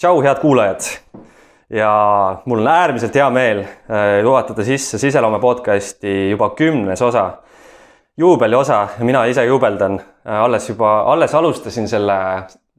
tšau, 0.00 0.22
head 0.22 0.38
kuulajad. 0.40 0.80
ja 1.70 1.90
mul 2.44 2.58
on 2.58 2.68
äärmiselt 2.68 3.14
hea 3.14 3.30
meel 3.30 3.64
juhatada 4.22 4.64
sisse 4.64 4.98
Siseloome 4.98 5.40
podcasti 5.40 6.30
juba 6.30 6.50
kümnes 6.56 7.02
osa, 7.02 7.24
juubeli 8.16 8.56
osa 8.56 8.88
ja 8.98 9.04
mina 9.04 9.24
ise 9.24 9.44
juubeldan. 9.44 10.00
alles 10.24 10.68
juba, 10.68 11.02
alles 11.02 11.34
alustasin 11.34 11.88
selle 11.88 12.14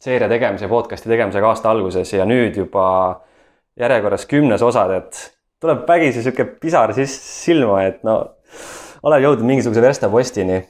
seeria 0.02 0.30
tegemise, 0.30 0.68
podcast'i 0.68 1.10
tegemisega 1.10 1.48
aasta 1.48 1.72
alguses 1.72 2.14
ja 2.14 2.26
nüüd 2.26 2.58
juba 2.58 3.22
järjekorras 3.80 4.26
kümnes 4.26 4.62
osad, 4.62 4.92
et 4.98 5.24
tuleb 5.62 5.86
vägisi 5.88 6.24
sihuke 6.24 6.46
pisar 6.46 6.94
siis 6.94 7.14
silma, 7.46 7.84
et 7.86 8.04
no 8.04 8.18
olen 9.04 9.22
jõudnud 9.22 9.46
mingisuguse 9.46 9.82
verstapostini. 9.82 10.64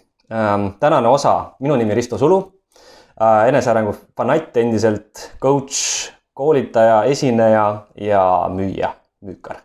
tänane 0.80 1.08
osa, 1.08 1.54
minu 1.60 1.76
nimi 1.76 1.96
Risto 1.96 2.18
Sulu 2.18 2.44
Äh, 3.22 3.50
enesearengu 3.52 3.92
fanatt 4.18 4.56
endiselt, 4.58 5.28
coach, 5.44 6.10
koolitaja, 6.42 7.04
esineja 7.04 7.66
ja 7.96 8.50
müüja, 8.50 8.90
müükar. 9.22 9.56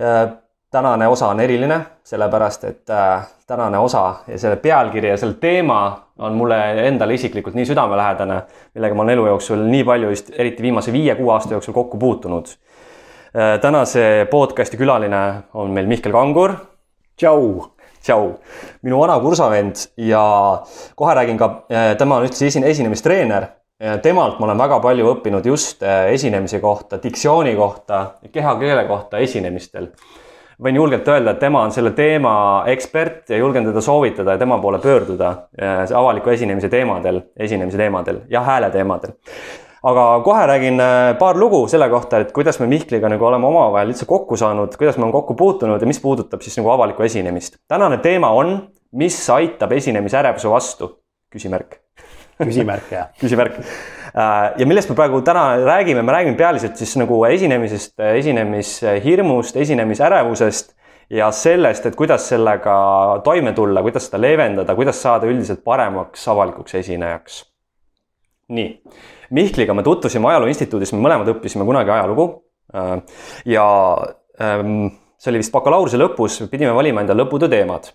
Äh, 0.00 0.30
tänane 0.70 1.08
osa 1.08 1.28
on 1.28 1.40
eriline, 1.40 1.80
sellepärast 2.04 2.64
et 2.64 2.90
äh, 2.90 3.26
tänane 3.46 3.78
osa 3.78 4.14
ja 4.26 4.38
selle 4.38 4.56
pealkiri 4.56 5.10
ja 5.12 5.18
selle 5.20 5.36
teema 5.42 5.80
on 6.18 6.38
mulle 6.40 6.56
endale 6.86 7.18
isiklikult 7.18 7.58
nii 7.58 7.68
südamelähedane, 7.68 8.38
millega 8.74 8.96
ma 8.96 9.04
olen 9.04 9.18
elu 9.18 9.26
jooksul 9.28 9.66
nii 9.74 9.84
palju 9.84 10.14
eriti 10.38 10.64
viimase 10.64 10.92
viie-kuue 10.92 11.34
aasta 11.34 11.54
jooksul 11.58 11.76
kokku 11.76 12.00
puutunud. 12.00 12.48
tänase 13.60 14.26
podcast'i 14.30 14.80
külaline 14.80 15.22
on 15.54 15.70
meil 15.70 15.86
Mihkel 15.86 16.12
Kangur. 16.12 16.56
tšau 17.16 17.44
tšau, 18.00 18.38
minu 18.82 19.00
vana 19.00 19.20
kursavend 19.20 19.76
ja 19.96 20.24
kohe 20.96 21.14
räägin 21.14 21.38
ka, 21.38 21.62
tema 21.98 22.16
on 22.16 22.24
esine, 22.24 22.66
esinemistreener. 22.66 23.59
Temalt 24.02 24.38
ma 24.38 24.46
olen 24.46 24.58
väga 24.60 24.80
palju 24.84 25.12
õppinud 25.14 25.46
just 25.46 25.82
eh, 25.82 26.10
esinemise 26.14 26.60
kohta, 26.60 26.98
diktsiooni 27.02 27.54
kohta, 27.56 28.02
kehakeele 28.32 28.84
kohta 28.88 29.18
esinemistel. 29.18 29.88
võin 30.60 30.76
julgelt 30.76 31.08
öelda, 31.08 31.32
et 31.32 31.38
tema 31.40 31.62
on 31.64 31.72
selle 31.72 31.94
teema 31.96 32.64
ekspert 32.68 33.30
ja 33.32 33.38
julgen 33.40 33.64
teda 33.64 33.80
soovitada 33.80 34.36
ja 34.36 34.38
tema 34.38 34.58
poole 34.60 34.78
pöörduda 34.78 35.32
eh, 35.56 35.96
avaliku 35.96 36.30
esinemise 36.30 36.68
teemadel, 36.68 37.22
esinemise 37.36 37.78
teemadel 37.78 38.20
ja 38.28 38.44
hääle 38.44 38.70
teemadel 38.70 39.16
aga 39.82 40.20
kohe 40.24 40.46
räägin 40.46 40.80
äh, 40.80 41.18
paar 41.18 41.38
lugu 41.40 41.62
selle 41.68 41.88
kohta, 41.88 42.20
et 42.20 42.32
kuidas 42.36 42.60
me 42.60 42.66
Mihkliga 42.66 43.08
nagu 43.08 43.24
oleme 43.24 43.46
omavahel 43.48 43.94
üldse 43.94 44.06
kokku 44.06 44.36
saanud, 44.36 44.76
kuidas 44.76 44.98
me 44.98 45.06
oleme 45.06 45.16
kokku 45.16 45.34
puutunud 45.34 45.80
ja 45.80 45.88
mis 45.88 46.00
puudutab 46.00 46.44
siis 46.44 46.58
nagu 46.60 46.68
avalikku 46.74 47.02
esinemist. 47.02 47.56
tänane 47.68 47.98
teema 47.98 48.30
on, 48.36 48.68
mis 48.92 49.22
aitab 49.30 49.72
esinemisärevuse 49.72 50.50
vastu? 50.50 50.96
küsimärk. 51.30 51.78
Küsimärk, 52.40 52.90
jah 52.92 53.08
küsimärk. 53.20 53.60
Äh, 54.10 54.58
ja 54.58 54.66
millest 54.66 54.90
me 54.90 54.96
praegu 54.98 55.22
täna 55.26 55.44
räägime, 55.62 56.02
me 56.02 56.14
räägime 56.16 56.38
pealiselt 56.38 56.80
siis 56.80 56.96
nagu 57.00 57.22
esinemisest, 57.28 57.94
esinemishirmust, 58.16 59.56
esinemisärevusest 59.60 60.74
ja 61.10 61.30
sellest, 61.34 61.86
et 61.86 61.96
kuidas 61.98 62.28
sellega 62.30 62.74
toime 63.26 63.52
tulla, 63.56 63.82
kuidas 63.86 64.08
seda 64.08 64.20
leevendada, 64.22 64.74
kuidas 64.78 65.00
saada 65.02 65.30
üldiselt 65.30 65.64
paremaks 65.66 66.28
avalikuks 66.30 66.74
esinejaks. 66.82 67.44
nii 68.50 68.68
Mihkliga 69.30 69.74
me 69.74 69.82
tutvusime 69.86 70.26
Ajaloo 70.26 70.48
Instituudis, 70.50 70.90
me 70.90 71.04
mõlemad 71.04 71.28
õppisime 71.30 71.62
kunagi 71.66 71.92
ajalugu. 71.94 72.24
Äh, 72.74 72.96
ja 73.46 73.66
ähm, 74.42 74.88
see 75.20 75.30
oli 75.30 75.42
vist 75.42 75.52
bakalaureuse 75.54 76.00
lõpus, 76.00 76.40
pidime 76.50 76.72
valima 76.74 77.04
endale 77.04 77.22
lõputöö 77.22 77.50
teemad. 77.52 77.92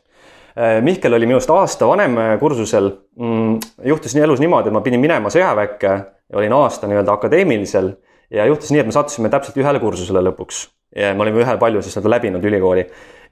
Äh, 0.56 0.78
Mihkel 0.84 1.14
oli 1.14 1.28
minust 1.28 1.50
aasta 1.52 1.88
vanem 1.88 2.16
kursusel. 2.39 2.92
Mm, 3.20 3.58
juhtus 3.92 4.16
nii 4.16 4.23
elus 4.23 4.44
niimoodi, 4.44 4.72
et 4.72 4.78
ma 4.78 4.84
pidin 4.86 5.03
minema 5.03 5.31
sõjaväkke 5.34 5.92
ja 5.92 6.39
olin 6.39 6.56
aasta 6.56 6.88
nii-öelda 6.88 7.17
akadeemilisel 7.17 7.92
ja 8.34 8.48
juhtus 8.50 8.72
nii, 8.72 8.83
et 8.83 8.89
me 8.89 8.95
sattusime 8.95 9.30
täpselt 9.33 9.58
ühele 9.61 9.81
kursusele 9.83 10.23
lõpuks. 10.30 10.67
ja 10.95 11.11
me 11.14 11.26
olime 11.26 11.44
ühel 11.44 11.58
palju 11.59 11.81
siis 11.83 11.98
nii-öelda 11.98 12.14
läbinud 12.14 12.45
ülikooli 12.45 12.86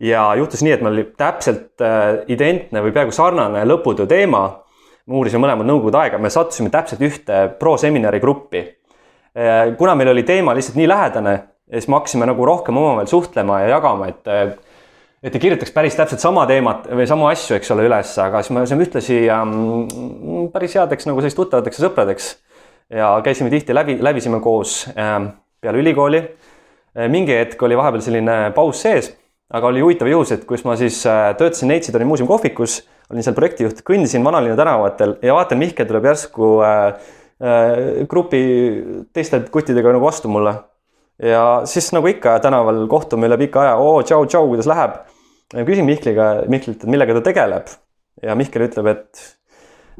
ja 0.03 0.25
juhtus 0.35 0.65
nii, 0.65 0.73
et 0.75 0.81
meil 0.83 0.97
oli 0.97 1.05
täpselt 1.17 1.81
äh, 1.81 2.25
identne 2.27 2.83
või 2.83 2.91
peaaegu 2.91 3.15
sarnane 3.15 3.63
lõputöö 3.69 4.09
teema 4.09 4.43
me 5.07 5.19
uurisime 5.19 5.43
mõlemad 5.43 5.67
nõukogude 5.67 5.99
aega, 5.99 6.19
me 6.19 6.31
sattusime 6.31 6.71
täpselt 6.73 7.01
ühte 7.03 7.39
proseminari 7.59 8.21
gruppi. 8.23 8.63
Kuna 9.77 9.95
meil 9.99 10.13
oli 10.13 10.23
teema 10.23 10.53
lihtsalt 10.55 10.77
nii 10.79 10.87
lähedane, 10.87 11.33
siis 11.73 11.89
me 11.89 11.97
hakkasime 11.97 12.27
nagu 12.29 12.45
rohkem 12.45 12.77
omavahel 12.77 13.09
suhtlema 13.09 13.63
ja 13.63 13.73
jagama, 13.75 14.11
et 14.13 14.29
et 15.23 15.35
ei 15.35 15.39
kirjutaks 15.39 15.71
päris 15.71 15.95
täpselt 15.95 16.19
sama 16.19 16.43
teemat 16.49 16.89
või 16.91 17.07
samu 17.07 17.29
asju, 17.29 17.55
eks 17.55 17.71
ole, 17.71 17.87
üles, 17.87 18.11
aga 18.19 18.41
siis 18.43 18.55
me 18.55 18.65
saime 18.67 18.83
ühtlasi 18.83 19.19
ähm, 19.31 20.49
päris 20.51 20.75
headeks 20.75 21.07
nagu 21.07 21.23
sellist 21.23 21.39
tuttavateks 21.39 21.79
ja 21.79 21.87
sõpradeks. 21.87 22.31
ja 22.91 23.09
käisime 23.23 23.49
tihti 23.53 23.75
läbi, 23.75 23.97
läbisime 24.03 24.41
koos 24.43 24.83
ähm, 24.97 25.31
peale 25.61 25.79
ülikooli 25.79 26.19
äh,. 26.19 27.07
mingi 27.09 27.37
hetk 27.37 27.61
oli 27.63 27.77
vahepeal 27.79 28.03
selline 28.03 28.37
paus 28.55 28.81
sees, 28.83 29.13
aga 29.53 29.67
oli 29.71 29.81
huvitav 29.81 30.11
juhus, 30.11 30.33
et 30.35 30.43
kus 30.49 30.65
ma 30.67 30.75
siis 30.75 30.99
äh, 31.07 31.31
töötasin 31.39 31.71
Neitsidori 31.71 32.05
muuseumi 32.05 32.27
kohvikus 32.27 32.81
olin 33.11 33.23
seal 33.25 33.35
projektijuht, 33.37 33.81
kõndisin 33.87 34.23
vanalinna 34.25 34.57
tänavatel 34.59 35.17
ja 35.23 35.35
vaatan, 35.37 35.59
Mihkel 35.61 35.87
tuleb 35.87 36.07
järsku 36.11 36.51
äh, 36.65 36.83
äh, 37.39 38.05
grupi 38.09 38.43
teiste 39.15 39.39
kuttidega 39.53 39.95
nagu 39.95 40.05
vastu 40.05 40.31
mulle. 40.31 40.55
ja 41.21 41.61
siis 41.69 41.91
nagu 41.93 42.07
ikka 42.09 42.39
tänaval 42.43 42.87
kohtume 42.89 43.29
üle 43.29 43.37
pika 43.37 43.61
aja, 43.61 43.75
oo 43.77 44.01
tšau, 44.03 44.25
tšau, 44.25 44.47
kuidas 44.51 44.67
läheb. 44.67 44.97
Küsin 45.53 45.85
Mihkliga, 45.85 46.27
Mihklilt, 46.49 46.83
et 46.83 46.89
millega 46.89 47.15
ta 47.19 47.23
tegeleb. 47.29 47.71
ja 48.23 48.35
Mihkel 48.37 48.67
ütleb, 48.67 48.89
et 48.91 49.21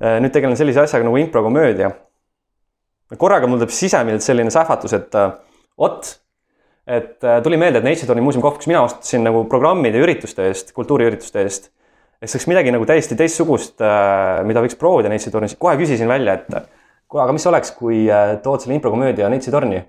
äh, 0.02 0.20
nüüd 0.24 0.34
tegelen 0.34 0.58
sellise 0.58 0.84
asjaga 0.86 1.06
nagu 1.06 1.18
improkomöödia. 1.22 1.92
korraga 3.18 3.48
mul 3.48 3.62
tuleb 3.62 3.74
sisemiselt 3.74 4.26
selline 4.26 4.52
sähvatus, 4.52 4.94
et 4.94 5.16
äh, 5.16 5.32
vot 5.78 6.20
et 6.88 7.24
äh, 7.24 7.40
tuli 7.44 7.58
meelde, 7.58 7.80
et 7.80 7.86
Neitsidoni 7.88 8.22
muuseumi 8.22 8.44
koht, 8.44 8.58
kus 8.60 8.68
mina 8.68 8.82
vastutasin 8.84 9.24
nagu 9.24 9.46
programmide 9.50 10.02
ja 10.02 10.04
ürituste 10.04 10.50
eest, 10.50 10.74
kultuuriürituste 10.76 11.42
eest 11.46 11.70
et 12.24 12.32
see 12.32 12.38
oleks 12.38 12.48
midagi 12.48 12.72
nagu 12.72 12.86
täiesti 12.88 13.18
teistsugust, 13.20 13.82
äh, 13.84 14.40
mida 14.48 14.64
võiks 14.64 14.78
proovida 14.80 15.12
Neitsi 15.12 15.32
tornis. 15.32 15.58
kohe 15.60 15.76
küsisin 15.80 16.08
välja, 16.08 16.38
et 16.40 16.48
kuule, 17.12 17.26
aga 17.26 17.36
mis 17.36 17.46
oleks, 17.52 17.74
kui 17.76 18.06
äh, 18.08 18.38
tood 18.44 18.64
selle 18.64 18.78
improkomöödia 18.78 19.28
Neitsi 19.30 19.52
torni 19.52 19.82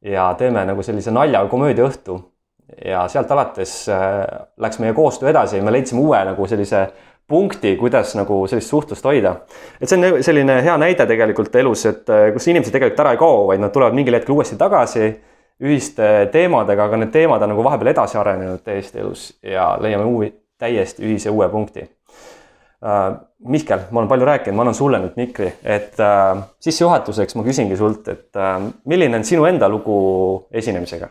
ja 0.00 0.30
teeme 0.40 0.64
nagu 0.64 0.82
sellise 0.82 1.12
nalja 1.12 1.44
komöödia 1.52 1.84
õhtu. 1.84 2.16
Ja 2.84 3.06
sealt 3.08 3.30
alates 3.30 3.74
äh, 3.88 4.24
läks 4.60 4.78
meie 4.82 4.92
koostöö 4.96 5.30
edasi 5.30 5.58
ja 5.58 5.62
me 5.66 5.72
leidsime 5.72 6.00
uue 6.00 6.24
nagu 6.24 6.46
sellise 6.46 6.88
punkti, 7.30 7.76
kuidas 7.78 8.14
nagu 8.18 8.42
sellist 8.50 8.72
suhtlust 8.72 9.04
hoida. 9.06 9.36
et 9.80 9.88
see 9.88 9.98
on 9.98 10.22
selline 10.22 10.60
hea 10.66 10.76
näide 10.82 11.06
tegelikult 11.06 11.54
elus, 11.56 11.86
et 11.86 12.08
kus 12.34 12.48
inimesed 12.50 12.74
tegelikult 12.74 13.04
ära 13.04 13.14
ei 13.14 13.20
kao, 13.20 13.44
vaid 13.52 13.62
nad 13.62 13.74
tulevad 13.74 13.94
mingil 13.94 14.18
hetkel 14.18 14.34
uuesti 14.34 14.58
tagasi 14.58 15.12
ühiste 15.60 16.10
teemadega, 16.32 16.88
aga 16.88 17.00
need 17.02 17.12
teemad 17.14 17.42
on 17.44 17.52
nagu 17.54 17.64
vahepeal 17.64 17.92
edasi 17.92 18.18
arenenud 18.18 18.64
täiesti 18.66 19.02
elus 19.02 19.26
ja 19.46 19.72
leiame 19.80 20.06
uusi, 20.08 20.32
täiesti 20.58 21.06
ühise 21.06 21.32
uue 21.32 21.48
punkti 21.52 21.86
uh,. 21.86 23.18
Mihkel, 23.40 23.86
ma 23.88 24.02
olen 24.02 24.08
palju 24.10 24.26
rääkinud, 24.28 24.52
ma 24.52 24.66
annan 24.66 24.74
sulle 24.76 24.98
nüüd 25.00 25.14
mikri, 25.16 25.46
et 25.64 25.96
uh, 25.96 26.42
sissejuhatuseks 26.60 27.38
ma 27.38 27.44
küsingi 27.46 27.78
sult, 27.80 28.10
et 28.12 28.36
milline 28.84 29.16
on 29.16 29.24
sinu 29.24 29.46
enda 29.48 29.68
lugu 29.72 29.94
esinemisega? 30.52 31.08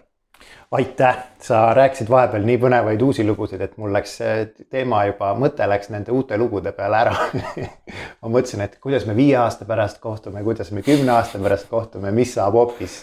Aitäh, 0.72 1.18
sa 1.42 1.74
rääkisid 1.74 2.10
vahepeal 2.10 2.46
nii 2.46 2.58
põnevaid 2.62 3.02
uusi 3.02 3.26
lugusid, 3.26 3.62
et 3.62 3.78
mul 3.82 3.94
läks 3.94 4.20
teema 4.70 5.02
juba, 5.10 5.32
mõte 5.40 5.66
läks 5.70 5.90
nende 5.90 6.14
uute 6.14 6.38
lugude 6.38 6.72
peale 6.78 7.00
ära. 7.02 7.16
Ma 8.22 8.30
mõtlesin, 8.30 8.62
et 8.66 8.78
kuidas 8.82 9.08
me 9.10 9.16
viie 9.18 9.38
aasta 9.42 9.66
pärast 9.66 9.98
kohtume, 10.04 10.44
kuidas 10.46 10.70
me 10.72 10.86
kümne 10.86 11.16
aasta 11.18 11.42
pärast 11.42 11.70
kohtume, 11.72 12.12
mis 12.14 12.36
saab 12.38 12.58
hoopis 12.60 13.02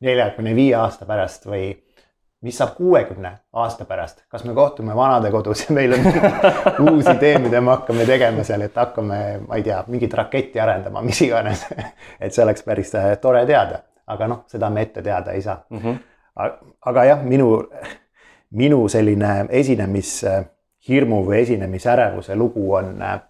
neljakümne 0.00 0.54
viie 0.56 0.76
aasta 0.78 1.06
pärast 1.06 1.44
või 1.46 1.74
mis 2.42 2.56
saab 2.58 2.72
kuuekümne 2.76 3.32
aasta 3.52 3.84
pärast, 3.84 4.24
kas 4.28 4.44
me 4.44 4.54
kohtume 4.54 4.96
vanadekodus 4.96 5.66
ja 5.68 5.74
meil 5.76 5.92
on 5.94 6.08
uus 6.90 7.06
idee, 7.12 7.36
mida 7.38 7.60
me 7.60 7.70
hakkame 7.76 8.06
tegema 8.08 8.44
seal, 8.44 8.64
et 8.66 8.76
hakkame, 8.76 9.18
ma 9.46 9.60
ei 9.60 9.66
tea, 9.66 9.82
mingit 9.92 10.14
raketti 10.16 10.60
arendama, 10.60 11.04
mis 11.06 11.20
iganes. 11.22 11.66
Et 12.22 12.32
see 12.32 12.42
oleks 12.44 12.64
päris 12.66 12.94
äh, 12.98 13.12
tore 13.20 13.44
teada, 13.46 13.82
aga 14.10 14.30
noh, 14.32 14.42
seda 14.50 14.70
me 14.70 14.82
ette 14.82 15.04
teada 15.04 15.36
ei 15.36 15.42
saa. 15.42 15.60
Mm. 15.70 15.78
-hmm. 15.78 16.00
Aga 16.36 17.04
jah, 17.04 17.22
minu, 17.24 17.48
minu 18.56 18.86
selline 18.88 19.46
esinemishirmu 19.50 21.22
või 21.26 21.42
esinemisärevuse 21.42 22.36
lugu 22.36 22.72
on, 22.74 22.94
äh, 23.02 23.20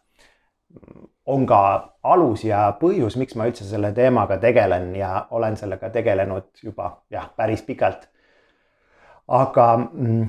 on 1.27 1.47
ka 1.47 1.63
alus 2.03 2.45
ja 2.45 2.65
põhjus, 2.81 3.17
miks 3.19 3.35
ma 3.39 3.47
üldse 3.51 3.65
selle 3.67 3.93
teemaga 3.93 4.39
tegelen 4.43 4.95
ja 4.97 5.27
olen 5.31 5.57
sellega 5.57 5.91
tegelenud 5.91 6.51
juba 6.63 6.97
jah, 7.11 7.31
päris 7.37 7.63
pikalt. 7.63 8.09
Aga 9.29 9.67
mm, 9.79 10.25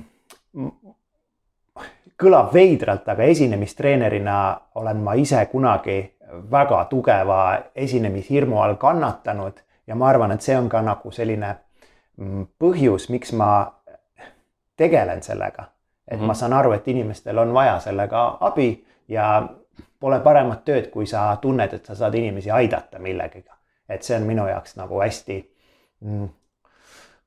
kõlab 2.20 2.52
veidralt, 2.54 3.08
aga 3.08 3.26
esinemistreenerina 3.34 4.36
olen 4.80 5.02
ma 5.02 5.16
ise 5.18 5.42
kunagi 5.50 5.98
väga 6.50 6.84
tugeva 6.90 7.40
esinemishirmu 7.74 8.60
all 8.62 8.78
kannatanud 8.80 9.60
ja 9.86 9.94
ma 9.94 10.08
arvan, 10.08 10.32
et 10.32 10.42
see 10.42 10.56
on 10.56 10.68
ka 10.68 10.82
nagu 10.82 11.10
selline 11.12 11.54
põhjus, 12.58 13.08
miks 13.10 13.32
ma 13.32 13.74
tegelen 14.76 15.22
sellega. 15.22 15.70
et 16.08 16.18
mm 16.18 16.22
-hmm. 16.22 16.26
ma 16.26 16.32
mhm. 16.32 16.38
saan 16.38 16.52
aru, 16.52 16.72
et 16.72 16.88
inimestel 16.88 17.38
on 17.38 17.54
vaja 17.54 17.80
sellega 17.80 18.36
abi 18.40 18.84
ja 19.08 19.48
pole 20.00 20.20
paremat 20.20 20.64
tööd, 20.64 20.90
kui 20.90 21.06
sa 21.06 21.36
tunned, 21.40 21.72
et 21.72 21.86
sa 21.86 21.94
saad 21.94 22.14
inimesi 22.14 22.50
aidata 22.50 22.98
millegagi. 22.98 23.44
et 23.88 24.02
see 24.02 24.16
on 24.16 24.22
minu 24.22 24.46
jaoks 24.46 24.76
nagu 24.76 25.00
hästi 25.00 25.54
mm, 26.00 26.28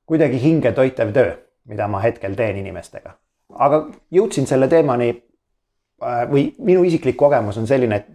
kuidagi 0.06 0.42
hinge 0.42 0.72
toitev 0.72 1.12
töö, 1.12 1.36
mida 1.64 1.88
ma 1.88 2.00
hetkel 2.00 2.34
teen 2.34 2.56
inimestega. 2.56 3.10
aga 3.54 3.86
jõudsin 4.10 4.46
selle 4.46 4.68
teemani 4.68 5.08
äh, 5.10 6.30
või 6.30 6.54
minu 6.58 6.84
isiklik 6.84 7.16
kogemus 7.16 7.58
on 7.58 7.66
selline, 7.66 7.96
et 7.96 8.06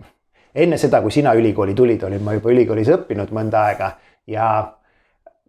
enne 0.55 0.77
seda, 0.77 1.01
kui 1.01 1.11
sina 1.11 1.33
ülikooli 1.33 1.73
tulid, 1.73 2.03
olin 2.03 2.23
ma 2.23 2.33
juba 2.33 2.51
ülikoolis 2.51 2.89
õppinud 2.89 3.31
mõnda 3.31 3.65
aega 3.69 3.91
ja 4.27 4.47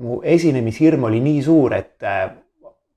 mu 0.02 0.20
esinemishirm 0.22 1.04
oli 1.04 1.20
nii 1.20 1.42
suur, 1.42 1.74
et 1.74 2.02
äh, 2.02 2.30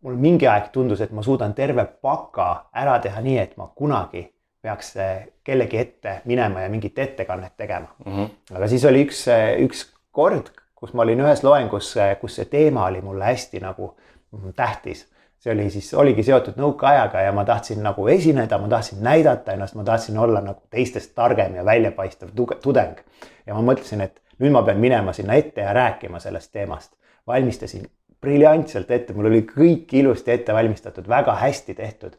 mul 0.06 0.18
mingi 0.22 0.48
aeg 0.48 0.72
tundus, 0.74 1.02
et 1.02 1.12
ma 1.14 1.24
suudan 1.26 1.54
terve 1.58 1.86
paka 2.02 2.70
ära 2.74 2.98
teha 3.04 3.22
nii, 3.22 3.38
et 3.42 3.58
ma 3.58 3.70
kunagi 3.76 4.24
peaks 4.64 4.96
äh, 5.02 5.28
kellegi 5.44 5.78
ette 5.78 6.22
minema 6.26 6.64
ja 6.66 6.70
mingit 6.70 6.98
ettekannet 7.00 7.58
tegema 7.58 7.88
mm. 8.06 8.14
-hmm. 8.14 8.56
aga 8.56 8.68
siis 8.68 8.86
oli 8.86 9.04
üks, 9.06 9.26
üks 9.64 9.86
kord, 10.12 10.50
kus 10.76 10.94
ma 10.94 11.06
olin 11.06 11.22
ühes 11.26 11.44
loengus, 11.46 11.94
kus 12.22 12.40
see 12.40 12.50
teema 12.50 12.88
oli 12.90 13.02
mulle 13.02 13.26
hästi 13.26 13.62
nagu 13.62 13.94
mm, 14.32 14.54
tähtis. 14.56 15.08
see 15.38 15.54
oli 15.54 15.70
siis, 15.70 15.94
oligi 15.94 16.24
seotud 16.26 16.56
nõukaajaga 16.58 17.22
ja 17.22 17.32
ma 17.32 17.44
tahtsin 17.46 17.84
nagu 17.86 18.08
esineda, 18.10 18.58
ma 18.58 18.68
tahtsin 18.68 19.04
näidata 19.06 19.54
ennast, 19.54 19.76
ma 19.78 19.84
tahtsin 19.86 20.18
olla 20.18 20.42
nagu 20.42 20.62
teistest 20.74 21.14
targem 21.16 21.56
ja 21.56 21.66
väljapaistev 21.66 22.34
tudeng. 22.62 22.98
ja 23.46 23.54
ma 23.54 23.62
mõtlesin, 23.62 24.02
et 24.02 24.22
nüüd 24.40 24.54
ma 24.54 24.64
pean 24.64 24.80
minema 24.82 25.14
sinna 25.14 25.34
ette 25.34 25.62
ja 25.62 25.74
rääkima 25.74 26.20
sellest 26.20 26.52
teemast. 26.52 26.94
valmistasin 27.28 27.88
briljantselt 28.22 28.92
ette, 28.92 29.14
mul 29.14 29.30
oli 29.30 29.44
kõik 29.46 29.94
ilusti 29.94 30.32
ette 30.32 30.54
valmistatud, 30.54 31.08
väga 31.08 31.36
hästi 31.36 31.74
tehtud. 31.74 32.18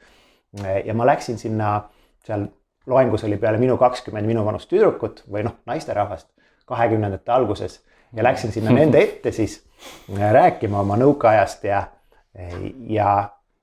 ja 0.85 0.95
ma 0.95 1.07
läksin 1.07 1.39
sinna, 1.39 1.91
seal 2.25 2.47
loengus 2.87 3.25
oli 3.25 3.37
peale 3.37 3.59
minu 3.59 3.77
kakskümmend 3.77 4.27
minu 4.27 4.45
vanust 4.45 4.69
tüdrukut 4.69 5.25
või 5.31 5.45
noh, 5.45 5.59
naisterahvast 5.67 6.29
kahekümnendate 6.69 7.33
alguses 7.33 7.83
ja 8.17 8.25
läksin 8.25 8.53
sinna 8.53 8.73
nende 8.73 9.01
ette 9.03 9.33
siis 9.33 9.61
äh, 10.19 10.33
rääkima 10.33 10.81
oma 10.81 10.97
nõukaajast 10.97 11.65
ja, 11.69 11.83
ja 12.89 13.13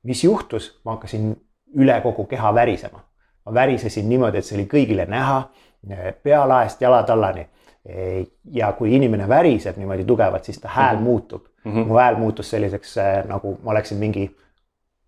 mis 0.03 0.23
juhtus, 0.23 0.69
ma 0.85 0.97
hakkasin 0.97 1.33
üle 1.75 1.97
kogu 2.03 2.25
keha 2.29 2.53
värisema. 2.53 3.03
ma 3.45 3.53
värisesin 3.53 4.09
niimoodi, 4.09 4.37
et 4.37 4.45
see 4.45 4.55
oli 4.57 4.65
kõigile 4.69 5.05
näha, 5.09 5.37
äh, 5.91 6.13
pealaest 6.23 6.81
jalatallani. 6.81 7.47
Ja 8.53 8.71
kui 8.73 8.95
inimene 8.95 9.27
väriseb 9.29 9.77
niimoodi 9.77 10.05
tugevalt, 10.05 10.47
siis 10.47 10.57
ta 10.59 10.71
hääl 10.73 10.97
muutub 10.97 11.43
mm. 11.63 11.71
-hmm. 11.71 11.87
mu 11.87 11.97
hääl 11.99 12.17
muutus 12.17 12.49
selliseks 12.49 12.97
äh, 12.97 13.25
nagu 13.29 13.59
ma 13.63 13.71
oleksin 13.71 13.97
mingi 13.97 14.35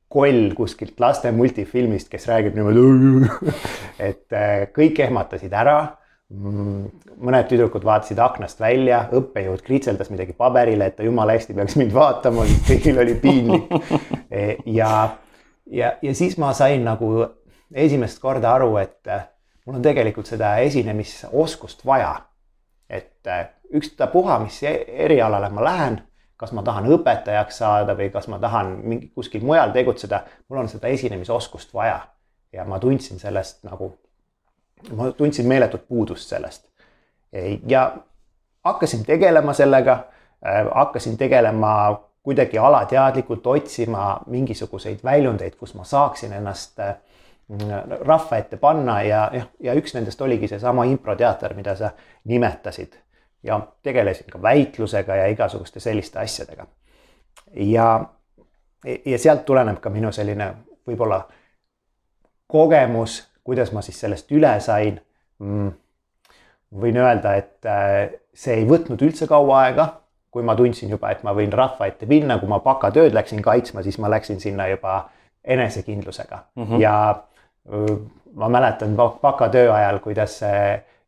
koll 0.07 0.53
kuskilt 0.55 0.99
laste 0.99 1.31
multifilmist, 1.31 2.09
kes 2.09 2.27
räägib 2.27 2.55
niimoodi. 2.55 3.29
et 4.09 4.37
kõik 4.77 5.01
ehmatasid 5.03 5.53
ära 5.53 5.97
Mm, 6.27 6.89
mõned 7.23 7.45
tüdrukud 7.47 7.85
vaatasid 7.87 8.19
aknast 8.19 8.59
välja, 8.59 9.05
õppejõud 9.15 9.61
kritseldas 9.63 10.09
midagi 10.11 10.33
paberile, 10.35 10.89
et 10.89 10.97
ta 10.97 11.05
jumala 11.05 11.37
hästi 11.37 11.53
peaks 11.55 11.77
mind 11.79 11.93
vaatama, 11.95 12.43
kõigil 12.67 12.99
oli 13.03 13.15
piinlik. 13.21 13.71
E, 14.27 14.57
ja, 14.67 14.89
ja, 15.71 15.93
ja 16.03 16.11
siis 16.11 16.33
ma 16.37 16.49
sain 16.53 16.81
nagu 16.83 17.07
esimest 17.71 18.19
korda 18.19 18.49
aru, 18.57 18.73
et 18.81 19.07
äh, 19.07 19.21
mul 19.63 19.77
on 19.79 19.85
tegelikult 19.85 20.27
seda 20.27 20.57
esinemisoskust 20.65 21.85
vaja. 21.87 22.09
Et 22.89 23.27
äh, 23.27 23.49
ükstapuha, 23.73 24.39
mis 24.39 24.63
e-, 24.63 24.85
erialale 25.05 25.49
ma 25.49 25.63
lähen, 25.63 26.01
kas 26.37 26.51
ma 26.53 26.63
tahan 26.63 26.87
õpetajaks 26.93 27.61
saada 27.63 27.95
või 27.97 28.09
kas 28.13 28.27
ma 28.27 28.39
tahan 28.39 28.75
mingi 28.83 29.09
kuskil 29.15 29.43
mujal 29.45 29.73
tegutseda, 29.73 30.23
mul 30.49 30.61
on 30.61 30.69
seda 30.69 30.87
esinemisoskust 30.87 31.73
vaja. 31.73 31.99
ja 32.53 32.63
ma 32.65 32.79
tundsin 32.79 33.19
sellest 33.19 33.63
nagu 33.67 33.91
ma 34.95 35.11
tundsin 35.11 35.47
meeletut 35.47 35.87
puudust 35.87 36.29
sellest. 36.29 36.67
ja 37.67 37.97
hakkasin 38.63 39.05
tegelema 39.05 39.53
sellega, 39.53 40.03
äh, 40.45 40.67
hakkasin 40.75 41.17
tegelema 41.17 42.03
kuidagi 42.23 42.57
alateadlikult 42.57 43.47
otsima 43.47 44.19
mingisuguseid 44.27 44.99
väljundeid, 45.03 45.55
kus 45.55 45.73
ma 45.75 45.83
saaksin 45.83 46.33
ennast 46.33 46.79
äh, 46.79 46.95
rahva 47.99 48.37
ette 48.37 48.57
panna 48.57 49.01
ja, 49.01 49.29
ja, 49.33 49.45
ja 49.63 49.73
üks 49.79 49.93
nendest 49.95 50.21
oligi 50.21 50.49
seesama 50.51 50.83
improteater, 50.85 51.53
mida 51.55 51.75
sa 51.75 51.91
nimetasid. 52.25 52.99
ja 53.43 53.59
tegelesin 53.83 54.27
ka 54.31 54.41
väitlusega 54.41 55.15
ja 55.15 55.27
igasuguste 55.27 55.79
selliste 55.79 56.19
asjadega. 56.19 56.67
ja, 57.53 58.05
ja 59.05 59.17
sealt 59.17 59.45
tuleneb 59.45 59.79
ka 59.79 59.89
minu 59.89 60.11
selline 60.11 60.53
võib-olla 60.87 61.21
kogemus 62.47 63.21
kuidas 63.47 63.71
ma 63.71 63.81
siis 63.81 63.99
sellest 64.03 64.31
üle 64.35 64.57
sain 64.63 64.97
mm,? 65.39 65.75
võin 66.83 66.97
öelda, 66.99 67.37
et 67.39 67.63
äh, 67.69 68.09
see 68.35 68.57
ei 68.59 68.65
võtnud 68.67 68.99
üldse 69.07 69.23
kaua 69.29 69.61
aega, 69.61 69.85
kui 70.35 70.43
ma 70.43 70.51
tundsin 70.59 70.91
juba, 70.91 71.13
et 71.15 71.21
ma 71.23 71.31
võin 71.35 71.53
rahva 71.55 71.87
ette 71.87 72.09
minna, 72.09 72.35
kui 72.41 72.49
ma 72.51 72.59
bakatööd 72.65 73.15
läksin 73.15 73.39
kaitsma, 73.45 73.85
siis 73.85 73.95
ma 74.03 74.11
läksin 74.11 74.43
sinna 74.43 74.65
juba 74.67 74.97
enesekindlusega 75.47 76.41
mm 76.57 76.65
-hmm. 76.65 76.81
ja 76.83 77.23
ma 78.33 78.49
mäletan 78.49 78.95
bakatöö 78.95 79.73
ajal, 79.73 79.99
kuidas 79.99 80.39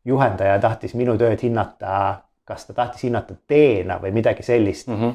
juhendaja 0.04 0.58
tahtis 0.58 0.94
minu 0.94 1.16
tööd 1.18 1.42
hinnata, 1.42 2.22
kas 2.44 2.66
ta 2.66 2.74
tahtis 2.76 3.04
hinnata 3.06 3.36
teena 3.46 3.98
või 4.02 4.12
midagi 4.16 4.42
sellist 4.42 4.88
mm. 4.88 4.96
-hmm. 4.96 5.14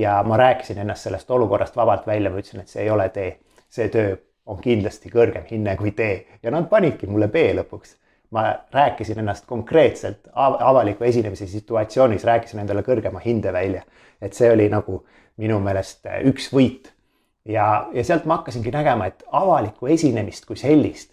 ja 0.00 0.22
ma 0.22 0.36
rääkisin 0.36 0.78
ennast 0.78 1.08
sellest 1.08 1.30
olukorrast 1.30 1.76
vabalt 1.76 2.06
välja, 2.06 2.30
ma 2.30 2.38
ütlesin, 2.38 2.60
et 2.60 2.68
see 2.68 2.82
ei 2.82 2.90
ole 2.90 3.08
tee, 3.08 3.38
see 3.68 3.88
töö 3.88 4.16
on 4.46 4.60
kindlasti 4.60 5.10
kõrgem 5.12 5.44
hinne 5.50 5.76
kui 5.76 5.92
D 5.96 6.08
ja 6.42 6.52
nad 6.52 6.68
panidki 6.68 7.06
mulle 7.06 7.28
B 7.28 7.50
lõpuks. 7.60 7.96
ma 8.34 8.54
rääkisin 8.72 9.18
ennast 9.18 9.44
konkreetselt 9.46 10.28
avaliku 10.34 11.04
esinemise 11.04 11.46
situatsioonis, 11.46 12.24
rääkisin 12.24 12.60
endale 12.60 12.82
kõrgema 12.82 13.20
hinde 13.24 13.52
välja. 13.52 13.82
et 14.22 14.32
see 14.32 14.50
oli 14.50 14.68
nagu 14.68 15.04
minu 15.36 15.60
meelest 15.60 16.06
üks 16.24 16.52
võit. 16.52 16.92
Ja, 17.44 17.88
ja 17.92 18.04
sealt 18.04 18.24
ma 18.24 18.36
hakkasingi 18.36 18.70
nägema, 18.70 19.06
et 19.06 19.24
avalikku 19.32 19.86
esinemist 19.86 20.46
kui 20.46 20.56
sellist 20.56 21.12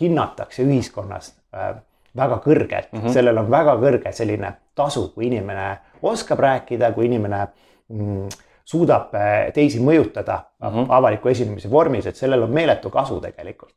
hinnatakse 0.00 0.62
ühiskonnas 0.62 1.34
äh, 1.54 1.74
väga 2.16 2.40
kõrgelt 2.44 2.92
mm, 2.92 3.00
-hmm. 3.00 3.12
sellel 3.12 3.38
on 3.38 3.50
väga 3.50 3.76
kõrge 3.80 4.12
selline 4.12 4.52
tasu, 4.74 5.08
kui 5.14 5.26
inimene 5.26 5.78
oskab 6.02 6.40
rääkida, 6.40 6.92
kui 6.92 7.06
inimene 7.06 7.46
mm, 7.88 8.28
suudab 8.64 9.14
äh, 9.14 9.52
teisi 9.52 9.80
mõjutada 9.80 10.38
mm 10.60 10.68
-hmm. 10.68 10.86
avaliku 10.88 11.28
esinemise 11.28 11.70
vormis, 11.70 12.06
et 12.06 12.16
sellel 12.16 12.42
on 12.42 12.50
meeletu 12.50 12.90
kasu 12.90 13.20
tegelikult. 13.20 13.74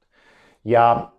ja 0.65 1.09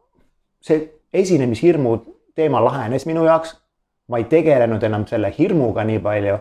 see 0.60 0.92
esinemishirmu 1.12 1.98
teema 2.34 2.64
lahenes 2.64 3.06
minu 3.06 3.24
jaoks. 3.24 3.62
ma 4.08 4.18
ei 4.18 4.24
tegelenud 4.24 4.82
enam 4.82 5.06
selle 5.06 5.32
hirmuga 5.38 5.84
nii 5.84 5.98
palju, 5.98 6.36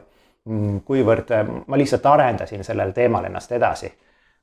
mm, 0.45 0.81
kuivõrd 0.85 1.31
äh, 1.31 1.47
ma 1.67 1.77
lihtsalt 1.77 2.05
arendasin 2.05 2.63
sellel 2.63 2.91
teemal 2.91 3.25
ennast 3.25 3.51
edasi. 3.51 3.93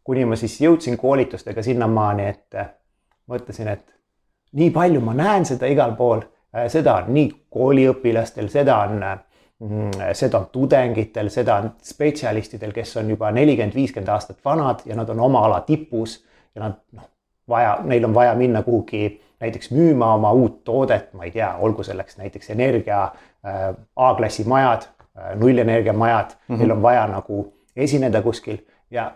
Kuni 0.04 0.25
ma 0.25 0.37
siis 0.37 0.61
jõudsin 0.61 0.97
koolitustega 0.97 1.62
sinnamaani, 1.62 2.26
et 2.26 2.54
äh, 2.54 2.71
mõtlesin, 3.30 3.68
et 3.68 3.85
nii 4.52 4.71
palju 4.71 5.00
ma 5.00 5.14
näen 5.14 5.44
seda 5.49 5.66
igal 5.66 5.97
pool, 5.97 6.21
seda 6.68 6.99
on 7.00 7.14
nii 7.14 7.30
kooliõpilastel, 7.50 8.50
seda 8.52 8.76
on 8.85 8.99
Mm, 9.62 9.90
seda 10.12 10.38
on 10.38 10.47
tudengitel, 10.52 11.28
seda 11.30 11.54
on 11.62 11.68
spetsialistidel, 11.87 12.73
kes 12.75 12.97
on 12.99 13.11
juba 13.11 13.28
nelikümmend, 13.30 13.75
viiskümmend 13.78 14.09
aastat 14.11 14.40
vanad 14.44 14.80
ja 14.87 14.97
nad 14.99 15.09
on 15.12 15.21
oma 15.23 15.44
ala 15.47 15.61
tipus 15.62 16.16
ja 16.54 16.64
nad 16.64 16.80
noh, 16.99 17.04
vaja, 17.49 17.76
neil 17.87 18.04
on 18.09 18.14
vaja 18.14 18.32
minna 18.35 18.64
kuhugi 18.66 19.21
näiteks 19.40 19.71
müüma 19.71 20.09
oma 20.16 20.32
uut 20.32 20.64
toodet, 20.64 21.12
ma 21.14 21.28
ei 21.28 21.30
tea, 21.30 21.52
olgu 21.62 21.87
selleks 21.87 22.18
näiteks 22.18 22.50
energia 22.50 23.04
äh, 23.04 23.61
A-klassi 23.97 24.44
majad 24.50 24.88
äh,, 24.88 25.37
nullenergia 25.38 25.92
majad 25.92 26.35
mm, 26.35 26.54
-hmm. 26.54 26.59
neil 26.59 26.71
on 26.71 26.82
vaja 26.82 27.06
nagu 27.06 27.54
esineda 27.76 28.23
kuskil 28.23 28.59
ja 28.90 29.12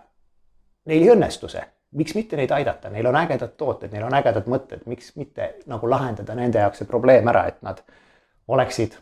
neil 0.86 1.02
ei 1.02 1.12
õnnestu 1.14 1.50
see. 1.50 1.64
miks 1.96 2.16
mitte 2.16 2.36
neid 2.36 2.50
aidata, 2.52 2.90
neil 2.92 3.06
on 3.08 3.16
ägedad 3.16 3.54
tooted, 3.56 3.92
neil 3.92 4.04
on 4.04 4.14
ägedad 4.18 4.48
mõtted, 4.50 4.82
miks 4.90 5.14
mitte 5.16 5.54
nagu 5.70 5.88
lahendada 5.88 6.34
nende 6.36 6.60
jaoks 6.60 6.82
see 6.82 6.88
probleem 6.88 7.28
ära, 7.30 7.46
et 7.48 7.62
nad 7.64 7.80
oleksid 8.52 8.98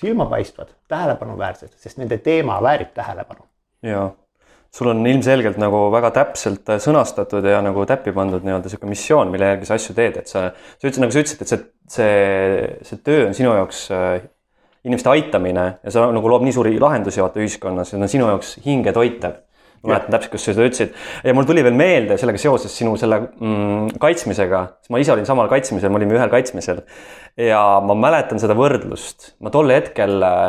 silmapaistvad, 0.00 0.70
tähelepanuväärsed, 0.88 1.72
sest 1.80 1.98
nende 1.98 2.20
teema 2.22 2.60
väärib 2.62 2.92
tähelepanu. 2.94 3.48
ja, 3.82 4.10
sul 4.70 4.92
on 4.92 5.06
ilmselgelt 5.06 5.58
nagu 5.58 5.88
väga 5.92 6.12
täpselt 6.20 6.70
äh, 6.70 6.78
sõnastatud 6.80 7.44
ja 7.48 7.60
nagu 7.64 7.84
täppi 7.88 8.12
pandud 8.16 8.46
nii-öelda 8.46 8.70
sihuke 8.70 8.88
missioon, 8.88 9.32
mille 9.32 9.52
järgi 9.54 9.68
sa 9.68 9.80
asju 9.80 9.96
teed, 9.96 10.20
et 10.22 10.30
sa, 10.30 10.50
sa 10.52 10.86
ütlesid, 10.86 11.02
nagu 11.02 11.16
sa 11.16 11.24
ütlesid, 11.24 11.42
et 11.42 11.52
see, 11.52 11.64
see, 11.96 12.14
see 12.92 13.02
töö 13.04 13.26
on 13.26 13.36
sinu 13.36 13.56
jaoks 13.56 13.86
äh, 13.96 14.20
inimeste 14.84 15.10
aitamine 15.12 15.66
ja 15.82 15.92
see 15.92 16.10
nagu 16.14 16.32
loob 16.32 16.46
nii 16.46 16.56
suuri 16.56 16.78
lahendusi 16.80 17.24
vaata 17.24 17.42
ühiskonnas 17.42 17.92
ja 17.92 17.98
ta 17.98 18.06
on 18.06 18.12
sinu 18.12 18.30
jaoks 18.30 18.56
hinge 18.64 18.94
toitev 18.96 19.40
ma 19.82 19.94
mäletan 19.94 20.16
täpselt, 20.16 20.32
kus 20.34 20.44
sa 20.44 20.54
seda 20.54 20.66
ütlesid 20.68 20.96
ja 21.24 21.34
mul 21.36 21.46
tuli 21.48 21.64
veel 21.64 21.76
meelde 21.76 22.18
sellega 22.20 22.40
seoses 22.42 22.74
sinu 22.76 22.96
selle 23.00 23.20
mm, 23.26 24.00
kaitsmisega, 24.02 24.64
sest 24.82 24.92
ma 24.92 25.00
ise 25.02 25.14
olin 25.14 25.28
samal 25.28 25.48
kaitsmisel, 25.52 25.92
me 25.92 26.00
olime 26.00 26.18
ühel 26.18 26.32
kaitsmisel. 26.32 26.82
ja 27.40 27.62
ma 27.84 27.96
mäletan 27.96 28.42
seda 28.42 28.56
võrdlust, 28.58 29.34
ma 29.40 29.52
tol 29.54 29.72
hetkel 29.72 30.18
äh, 30.26 30.42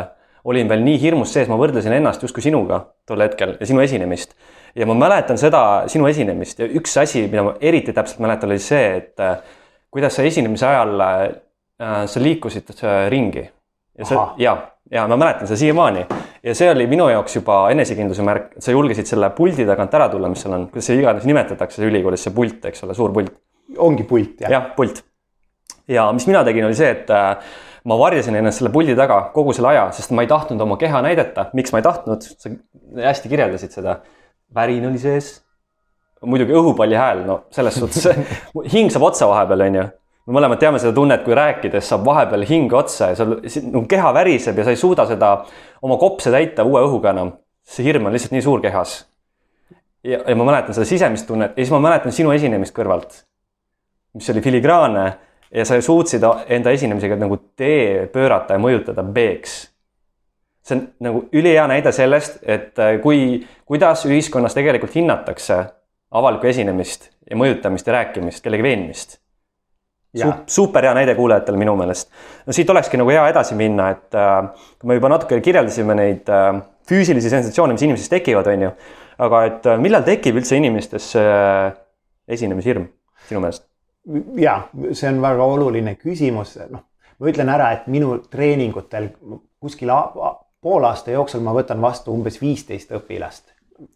olin 0.44 0.68
veel 0.68 0.82
nii 0.82 0.98
hirmus 1.02 1.32
sees, 1.34 1.48
ma 1.50 1.58
võrdlesin 1.60 1.94
ennast 1.96 2.22
justkui 2.24 2.44
sinuga 2.44 2.82
tol 3.08 3.22
hetkel 3.22 3.56
ja 3.60 3.68
sinu 3.68 3.82
esinemist. 3.84 4.34
ja 4.74 4.86
ma 4.88 4.96
mäletan 4.96 5.38
seda 5.38 5.84
sinu 5.92 6.06
esinemist 6.08 6.62
ja 6.62 6.66
üks 6.66 6.96
asi, 7.00 7.26
mida 7.28 7.44
ma 7.46 7.56
eriti 7.60 7.92
täpselt 7.92 8.22
mäletan, 8.24 8.50
oli 8.50 8.62
see, 8.62 8.84
et 8.98 9.20
äh, 9.20 9.38
kuidas 9.92 10.16
sa 10.16 10.24
esinemise 10.26 10.66
ajal 10.66 11.00
äh,, 11.00 12.06
sa 12.06 12.22
liikusid 12.22 12.72
äh, 12.80 13.06
ringi. 13.12 13.48
Ja 14.02 14.08
sa, 14.08 14.26
ja, 14.42 14.56
ja 14.90 15.06
ma 15.10 15.18
mäletan 15.20 15.48
seda 15.48 15.60
siiamaani 15.60 16.04
ja 16.42 16.54
see 16.58 16.70
oli 16.72 16.86
minu 16.90 17.06
jaoks 17.10 17.36
juba 17.38 17.62
enesekindluse 17.72 18.24
märk, 18.26 18.52
et 18.58 18.66
sa 18.66 18.74
julgesid 18.74 19.08
selle 19.08 19.30
puldi 19.36 19.66
tagant 19.68 19.94
ära 19.98 20.08
tulla, 20.12 20.30
mis 20.32 20.42
seal 20.42 20.56
on, 20.56 20.68
kuidas 20.72 20.90
see 20.90 20.98
iganes 20.98 21.26
nimetatakse 21.28 21.84
ülikoolis, 21.86 22.26
see 22.26 22.34
pult, 22.34 22.64
eks 22.70 22.86
ole, 22.86 22.96
suur 22.98 23.14
pult. 23.14 23.34
ongi 23.78 24.06
pult 24.08 24.42
jah? 24.42 24.56
jah, 24.56 24.72
pult. 24.76 25.04
ja 25.90 26.08
mis 26.16 26.26
mina 26.30 26.42
tegin, 26.48 26.66
oli 26.68 26.78
see, 26.78 26.90
et 26.96 27.14
äh, 27.14 27.54
ma 27.88 27.98
varjasin 28.00 28.36
ennast 28.40 28.62
selle 28.62 28.72
puldi 28.74 28.98
taga 28.98 29.20
kogu 29.34 29.54
selle 29.56 29.72
aja, 29.72 29.86
sest 29.94 30.14
ma 30.16 30.26
ei 30.26 30.30
tahtnud 30.30 30.60
oma 30.66 30.78
keha 30.80 31.04
näidata. 31.06 31.48
miks 31.58 31.74
ma 31.74 31.82
ei 31.82 31.86
tahtnud, 31.86 32.26
sa 32.26 32.52
hästi 32.98 33.32
kirjeldasid 33.32 33.78
seda. 33.78 34.00
värin 34.54 34.90
oli 34.90 34.98
sees. 34.98 35.38
muidugi 36.26 36.54
õhupalli 36.58 36.98
hääl, 36.98 37.24
no 37.26 37.44
selles 37.54 37.78
suhtes 37.78 38.08
hing 38.74 38.90
saab 38.90 39.10
otsa 39.12 39.30
vahepeal, 39.30 39.68
onju 39.70 39.90
me 40.26 40.36
mõlemad 40.36 40.60
teame 40.60 40.80
seda 40.82 40.94
tunnet, 40.94 41.24
kui 41.24 41.34
rääkides 41.36 41.88
saab 41.90 42.04
vahepeal 42.06 42.44
hing 42.46 42.72
otsa 42.76 43.10
ja 43.12 43.18
sul 43.18 43.38
nagu 43.42 43.84
keha 43.90 44.12
väriseb 44.14 44.58
ja 44.58 44.66
sa 44.66 44.74
ei 44.74 44.78
suuda 44.78 45.06
seda 45.10 45.32
oma 45.82 45.98
kopse 46.00 46.30
täita 46.34 46.66
uue 46.66 46.82
õhuga 46.86 47.10
enam. 47.14 47.32
see 47.62 47.86
hirm 47.86 48.06
on 48.06 48.14
lihtsalt 48.14 48.34
nii 48.34 48.42
suur 48.42 48.60
kehas. 48.62 49.06
ja, 50.04 50.20
ja 50.26 50.36
ma 50.36 50.44
mäletan 50.44 50.74
seda 50.74 50.86
sisemist 50.86 51.26
tunnet 51.26 51.56
ja 51.56 51.64
siis 51.64 51.74
ma 51.74 51.82
mäletan 51.82 52.12
sinu 52.12 52.30
esinemist 52.32 52.74
kõrvalt, 52.76 53.24
mis 54.14 54.30
oli 54.30 54.40
filigraanne 54.40 55.06
ja 55.50 55.64
sa 55.64 55.80
suutsid 55.80 56.22
enda 56.48 56.70
esinemisega 56.70 57.16
nagu 57.18 57.36
tee 57.56 58.06
pöörata 58.12 58.54
ja 58.54 58.62
mõjutada 58.62 59.02
B-ks. 59.02 59.56
see 60.62 60.76
on 60.78 60.86
nagu 61.00 61.24
ülihea 61.32 61.66
näide 61.66 61.92
sellest, 61.92 62.38
et 62.42 62.78
äh, 62.78 63.00
kui, 63.02 63.42
kuidas 63.66 64.06
ühiskonnas 64.06 64.54
tegelikult 64.54 64.94
hinnatakse 64.94 65.64
avalikku 66.10 66.46
esinemist 66.46 67.10
ja 67.30 67.36
mõjutamist 67.36 67.86
ja 67.86 67.98
rääkimist, 67.98 68.44
kellegi 68.44 68.62
veenmist 68.62 69.21
super 70.46 70.84
hea 70.84 70.94
näide 70.94 71.14
kuulajatele 71.14 71.56
minu 71.56 71.76
meelest. 71.76 72.10
no 72.46 72.52
siit 72.52 72.70
olekski 72.70 73.00
nagu 73.00 73.10
hea 73.10 73.24
edasi 73.32 73.56
minna, 73.58 73.90
et 73.94 74.14
äh, 74.14 74.48
me 74.84 74.94
juba 74.98 75.08
natuke 75.12 75.40
kirjeldasime 75.40 75.96
neid 75.96 76.28
äh, 76.28 76.60
füüsilisi 76.88 77.30
sensatsioone, 77.30 77.76
mis 77.76 77.86
inimestes 77.86 78.12
tekivad, 78.12 78.50
on 78.52 78.66
ju. 78.68 78.72
aga 79.26 79.44
et 79.48 79.66
äh, 79.66 79.80
millal 79.80 80.04
tekib 80.06 80.40
üldse 80.40 80.58
inimestes 80.60 81.12
äh, 81.16 81.72
esinemishirm 82.28 82.88
sinu 83.28 83.44
meelest? 83.44 83.66
ja 84.36 84.58
see 84.90 85.08
on 85.08 85.22
väga 85.22 85.44
oluline 85.46 85.94
küsimus, 85.96 86.56
noh, 86.70 86.84
ma 87.18 87.32
ütlen 87.32 87.52
ära, 87.54 87.72
et 87.76 87.88
minu 87.92 88.18
treeningutel 88.30 89.12
kuskil 89.62 89.92
poole 90.62 90.88
aasta 90.90 91.14
jooksul 91.14 91.42
ma 91.44 91.54
võtan 91.54 91.80
vastu 91.80 92.12
umbes 92.14 92.40
viisteist 92.42 92.92
õpilast 92.94 93.51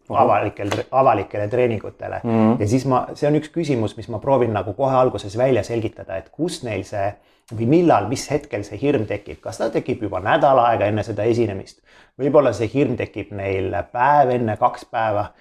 avalikel, 0.08 0.70
avalikele 0.90 1.48
treeningutele 1.48 2.20
mm. 2.24 2.30
-hmm. 2.30 2.60
ja 2.60 2.68
siis 2.68 2.86
ma, 2.86 3.06
see 3.14 3.28
on 3.28 3.38
üks 3.40 3.50
küsimus, 3.52 3.96
mis 3.96 4.08
ma 4.08 4.18
proovin 4.18 4.52
nagu 4.52 4.72
kohe 4.74 4.94
alguses 4.94 5.38
välja 5.38 5.62
selgitada, 5.62 6.16
et 6.16 6.28
kus 6.28 6.62
neil 6.64 6.84
see 6.84 7.14
või 7.54 7.66
millal, 7.70 8.08
mis 8.10 8.26
hetkel 8.30 8.64
see 8.66 8.78
hirm 8.80 9.06
tekib, 9.06 9.40
kas 9.40 9.58
ta 9.58 9.70
tekib 9.70 10.02
juba 10.02 10.20
nädal 10.20 10.58
aega 10.64 10.86
enne 10.90 11.02
seda 11.06 11.22
esinemist. 11.22 11.80
võib-olla 12.18 12.52
see 12.52 12.70
hirm 12.72 12.96
tekib 12.96 13.30
neil 13.30 13.74
päev 13.92 14.30
enne, 14.30 14.56
kaks 14.56 14.84
päeva. 14.90 15.32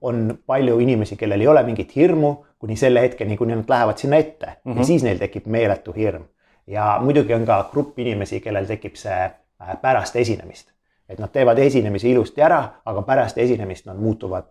on 0.00 0.38
palju 0.46 0.78
inimesi, 0.78 1.16
kellel 1.16 1.40
ei 1.40 1.46
ole 1.48 1.62
mingit 1.62 1.96
hirmu 1.96 2.44
kuni 2.58 2.76
selle 2.76 3.00
hetkeni, 3.00 3.36
kuni 3.36 3.56
nad 3.56 3.68
lähevad 3.68 3.98
sinna 3.98 4.16
ette 4.16 4.46
mm 4.46 4.52
-hmm. 4.52 4.74
ja 4.74 4.74
mhm. 4.74 4.82
siis 4.82 5.02
neil 5.02 5.18
tekib 5.18 5.46
meeletu 5.46 5.92
hirm. 5.92 6.24
ja 6.66 6.98
muidugi 7.02 7.34
on 7.34 7.46
ka 7.46 7.68
grupp 7.72 7.98
inimesi, 7.98 8.40
kellel 8.40 8.66
tekib 8.66 8.94
see 8.94 9.22
äh, 9.24 9.80
pärast 9.80 10.16
esinemist 10.16 10.77
et 11.08 11.18
nad 11.18 11.32
teevad 11.32 11.58
esinemise 11.58 12.08
ilusti 12.08 12.42
ära, 12.44 12.60
aga 12.84 13.02
pärast 13.02 13.38
esinemist 13.38 13.86
nad 13.88 13.96
muutuvad 13.96 14.50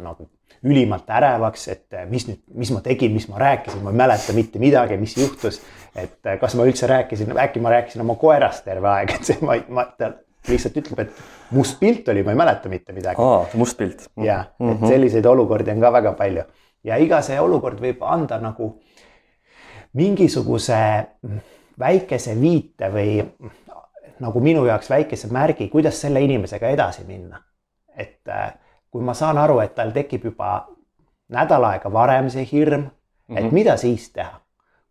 nagu 0.00 0.28
ülimalt 0.64 1.10
ärevaks, 1.10 1.68
et 1.68 1.94
äh, 1.94 2.06
mis 2.08 2.26
nüüd, 2.28 2.40
mis 2.56 2.70
ma 2.72 2.80
tegin, 2.84 3.12
mis 3.12 3.26
ma 3.28 3.40
rääkisin, 3.40 3.82
ma 3.84 3.92
ei 3.92 3.98
mäleta 4.00 4.32
mitte 4.36 4.60
midagi, 4.62 4.96
mis 4.96 5.16
juhtus. 5.16 5.60
et 5.94 6.26
äh, 6.26 6.38
kas 6.40 6.56
ma 6.56 6.64
üldse 6.64 6.88
rääkisin, 6.88 7.34
äkki 7.38 7.60
ma 7.60 7.74
rääkisin 7.74 8.00
oma 8.04 8.16
koerast 8.20 8.64
terve 8.64 8.88
aeg, 8.88 9.12
et 9.18 9.28
see 9.28 9.36
ma, 9.44 9.58
ma, 9.68 9.84
ta 9.98 10.14
lihtsalt 10.48 10.78
ütleb, 10.80 11.04
et 11.04 11.54
must 11.56 11.76
pilt 11.80 12.08
oli, 12.08 12.24
ma 12.24 12.32
ei 12.32 12.40
mäleta 12.40 12.72
mitte 12.72 12.96
midagi. 12.96 13.20
aa, 13.20 13.44
must 13.60 13.78
pilt. 13.78 14.08
jah, 14.16 14.48
et 14.60 14.66
mhm. 14.66 14.86
selliseid 14.88 15.26
olukordi 15.28 15.74
on 15.74 15.84
ka 15.84 15.92
väga 15.92 16.14
palju 16.18 16.46
ja 16.84 17.00
iga 17.00 17.20
see 17.24 17.40
olukord 17.40 17.80
võib 17.80 18.02
anda 18.04 18.38
nagu 18.42 18.74
mingisuguse 19.94 20.78
väikese 21.80 22.34
viite 22.38 22.90
või 22.92 23.18
nagu 24.20 24.40
minu 24.40 24.66
jaoks 24.66 24.90
väikese 24.90 25.28
märgi, 25.32 25.68
kuidas 25.68 26.00
selle 26.00 26.20
inimesega 26.20 26.68
edasi 26.68 27.04
minna. 27.06 27.42
et 27.96 28.28
äh, 28.28 28.54
kui 28.90 29.02
ma 29.02 29.14
saan 29.14 29.38
aru, 29.38 29.60
et 29.62 29.74
tal 29.74 29.92
tekib 29.94 30.24
juba 30.24 30.66
nädal 31.30 31.64
aega 31.64 31.92
varem 31.92 32.30
see 32.30 32.46
hirm 32.52 32.80
mm, 32.80 32.90
-hmm. 32.90 33.38
et 33.38 33.44
mhm. 33.44 33.54
mida 33.54 33.76
siis 33.76 34.10
teha. 34.10 34.40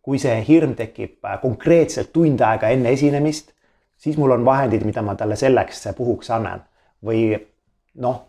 kui 0.02 0.18
see 0.18 0.44
hirm 0.48 0.74
tekib 0.74 1.24
äh, 1.24 1.40
konkreetselt 1.40 2.12
tund 2.12 2.40
aega 2.40 2.68
enne 2.68 2.90
esinemist, 2.90 3.52
siis 3.96 4.16
mul 4.16 4.30
on 4.30 4.44
vahendid, 4.44 4.84
mida 4.84 5.02
ma 5.02 5.14
talle 5.14 5.36
selleks 5.36 5.88
puhuks 5.96 6.30
annan 6.30 6.64
või 7.04 7.46
noh 7.94 8.24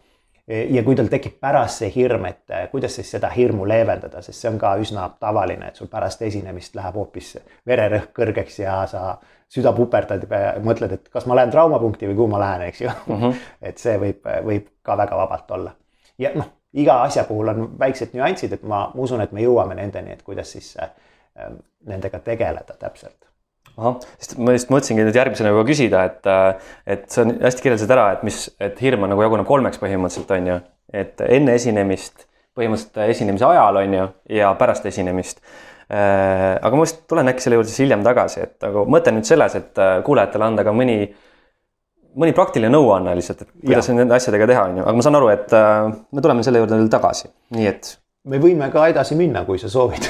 ja 0.47 0.83
kui 0.85 0.95
tal 0.95 1.09
tekib 1.09 1.39
pärast 1.41 1.81
see 1.81 1.91
hirm, 1.95 2.27
et 2.29 2.53
eh, 2.53 2.67
kuidas 2.71 2.95
siis 2.99 3.09
seda 3.15 3.31
hirmu 3.33 3.65
leevendada, 3.67 4.21
sest 4.21 4.41
see 4.41 4.51
on 4.51 4.59
ka 4.61 4.75
üsna 4.81 5.07
tavaline, 5.19 5.71
et 5.71 5.79
sul 5.79 5.89
pärast 5.91 6.21
esinemist 6.21 6.75
läheb 6.77 6.99
hoopis 6.99 7.31
vererõhk 7.67 8.11
kõrgeks 8.19 8.59
ja 8.61 8.83
sa 8.89 9.15
süda 9.51 9.73
puperdad 9.77 10.25
ja 10.29 10.55
mõtled, 10.63 10.95
et 10.97 11.09
kas 11.13 11.27
ma 11.29 11.37
lähen 11.37 11.51
traumapunkti 11.53 12.09
või 12.09 12.17
kuhu 12.17 12.31
ma 12.31 12.41
lähen, 12.41 12.67
eks 12.69 12.81
ju 12.81 12.89
mm. 12.89 13.19
-hmm. 13.21 13.43
et 13.69 13.81
see 13.81 13.97
võib, 14.01 14.25
võib 14.45 14.71
ka 14.83 14.97
väga 14.97 15.17
vabalt 15.17 15.51
olla. 15.51 15.75
ja 16.17 16.31
noh, 16.35 16.49
iga 16.73 17.01
asja 17.03 17.23
puhul 17.23 17.53
on 17.53 17.69
väiksed 17.79 18.15
nüansid, 18.17 18.53
et 18.53 18.63
ma, 18.63 18.89
ma 18.95 19.01
usun, 19.01 19.21
et 19.21 19.31
me 19.31 19.45
jõuame 19.45 19.75
nendeni, 19.75 20.11
et 20.11 20.23
kuidas 20.23 20.51
siis 20.51 20.75
äh, 20.81 20.91
nendega 21.85 22.19
tegeleda 22.19 22.77
täpselt 22.79 23.25
ahah, 23.77 23.97
sest 24.19 24.37
ma 24.39 24.53
just 24.55 24.71
mõtlesingi 24.71 25.05
nüüd 25.05 25.17
järgmisena 25.17 25.51
juba 25.51 25.65
küsida, 25.67 26.05
et, 26.09 26.29
äh, 26.29 26.71
et 26.95 27.05
sa 27.11 27.25
hästi 27.25 27.65
kirjeldasid 27.65 27.91
ära, 27.95 28.07
et 28.15 28.23
mis, 28.27 28.45
et 28.59 28.79
hirm 28.81 29.05
on 29.05 29.13
nagu 29.13 29.25
jaguneb 29.25 29.47
kolmeks 29.49 29.81
põhimõtteliselt 29.81 30.31
on 30.37 30.49
ju, 30.51 30.57
et 31.03 31.23
enne 31.27 31.55
esinemist, 31.59 32.27
põhimõtteliselt 32.55 33.11
esinemise 33.11 33.47
ajal 33.49 33.81
on 33.81 33.97
ju 33.99 34.09
ja 34.37 34.53
pärast 34.59 34.85
esinemist. 34.87 35.41
Äh, 35.85 36.55
aga 36.57 36.71
ma 36.73 36.85
just 36.87 37.03
tulen 37.09 37.29
äkki 37.29 37.45
selle 37.45 37.59
juurde 37.59 37.69
siis 37.69 37.83
hiljem 37.83 38.05
tagasi, 38.05 38.47
et 38.47 38.65
aga 38.65 38.85
mõte 38.89 39.13
nüüd 39.13 39.27
selles, 39.27 39.57
et 39.59 39.81
äh, 39.81 39.99
kuulajatele 40.05 40.47
anda 40.47 40.65
ka 40.65 40.73
mõni, 40.73 41.03
mõni 42.17 42.33
praktiline 42.37 42.71
nõuanne 42.73 43.13
lihtsalt, 43.19 43.45
et 43.45 43.51
kuidas 43.59 43.91
ja. 43.91 43.97
nende 43.99 44.17
asjadega 44.17 44.49
teha, 44.49 44.63
on 44.71 44.79
ju, 44.81 44.87
aga 44.87 44.97
ma 44.97 45.05
saan 45.05 45.19
aru, 45.19 45.29
et 45.35 45.53
me 45.53 46.25
tuleme 46.25 46.47
selle 46.47 46.63
juurde 46.63 46.79
veel 46.79 46.89
tagasi, 46.89 47.29
nii 47.53 47.69
et 47.69 47.93
me 48.29 48.39
võime 48.41 48.69
ka 48.73 48.87
edasi 48.89 49.15
minna, 49.17 49.43
kui 49.45 49.59
sa 49.61 49.69
soovid 49.69 50.09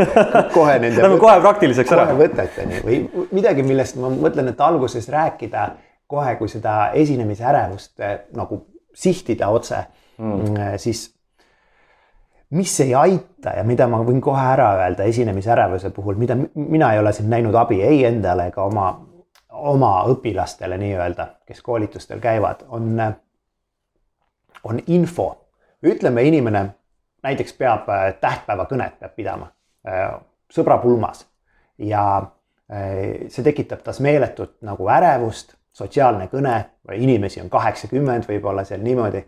kohe 0.56 0.76
nende. 0.82 1.00
Lähme 1.00 1.18
kohe 1.22 1.38
praktiliseks 1.40 1.94
ära. 1.96 2.06
võteteni 2.18 2.82
või 2.84 3.00
midagi, 3.32 3.64
millest 3.66 3.98
ma 4.00 4.12
mõtlen, 4.12 4.52
et 4.52 4.60
alguses 4.64 5.08
rääkida 5.12 5.68
kohe, 6.10 6.36
kui 6.40 6.50
seda 6.52 6.92
esinemise 6.98 7.46
ärevust 7.48 8.00
eh, 8.04 8.18
nagu 8.36 8.60
sihtida 8.94 9.48
otse 9.54 9.80
mm., 10.18 10.34
mm 10.34 10.60
eh, 10.60 10.74
siis 10.82 11.06
mis 12.50 12.80
ei 12.80 12.94
aita 12.94 13.56
ja 13.56 13.64
mida 13.64 13.86
ma 13.88 14.02
võin 14.04 14.20
kohe 14.20 14.42
ära 14.52 14.70
öelda 14.82 15.06
esinemise 15.10 15.50
ärevuse 15.50 15.90
puhul, 15.90 16.18
mida 16.20 16.36
mina 16.54 16.92
ei 16.92 16.98
ole 16.98 17.12
siin 17.12 17.30
näinud 17.30 17.54
abi 17.54 17.82
ei 17.82 18.04
endale 18.04 18.48
ega 18.52 18.64
oma, 18.64 18.88
oma 19.50 19.92
õpilastele 20.12 20.78
nii-öelda, 20.78 21.28
kes 21.46 21.62
koolitustel 21.62 22.20
käivad, 22.20 22.66
on, 22.68 23.00
on 24.64 24.80
info. 24.86 25.28
ütleme, 25.82 26.22
inimene 26.22 26.68
näiteks 27.24 27.56
peab 27.58 27.88
äh, 27.88 28.14
tähtpäevakõnet 28.20 28.98
peab 29.00 29.14
pidama 29.16 29.50
äh, 29.88 30.14
sõbra 30.52 30.78
pulmas 30.82 31.24
ja 31.78 32.04
äh, 32.20 33.28
see 33.28 33.44
tekitab 33.44 33.84
tas 33.84 34.00
meeletut 34.04 34.58
nagu 34.66 34.88
ärevust, 34.92 35.56
sotsiaalne 35.74 36.28
kõne, 36.30 36.58
inimesi 36.94 37.40
on 37.42 37.50
kaheksakümmend 37.50 38.28
võib-olla 38.28 38.62
seal 38.68 38.84
niimoodi 38.84 39.24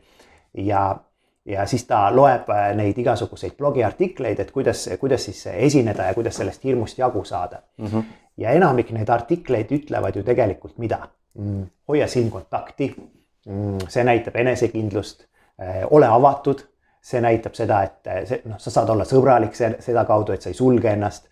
ja, 0.67 0.93
ja 1.47 1.67
siis 1.67 1.85
ta 1.87 2.09
loeb 2.17 2.49
neid 2.75 2.99
igasuguseid 2.99 3.57
blogiartikleid, 3.59 4.41
et 4.41 4.51
kuidas, 4.51 4.89
kuidas 5.01 5.25
siis 5.25 5.47
esineda 5.47 6.11
ja 6.11 6.15
kuidas 6.15 6.37
sellest 6.37 6.65
hirmust 6.65 6.99
jagu 6.99 7.25
saada 7.25 7.63
mm. 7.79 7.87
-hmm. 7.87 8.03
ja 8.37 8.51
enamik 8.51 8.91
neid 8.91 9.09
artikleid 9.09 9.71
ütlevad 9.71 10.17
ju 10.17 10.23
tegelikult 10.23 10.79
mida 10.79 11.09
mm,? 11.35 11.67
hoia 11.89 12.07
silmkontakti 12.07 12.95
mm,, 13.47 13.79
see 13.89 14.05
näitab 14.05 14.37
enesekindlust, 14.37 15.27
ole 15.91 16.07
avatud 16.07 16.67
see 17.07 17.23
näitab 17.23 17.55
seda, 17.55 17.83
et 17.87 18.11
eh, 18.11 18.23
see 18.27 18.43
noh, 18.51 18.59
sa 18.63 18.73
saad 18.75 18.91
olla 18.95 19.07
sõbralik 19.07 19.55
sedakaudu, 19.57 20.35
et 20.35 20.45
sa 20.45 20.53
ei 20.53 20.59
sulge 20.59 20.93
ennast. 20.93 21.31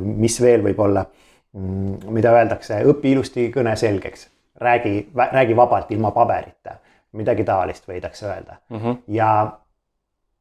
Mis 0.00 0.38
veel 0.40 0.62
võib 0.64 0.78
olla, 0.80 1.02
mm, 1.52 2.12
mida 2.16 2.30
öeldakse, 2.32 2.78
õpi 2.88 3.10
ilusti 3.12 3.50
kõne 3.52 3.74
selgeks, 3.76 4.22
räägi, 4.64 4.92
räägi 5.12 5.56
vabalt 5.58 5.90
ilma 5.92 6.08
paberita, 6.16 6.78
midagi 7.12 7.44
taolist 7.44 7.88
võidakse 7.88 8.26
öelda 8.26 8.58
mm. 8.68 8.78
-hmm. 8.78 8.98
ja, 9.08 9.30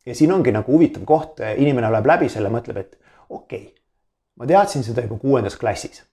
ja 0.05 0.15
siin 0.15 0.31
ongi 0.31 0.51
nagu 0.51 0.71
huvitav 0.71 1.05
koht, 1.05 1.39
inimene 1.55 1.91
loeb 1.91 2.05
läbi 2.05 2.29
selle, 2.29 2.49
mõtleb, 2.49 2.77
et 2.77 2.99
okei 3.29 3.61
okay,, 3.61 3.73
ma 4.35 4.45
teadsin 4.45 4.83
seda 4.83 5.01
juba 5.05 5.17
kuuendas 5.21 5.55
klassis 5.57 6.03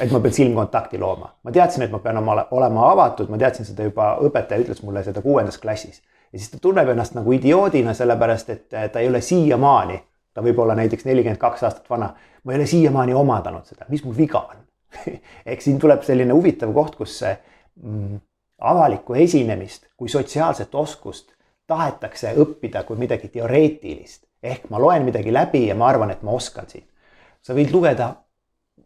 et 0.00 0.12
ma 0.12 0.20
pean 0.20 0.32
silmkontakti 0.32 0.98
looma, 0.98 1.28
ma 1.42 1.52
teadsin, 1.52 1.82
et 1.84 1.92
ma 1.92 1.98
pean 1.98 2.16
oma, 2.16 2.46
olema 2.50 2.88
avatud, 2.92 3.28
ma 3.28 3.38
teadsin 3.38 3.68
seda 3.68 3.84
juba, 3.88 4.14
õpetaja 4.24 4.64
ütles 4.64 4.82
mulle 4.82 5.02
seda 5.04 5.22
kuuendas 5.22 5.58
klassis 5.60 6.00
ja 6.32 6.38
siis 6.38 6.50
ta 6.50 6.58
tunneb 6.62 6.88
ennast 6.88 7.16
nagu 7.16 7.32
idioodina, 7.36 7.94
sellepärast 7.94 8.50
et 8.54 8.66
ta 8.70 9.00
ei 9.00 9.08
ole 9.08 9.20
siiamaani, 9.20 9.98
ta 10.34 10.44
võib 10.44 10.58
olla 10.64 10.76
näiteks 10.78 11.04
nelikümmend 11.04 11.40
kaks 11.40 11.64
aastat 11.68 11.90
vana, 11.90 12.12
ma 12.44 12.54
ei 12.54 12.60
ole 12.60 12.66
siiamaani 12.66 13.14
omandanud 13.14 13.68
seda, 13.68 13.86
mis 13.92 14.04
mul 14.04 14.16
viga 14.16 14.40
on 14.40 14.62
ehk 15.50 15.64
siin 15.64 15.78
tuleb 15.80 16.04
selline 16.06 16.34
huvitav 16.36 16.72
koht, 16.76 16.96
kus 16.96 17.20
mm, 17.24 18.20
avalikku 18.62 19.14
esinemist 19.14 19.86
kui 19.96 20.08
sotsiaalset 20.08 20.74
oskust 20.74 21.32
tahetakse 21.66 22.34
õppida 22.38 22.84
kui 22.84 22.96
midagi 22.96 23.28
teoreetilist. 23.28 24.24
ehk 24.42 24.70
ma 24.70 24.80
loen 24.80 25.04
midagi 25.06 25.32
läbi 25.32 25.66
ja 25.66 25.74
ma 25.74 25.88
arvan, 25.88 26.10
et 26.10 26.22
ma 26.22 26.30
oskan 26.30 26.68
siin. 26.68 26.84
sa 27.42 27.54
võid 27.54 27.72
lugeda 27.72 28.14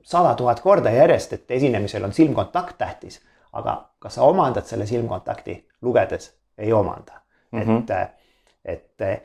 sada 0.03 0.35
tuhat 0.35 0.61
korda 0.61 0.91
järjest, 0.91 1.33
et 1.33 1.51
esinemisel 1.51 2.05
on 2.05 2.13
silmkontakt 2.13 2.79
tähtis, 2.79 3.21
aga 3.53 3.91
kas 3.99 4.15
sa 4.15 4.23
omandad 4.23 4.65
selle 4.65 4.87
silmkontakti 4.87 5.69
lugedes? 5.83 6.33
ei 6.59 6.73
omanda 6.73 7.21
mm. 7.53 7.63
-hmm. 7.63 8.09
et, 8.65 9.01
et 9.01 9.23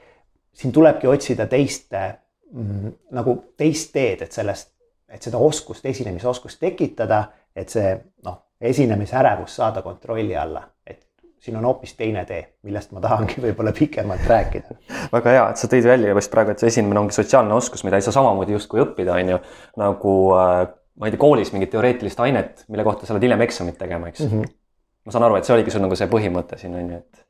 siin 0.54 0.74
tulebki 0.74 1.08
otsida 1.08 1.48
teist 1.48 1.94
mm, 2.52 2.92
nagu 3.12 3.54
teist 3.58 3.94
teed, 3.94 4.22
et 4.22 4.32
sellest, 4.32 4.74
et 5.10 5.22
seda 5.22 5.38
oskust, 5.38 5.86
esinemisoskust 5.86 6.60
tekitada, 6.60 7.24
et 7.56 7.70
see 7.70 7.94
noh, 8.26 8.44
esinemisärevus 8.62 9.56
saada 9.56 9.82
kontrolli 9.82 10.38
alla, 10.38 10.64
et 10.88 11.08
siin 11.42 11.58
on 11.58 11.66
hoopis 11.66 11.96
teine 11.98 12.26
tee, 12.26 12.42
millest 12.64 12.92
ma 12.92 13.02
tahangi 13.02 13.42
võib-olla 13.46 13.74
pikemalt 13.78 14.28
rääkida. 14.30 14.78
väga 15.14 15.36
hea, 15.38 15.48
et 15.50 15.62
sa 15.62 15.70
tõid 15.72 15.88
välja 15.90 16.14
just 16.14 16.32
praegu, 16.34 16.54
et 16.54 16.62
see 16.62 16.70
esinemine 16.74 17.02
ongi 17.02 17.18
sotsiaalne 17.18 17.58
oskus, 17.58 17.84
mida 17.88 17.98
ei 17.98 18.06
saa 18.06 18.16
samamoodi 18.20 18.56
justkui 18.58 18.84
õppida, 18.86 19.18
on 19.18 19.34
ju, 19.36 19.40
nagu 19.82 20.16
äh, 20.38 20.62
ma 21.00 21.10
ei 21.10 21.16
tea, 21.16 21.22
koolis 21.22 21.54
mingit 21.56 21.74
teoreetilist 21.74 22.22
ainet, 22.22 22.66
mille 22.70 22.86
kohta 22.86 23.08
sa 23.08 23.16
oled 23.16 23.26
hiljem 23.26 23.42
eksamit 23.48 23.80
tegema, 23.82 24.12
eks 24.12 24.26
mm. 24.28 24.38
-hmm. 24.38 24.54
ma 25.06 25.16
saan 25.16 25.26
aru, 25.28 25.40
et 25.40 25.50
see 25.50 25.56
oligi 25.58 25.74
sul 25.74 25.86
nagu 25.86 25.98
see 25.98 26.10
põhimõte 26.12 26.62
siin 26.62 26.78
on 26.78 26.96
ju, 26.96 27.02
et 27.02 27.28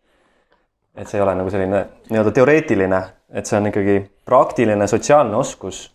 et 1.02 1.08
see 1.08 1.22
ei 1.22 1.24
ole 1.24 1.36
nagu 1.40 1.50
selline 1.50 1.86
nii-öelda 2.10 2.32
teoreetiline, 2.36 3.02
et 3.32 3.48
see 3.48 3.58
on 3.58 3.68
ikkagi 3.70 3.94
praktiline 4.28 4.88
sotsiaalne 4.88 5.38
oskus, 5.40 5.86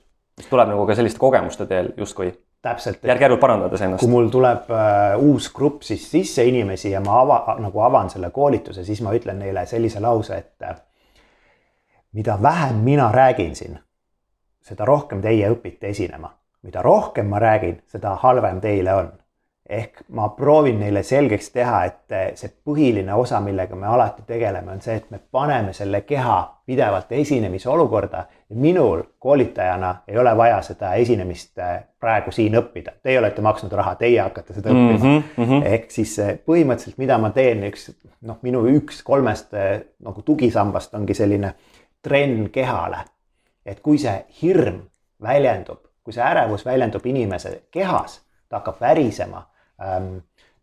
mis 0.41 0.49
tuleb 0.49 0.71
nagu 0.73 0.87
ka 0.89 0.97
selliste 0.97 1.21
kogemuste 1.21 1.67
teel 1.69 1.93
justkui 1.97 2.33
täpselt. 2.67 3.05
järk-järgult 3.07 3.41
parandades 3.41 3.83
ennast. 3.87 4.03
kui 4.03 4.13
mul 4.13 4.29
tuleb 4.33 4.71
äh, 4.75 5.17
uus 5.23 5.49
grupp 5.55 5.87
siis 5.87 6.05
sisse 6.11 6.45
inimesi 6.45 6.91
ja 6.93 7.01
ma 7.05 7.21
ava, 7.23 7.57
nagu 7.63 7.83
avan 7.87 8.11
selle 8.13 8.31
koolituse, 8.35 8.85
siis 8.85 9.03
ma 9.07 9.15
ütlen 9.17 9.41
neile 9.43 9.67
sellise 9.67 10.03
lause, 10.03 10.39
et 10.43 10.67
äh, 10.67 10.77
mida 12.17 12.39
vähem 12.43 12.83
mina 12.87 13.11
räägin 13.13 13.55
siin, 13.57 13.79
seda 14.65 14.85
rohkem 14.85 15.23
teie 15.23 15.51
õpite 15.53 15.93
esinema. 15.95 16.33
mida 16.67 16.83
rohkem 16.83 17.29
ma 17.31 17.39
räägin, 17.39 17.79
seda 17.87 18.17
halvem 18.23 18.61
teile 18.61 18.95
on 18.95 19.13
ehk 19.69 20.01
ma 20.09 20.29
proovin 20.29 20.79
neile 20.81 21.03
selgeks 21.03 21.51
teha, 21.51 21.81
et 21.85 22.15
see 22.39 22.51
põhiline 22.65 23.15
osa, 23.15 23.41
millega 23.43 23.75
me 23.77 23.87
alati 23.91 24.23
tegeleme, 24.27 24.73
on 24.73 24.83
see, 24.83 24.95
et 25.01 25.11
me 25.11 25.19
paneme 25.19 25.73
selle 25.75 26.01
keha 26.07 26.37
pidevalt 26.67 27.13
esinemise 27.13 27.69
olukorda. 27.71 28.25
minul 28.49 29.03
koolitajana 29.19 29.95
ei 30.09 30.19
ole 30.19 30.37
vaja 30.37 30.63
seda 30.63 30.93
esinemist 30.95 31.59
äh, 31.59 31.83
praegu 32.01 32.31
siin 32.31 32.55
õppida, 32.55 32.93
teie 33.03 33.19
olete 33.19 33.43
maksnud 33.43 33.73
raha, 33.73 33.95
teie 33.95 34.21
hakkate 34.21 34.55
seda 34.55 34.73
mm 34.73 34.77
-hmm, 34.77 34.95
õppima 34.95 35.23
mm. 35.37 35.45
-hmm. 35.45 35.67
ehk 35.67 35.91
siis 35.91 36.19
äh, 36.19 36.39
põhimõtteliselt, 36.47 36.99
mida 36.99 37.19
ma 37.19 37.31
teen, 37.31 37.65
üks 37.65 37.91
noh, 38.21 38.39
minu 38.43 38.67
üks 38.67 39.03
kolmest 39.03 39.53
nagu 39.99 40.23
tugisambast 40.23 40.95
ongi 40.95 41.15
selline 41.15 41.55
trenn 42.03 42.51
kehale. 42.51 42.97
et 43.67 43.81
kui 43.81 43.99
see 43.99 44.25
hirm 44.43 44.79
väljendub, 45.23 45.79
kui 46.05 46.13
see 46.13 46.23
ärevus 46.23 46.65
väljendub 46.65 47.07
inimese 47.07 47.63
kehas, 47.71 48.21
ta 48.49 48.57
hakkab 48.57 48.81
värisema 48.81 49.43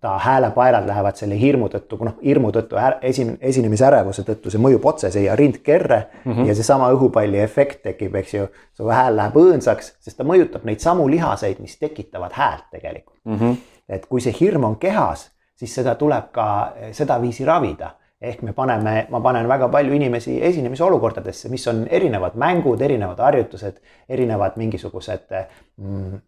ta 0.04 0.18
häälepaelad 0.20 0.88
lähevad 0.88 1.16
selle 1.16 1.38
hirmu 1.40 1.70
tõttu, 1.72 1.98
noh 2.04 2.18
hirmu 2.20 2.50
tõttu, 2.52 2.76
esin-, 3.08 3.38
esinemisärevuse 3.40 4.26
tõttu, 4.28 4.52
see 4.52 4.60
mõjub 4.60 4.84
otse 4.92 5.12
siia 5.14 5.36
rindkerre 5.40 6.00
mm 6.26 6.32
-hmm. 6.34 6.50
ja 6.50 6.56
seesama 6.56 6.90
õhupalli 6.92 7.40
efekt 7.40 7.82
tekib, 7.88 8.16
eks 8.20 8.34
ju. 8.34 8.48
su 8.74 8.90
hääl 8.90 9.16
läheb 9.16 9.38
õõnsaks, 9.40 9.94
sest 10.04 10.18
ta 10.18 10.28
mõjutab 10.28 10.66
neid 10.68 10.84
samu 10.84 11.08
lihaseid, 11.10 11.60
mis 11.60 11.78
tekitavad 11.80 12.36
häält 12.36 12.66
tegelikult 12.72 13.20
mm. 13.24 13.40
-hmm. 13.40 13.56
et 13.90 14.06
kui 14.06 14.22
see 14.22 14.36
hirm 14.40 14.64
on 14.64 14.76
kehas, 14.76 15.32
siis 15.56 15.76
seda 15.76 15.96
tuleb 15.96 16.32
ka 16.32 16.74
sedaviisi 16.92 17.46
ravida 17.46 17.96
ehk 18.24 18.42
me 18.42 18.54
paneme, 18.54 19.08
ma 19.10 19.20
panen 19.22 19.48
väga 19.48 19.68
palju 19.70 19.94
inimesi 19.94 20.38
esinemisolukordadesse, 20.46 21.50
mis 21.50 21.68
on 21.68 21.88
erinevad 21.92 22.36
mängud, 22.40 22.82
erinevad 22.82 23.20
harjutused, 23.20 23.80
erinevad 24.10 24.52
mingisugused 24.56 25.34
mm, 25.78 26.22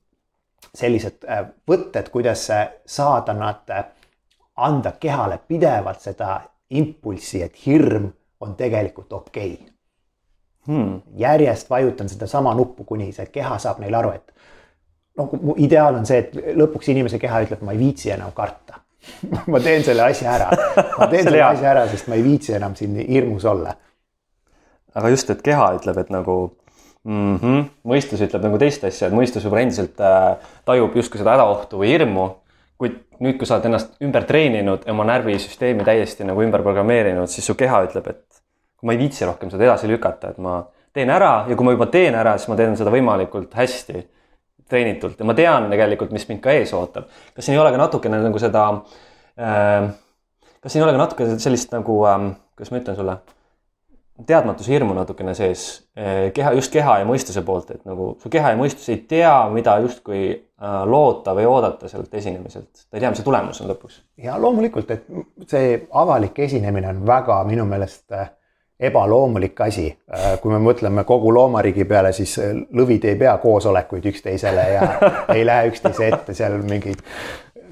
sellised 0.76 1.26
äh, 1.30 1.46
võtted, 1.70 2.10
kuidas 2.14 2.48
saada 2.86 3.34
nad, 3.34 3.64
äh, 3.72 3.86
anda 4.56 4.92
kehale 5.00 5.40
pidevalt 5.48 6.02
seda 6.02 6.40
impulssi, 6.70 7.42
et 7.44 7.66
hirm 7.66 8.10
on 8.40 8.56
tegelikult 8.56 9.14
okei 9.14 9.54
okay. 9.54 9.74
hmm.. 10.68 11.02
järjest 11.18 11.70
vajutan 11.70 12.10
sedasama 12.10 12.54
nuppu, 12.56 12.84
kuni 12.84 13.12
see 13.14 13.26
keha 13.32 13.58
saab 13.60 13.80
neil 13.84 13.96
aru, 13.96 14.16
et 14.16 14.34
no 15.18 15.30
mu 15.42 15.56
ideaal 15.58 16.00
on 16.00 16.08
see, 16.08 16.24
et 16.24 16.58
lõpuks 16.58 16.92
inimese 16.92 17.20
keha 17.22 17.46
ütleb, 17.46 17.64
ma 17.64 17.76
ei 17.76 17.82
viitsi 17.82 18.12
enam 18.16 18.34
karta 18.36 18.82
ma 19.52 19.62
teen 19.62 19.84
selle 19.86 20.06
asja 20.06 20.36
ära, 20.36 20.50
ma 20.98 21.08
teen 21.12 21.26
selle 21.30 21.44
asja 21.46 21.72
ära, 21.72 21.88
sest 21.92 22.10
ma 22.12 22.20
ei 22.20 22.24
viitsi 22.26 22.56
enam 22.58 22.76
siin 22.78 22.98
hirmus 23.00 23.46
olla. 23.50 23.76
aga 24.96 25.12
just, 25.14 25.30
et 25.30 25.44
keha 25.46 25.74
ütleb, 25.80 26.00
et 26.02 26.14
nagu 26.14 26.38
mm. 27.06 27.36
-hmm. 27.38 27.66
mõistus 27.88 28.22
ütleb 28.26 28.44
nagu 28.46 28.60
teist 28.62 28.84
asja, 28.88 29.08
et 29.08 29.16
mõistus 29.16 29.46
võib-olla 29.46 29.66
endiselt 29.66 30.02
äh, 30.02 30.50
tajub 30.66 30.96
justkui 30.98 31.22
seda 31.22 31.36
hädaohtu 31.36 31.80
või 31.82 31.94
hirmu. 31.94 32.30
kuid 32.78 32.98
nüüd, 33.24 33.38
kui 33.40 33.48
sa 33.48 33.56
oled 33.56 33.70
ennast 33.70 33.94
ümber 34.04 34.26
treeninud 34.28 34.90
oma 34.92 35.06
närvisüsteemi 35.08 35.86
täiesti 35.88 36.26
nagu 36.28 36.42
ümber 36.44 36.64
programmeerinud, 36.64 37.30
siis 37.32 37.46
su 37.48 37.56
keha 37.56 37.86
ütleb, 37.86 38.10
et 38.12 38.42
ma 38.84 38.92
ei 38.92 39.00
viitsi 39.00 39.26
rohkem 39.26 39.50
seda 39.50 39.64
edasi 39.64 39.88
lükata, 39.88 40.34
et 40.34 40.42
ma 40.44 40.58
teen 40.94 41.10
ära 41.10 41.46
ja 41.48 41.56
kui 41.56 41.66
ma 41.66 41.72
juba 41.72 41.88
teen 41.92 42.16
ära, 42.16 42.36
siis 42.38 42.52
ma 42.52 42.58
teen 42.60 42.76
seda 42.76 42.92
võimalikult 42.92 43.56
hästi 43.56 44.04
treenitult 44.70 45.20
ja 45.20 45.28
ma 45.30 45.36
tean 45.38 45.70
tegelikult, 45.72 46.12
mis 46.12 46.28
mind 46.28 46.42
ka 46.44 46.52
ees 46.52 46.74
ootab. 46.74 47.08
kas 47.36 47.46
siin 47.46 47.56
ei 47.56 47.62
ole 47.62 47.72
ka 47.72 47.80
natukene 47.80 48.20
nagu 48.20 48.42
seda 48.42 48.66
äh,, 49.40 49.88
kas 50.60 50.74
siin 50.74 50.84
ei 50.84 50.90
ole 50.90 50.98
ka 50.98 51.04
natuke 51.06 51.30
sellist 51.40 51.72
nagu 51.72 52.02
äh,, 52.10 52.30
kuidas 52.58 52.74
ma 52.74 52.82
ütlen 52.82 53.00
sulle 53.00 53.18
teadmatuse 54.28 54.72
hirmu 54.72 54.96
natukene 54.96 55.34
sees 55.36 55.66
eh, 55.98 56.32
keha, 56.36 56.54
just 56.56 56.72
keha 56.74 57.00
ja 57.02 57.08
mõistuse 57.08 57.44
poolt, 57.46 57.74
et 57.76 57.84
nagu 57.88 58.14
su 58.22 58.32
keha 58.32 58.54
ja 58.54 58.60
mõistus 58.60 58.88
ei 58.94 59.02
tea, 59.10 59.34
mida 59.52 59.76
justkui 59.84 60.22
äh, 60.32 60.78
loota 60.88 61.36
või 61.36 61.48
oodata 61.50 61.92
sellelt 61.92 62.14
esinemiselt. 62.16 62.86
ta 62.88 62.96
ei 62.96 63.04
tea, 63.04 63.12
mis 63.12 63.20
see 63.20 63.28
tulemus 63.28 63.60
on 63.62 63.70
lõpuks. 63.74 64.00
ja 64.24 64.40
loomulikult, 64.42 64.96
et 64.96 65.52
see 65.52 65.78
avalik 65.92 66.40
esinemine 66.48 66.94
on 66.94 67.06
väga 67.08 67.42
minu 67.50 67.68
meelest 67.68 68.16
äh, 68.16 68.32
ebaloomulik 68.80 69.60
asi. 69.68 69.90
Äh, 70.12 70.38
kui 70.44 70.52
me 70.52 70.62
mõtleme 70.64 71.04
kogu 71.08 71.34
loomariigi 71.36 71.86
peale, 71.88 72.14
siis 72.16 72.38
lõvid 72.76 73.08
ei 73.12 73.20
pea 73.20 73.38
koosolekuid 73.44 74.12
üksteisele 74.14 74.70
ja 74.78 74.88
ei 75.36 75.44
lähe 75.48 75.74
üksteise 75.74 76.08
ette 76.08 76.38
seal 76.38 76.62
mingid 76.64 77.04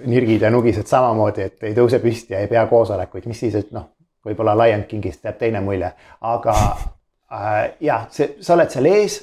nirgid 0.06 0.42
ja 0.42 0.52
nugised 0.52 0.88
samamoodi, 0.88 1.48
et 1.48 1.64
ei 1.64 1.76
tõuse 1.78 2.00
püsti 2.04 2.36
ja 2.36 2.44
ei 2.44 2.50
pea 2.52 2.66
koosolekuid, 2.68 3.28
mis 3.30 3.40
siis, 3.46 3.56
et 3.56 3.72
noh, 3.76 3.93
võib-olla 4.26 4.56
Lion 4.64 4.86
Kingist 4.88 5.26
jääb 5.26 5.38
teine 5.40 5.62
mulje, 5.64 5.92
aga 6.22 6.56
äh, 7.34 7.74
jah, 7.84 8.08
see, 8.14 8.36
sa 8.44 8.56
oled 8.58 8.72
seal 8.74 8.88
ees, 8.92 9.20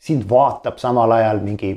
sind 0.00 0.26
vaatab 0.28 0.78
samal 0.80 1.12
ajal 1.18 1.42
mingi 1.44 1.74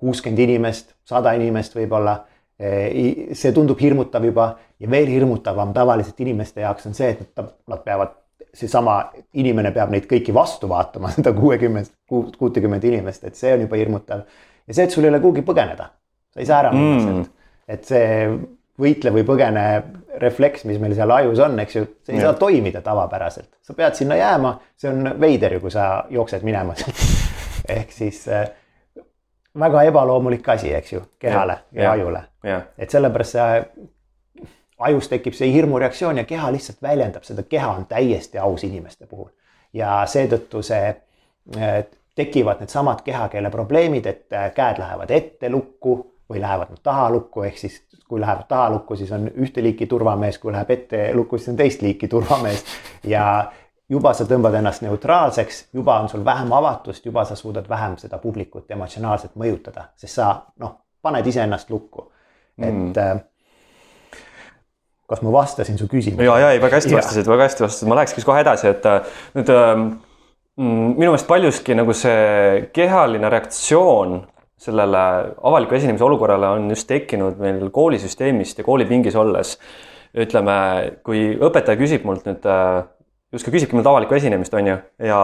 kuuskümmend 0.00 0.44
inimest, 0.44 0.94
sada 1.08 1.34
inimest 1.38 1.76
võib-olla. 1.76 2.18
Äh, 2.60 3.32
see 3.34 3.52
tundub 3.54 3.80
hirmutav 3.82 4.24
juba 4.26 4.52
ja 4.80 4.90
veel 4.90 5.08
hirmutavam 5.10 5.72
tavaliselt 5.74 6.20
inimeste 6.22 6.62
jaoks 6.62 6.86
on 6.86 6.94
see, 6.94 7.10
et 7.14 7.42
nad 7.70 7.80
peavad, 7.82 8.14
seesama 8.54 9.00
inimene 9.40 9.72
peab 9.74 9.90
neid 9.90 10.06
kõiki 10.10 10.34
vastu 10.34 10.68
vaatama, 10.70 11.10
seda 11.16 11.32
kuuekümmet, 11.34 11.90
kuutekümmet 12.10 12.84
inimest, 12.90 13.24
et 13.26 13.38
see 13.38 13.54
on 13.56 13.64
juba 13.66 13.80
hirmutav. 13.80 14.26
ja 14.68 14.76
see, 14.76 14.86
et 14.86 14.94
sul 14.94 15.06
ei 15.06 15.10
ole 15.10 15.22
kuhugi 15.24 15.42
põgeneda, 15.46 15.88
sa 16.34 16.42
ei 16.42 16.50
saa 16.50 16.60
ära 16.62 16.74
minna 16.74 16.94
mm. 16.94 17.08
sealt, 17.08 17.50
et 17.74 17.90
see 17.90 18.06
võitle 18.80 19.12
või 19.14 19.26
põgene 19.26 19.64
refleks, 20.20 20.64
mis 20.64 20.80
meil 20.80 20.94
seal 20.94 21.10
ajus 21.10 21.40
on, 21.44 21.58
eks 21.60 21.76
ju, 21.76 21.86
see 22.06 22.16
ei 22.16 22.20
ja. 22.20 22.28
saa 22.28 22.40
toimida 22.40 22.82
tavapäraselt, 22.84 23.50
sa 23.62 23.74
pead 23.74 23.96
sinna 23.98 24.18
jääma, 24.18 24.58
see 24.76 24.90
on 24.90 25.14
veider 25.20 25.56
ju, 25.56 25.62
kui 25.64 25.72
sa 25.74 26.04
jooksed 26.10 26.44
minema 26.46 26.76
ehk 27.76 27.92
siis 27.92 28.24
äh, 28.28 28.46
väga 29.58 29.82
ebaloomulik 29.90 30.48
asi, 30.48 30.74
eks 30.74 30.92
ju, 30.92 31.02
kehale 31.18 31.58
ja, 31.72 31.82
ja 31.82 31.90
ajule. 31.92 32.22
et 32.78 32.90
sellepärast 32.90 33.36
see 33.36 33.88
ajus 34.78 35.08
tekib 35.08 35.34
see 35.36 35.52
hirmureaktsioon 35.52 36.18
ja 36.18 36.24
keha 36.28 36.52
lihtsalt 36.52 36.82
väljendab 36.82 37.24
seda, 37.24 37.42
keha 37.48 37.70
on 37.72 37.86
täiesti 37.86 38.38
aus 38.38 38.64
inimeste 38.64 39.06
puhul. 39.06 39.30
ja 39.72 40.02
seetõttu 40.06 40.62
see 40.62 40.88
äh, 41.56 41.84
tekivad 42.14 42.60
needsamad 42.62 43.02
kehakeele 43.04 43.50
probleemid, 43.50 44.06
et 44.06 44.32
äh, 44.32 44.50
käed 44.54 44.78
lähevad 44.78 45.10
ette 45.10 45.50
lukku 45.50 45.96
või 46.30 46.40
lähevad 46.40 46.70
nad 46.70 46.82
taha 46.82 47.10
lukku, 47.10 47.42
ehk 47.42 47.58
siis 47.58 47.82
kui 48.08 48.20
läheb 48.20 48.44
tahalukku, 48.48 48.96
siis 48.96 49.12
on 49.12 49.28
ühte 49.40 49.62
liiki 49.62 49.86
turvamees, 49.86 50.38
kui 50.38 50.52
läheb 50.52 50.70
ette 50.70 51.04
lukku, 51.14 51.38
siis 51.38 51.54
on 51.54 51.60
teist 51.60 51.82
liiki 51.82 52.08
turvamees. 52.08 52.64
ja 53.04 53.24
juba 53.90 54.14
sa 54.16 54.26
tõmbad 54.28 54.56
ennast 54.58 54.84
neutraalseks, 54.84 55.68
juba 55.76 55.98
on 56.00 56.08
sul 56.08 56.24
vähem 56.24 56.52
avatust, 56.52 57.06
juba 57.06 57.24
sa 57.24 57.36
suudad 57.36 57.68
vähem 57.68 57.96
seda 58.00 58.18
publikut 58.18 58.70
emotsionaalselt 58.70 59.36
mõjutada, 59.40 59.90
sest 59.96 60.20
sa 60.20 60.30
noh, 60.60 60.76
paned 61.02 61.26
iseennast 61.26 61.70
lukku. 61.70 62.10
et 62.58 62.70
mm. 62.70 62.92
Äh, 62.98 63.24
kas 65.10 65.22
ma 65.22 65.32
vastasin 65.32 65.78
su 65.78 65.88
küsimusele? 65.90 66.26
ja, 66.28 66.38
ja 66.38 66.50
ei, 66.54 66.60
väga 66.62 66.78
hästi 66.78 66.94
vastasid, 66.96 67.28
väga 67.28 67.48
hästi 67.48 67.64
vastasid, 67.66 67.88
ma 67.90 67.98
lähekski 67.98 68.24
kohe 68.24 68.44
edasi, 68.44 68.68
et 68.70 68.86
äh, 68.86 69.16
nüüd 69.34 69.50
ähm, 69.52 69.88
mm, 70.56 70.94
minu 70.94 71.10
meelest 71.10 71.26
paljuski 71.28 71.76
nagu 71.76 71.96
see 71.96 72.68
kehaline 72.76 73.30
reaktsioon 73.32 74.20
sellele 74.64 75.02
avaliku 75.44 75.76
esinemise 75.78 76.04
olukorrale 76.06 76.48
on 76.56 76.68
just 76.72 76.88
tekkinud 76.90 77.40
meil 77.42 77.68
koolisüsteemist 77.74 78.60
ja 78.60 78.66
koolipingis 78.66 79.16
olles. 79.20 79.58
ütleme, 80.14 80.56
kui 81.02 81.32
õpetaja 81.42 81.74
küsib 81.74 82.04
mult 82.06 82.26
nüüd 82.28 82.44
äh, 82.46 82.84
justkui 83.34 83.56
küsibki 83.56 83.74
mult 83.74 83.88
avalikku 83.90 84.14
esinemist, 84.14 84.52
on 84.54 84.68
ju, 84.68 84.76
ja 85.02 85.20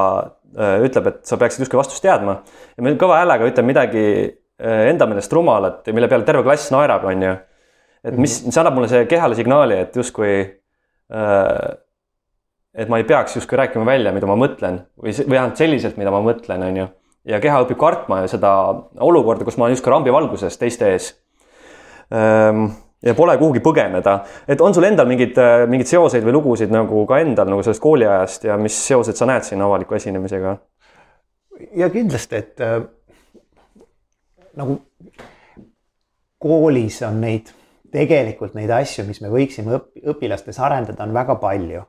äh, 0.58 0.80
ütleb, 0.82 1.06
et 1.12 1.20
sa 1.30 1.38
peaksid 1.38 1.62
justkui 1.62 1.78
vastust 1.78 2.02
teadma. 2.02 2.40
ja 2.74 2.82
ma 2.84 2.96
kõva 2.98 3.20
häälega 3.20 3.46
ütlen 3.52 3.68
midagi 3.68 4.02
äh, 4.26 4.88
enda 4.90 5.06
meelest 5.06 5.32
rumalat 5.32 5.86
ja 5.86 5.94
mille 5.94 6.10
peale 6.10 6.26
terve 6.26 6.42
klass 6.42 6.72
naerab, 6.74 7.06
on 7.06 7.22
ju. 7.22 7.36
et 8.10 8.18
mis, 8.18 8.34
see 8.48 8.60
annab 8.60 8.80
mulle 8.80 8.90
see 8.90 9.06
kehale 9.10 9.38
signaali, 9.38 9.78
et 9.86 9.96
justkui 9.96 10.34
et 12.74 12.90
ma 12.90 13.00
ei 13.00 13.06
peaks 13.06 13.34
justkui 13.38 13.58
rääkima 13.58 13.86
välja, 13.86 14.12
mida 14.14 14.28
ma 14.30 14.36
mõtlen 14.38 14.82
või, 14.98 15.14
või 15.14 15.34
vähemalt 15.36 15.58
selliselt, 15.58 15.96
mida 15.98 16.12
ma 16.14 16.20
mõtlen, 16.22 16.62
on 16.66 16.82
ju. 16.82 16.86
Ja 17.28 17.40
keha 17.40 17.64
õpib 17.64 17.78
kartma 17.80 18.22
seda 18.30 18.52
olukorda, 19.00 19.44
kus 19.44 19.58
ma 19.58 19.66
olen 19.66 19.76
justkui 19.76 19.92
rambivalguses 19.92 20.56
teiste 20.60 20.88
ees 20.94 21.10
ähm, 22.14 22.70
ja 23.04 23.14
pole 23.16 23.36
kuhugi 23.40 23.62
põgeneda. 23.64 24.20
et 24.48 24.60
on 24.60 24.74
sul 24.74 24.86
endal 24.88 25.08
mingeid, 25.08 25.36
äh, 25.38 25.64
mingeid 25.70 25.90
seoseid 25.90 26.24
või 26.26 26.36
lugusid 26.38 26.72
nagu 26.72 27.04
ka 27.08 27.20
endal 27.20 27.50
nagu 27.52 27.64
sellest 27.64 27.84
kooliajast 27.84 28.48
ja 28.48 28.56
mis 28.60 28.76
seosed 28.86 29.16
sa 29.16 29.28
näed 29.28 29.46
siin 29.48 29.62
avaliku 29.64 29.98
esinemisega? 29.98 30.56
ja 31.76 31.90
kindlasti, 31.92 32.40
et 32.40 32.64
äh, 32.64 32.80
nagu 34.56 34.80
koolis 36.40 37.02
on 37.04 37.20
neid, 37.20 37.52
tegelikult 37.92 38.56
neid 38.56 38.72
asju, 38.72 39.04
mis 39.08 39.20
me 39.20 39.28
võiksime 39.32 39.76
õp 39.76 40.12
õpilastes 40.14 40.60
arendada, 40.62 41.04
on 41.04 41.12
väga 41.14 41.36
palju. 41.42 41.84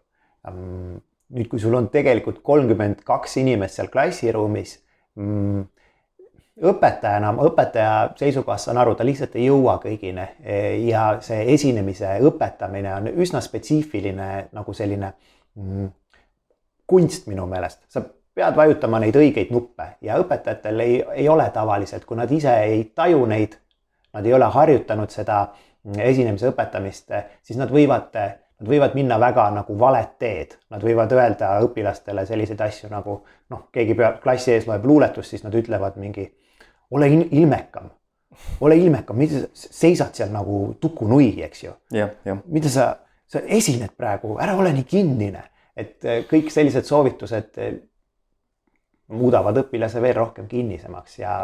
nüüd, 1.32 1.48
kui 1.48 1.60
sul 1.62 1.76
on 1.78 1.88
tegelikult 1.94 2.41
kolmkümmend 2.44 3.04
kaks 3.08 3.38
inimest 3.39 3.78
seal 3.78 3.88
klassiruumis 3.94 4.80
mm, 5.15 5.63
õpetajana, 6.71 7.32
õpetaja 7.47 7.93
seisukohast 8.19 8.69
saan 8.69 8.80
aru, 8.82 8.95
ta 8.95 9.06
lihtsalt 9.08 9.36
ei 9.39 9.47
jõua 9.47 9.78
kõigini 9.82 10.28
ja 10.86 11.06
see 11.26 11.45
esinemise 11.54 12.17
õpetamine 12.28 12.93
on 12.97 13.10
üsna 13.24 13.41
spetsiifiline 13.41 14.32
nagu 14.54 14.74
selline 14.78 15.13
mm, 15.56 15.88
kunst 16.91 17.28
minu 17.32 17.47
meelest. 17.47 17.82
sa 17.89 18.04
pead 18.36 18.56
vajutama 18.56 19.00
neid 19.04 19.15
õigeid 19.17 19.52
nuppe 19.52 19.88
ja 20.06 20.19
õpetajatel 20.21 20.84
ei, 20.84 21.02
ei 21.24 21.28
ole 21.30 21.50
tavaliselt, 21.54 22.06
kui 22.06 22.19
nad 22.19 22.32
ise 22.32 22.54
ei 22.67 22.86
taju 22.95 23.26
neid, 23.32 23.58
nad 24.13 24.26
ei 24.26 24.34
ole 24.34 24.47
harjutanud 24.52 25.12
seda 25.12 25.43
esinemise 25.97 26.52
õpetamist, 26.52 27.12
siis 27.43 27.58
nad 27.60 27.71
võivad, 27.74 28.13
nad 28.62 28.69
võivad 28.69 28.93
minna 28.93 29.17
väga 29.19 29.47
nagu 29.56 29.76
valet 29.80 30.17
teed. 30.21 30.54
Nad 30.69 30.84
võivad 30.86 31.12
öelda 31.15 31.56
õpilastele 31.65 32.26
selliseid 32.30 32.62
asju 32.62 32.91
nagu 32.91 33.17
noh, 33.50 33.65
keegi 33.74 33.95
peab 33.97 34.19
klassi 34.21 34.54
ees 34.54 34.67
loeb 34.69 34.86
luuletust, 34.86 35.34
siis 35.34 35.43
nad 35.43 35.56
ütlevad 35.58 35.97
mingi 36.02 36.28
ole 36.91 37.08
ilmekam, 37.10 37.89
ole 38.62 38.78
ilmekam, 38.78 39.17
mitte 39.17 39.47
seisad 39.58 40.13
seal 40.15 40.30
nagu 40.34 40.76
tukunui, 40.80 41.34
eks 41.47 41.63
ju. 41.63 41.74
mida 42.45 42.69
sa, 42.69 42.91
sa 43.26 43.41
esined 43.47 43.95
praegu, 43.97 44.36
ära 44.41 44.56
ole 44.60 44.76
nii 44.78 44.86
kinnine, 44.86 45.43
et 45.76 46.06
eh, 46.06 46.21
kõik 46.30 46.54
sellised 46.54 46.86
soovitused 46.86 47.58
eh, 47.58 47.74
muudavad 49.12 49.58
õpilase 49.63 50.04
veel 50.04 50.15
rohkem 50.19 50.47
kinnisemaks 50.52 51.19
ja 51.19 51.41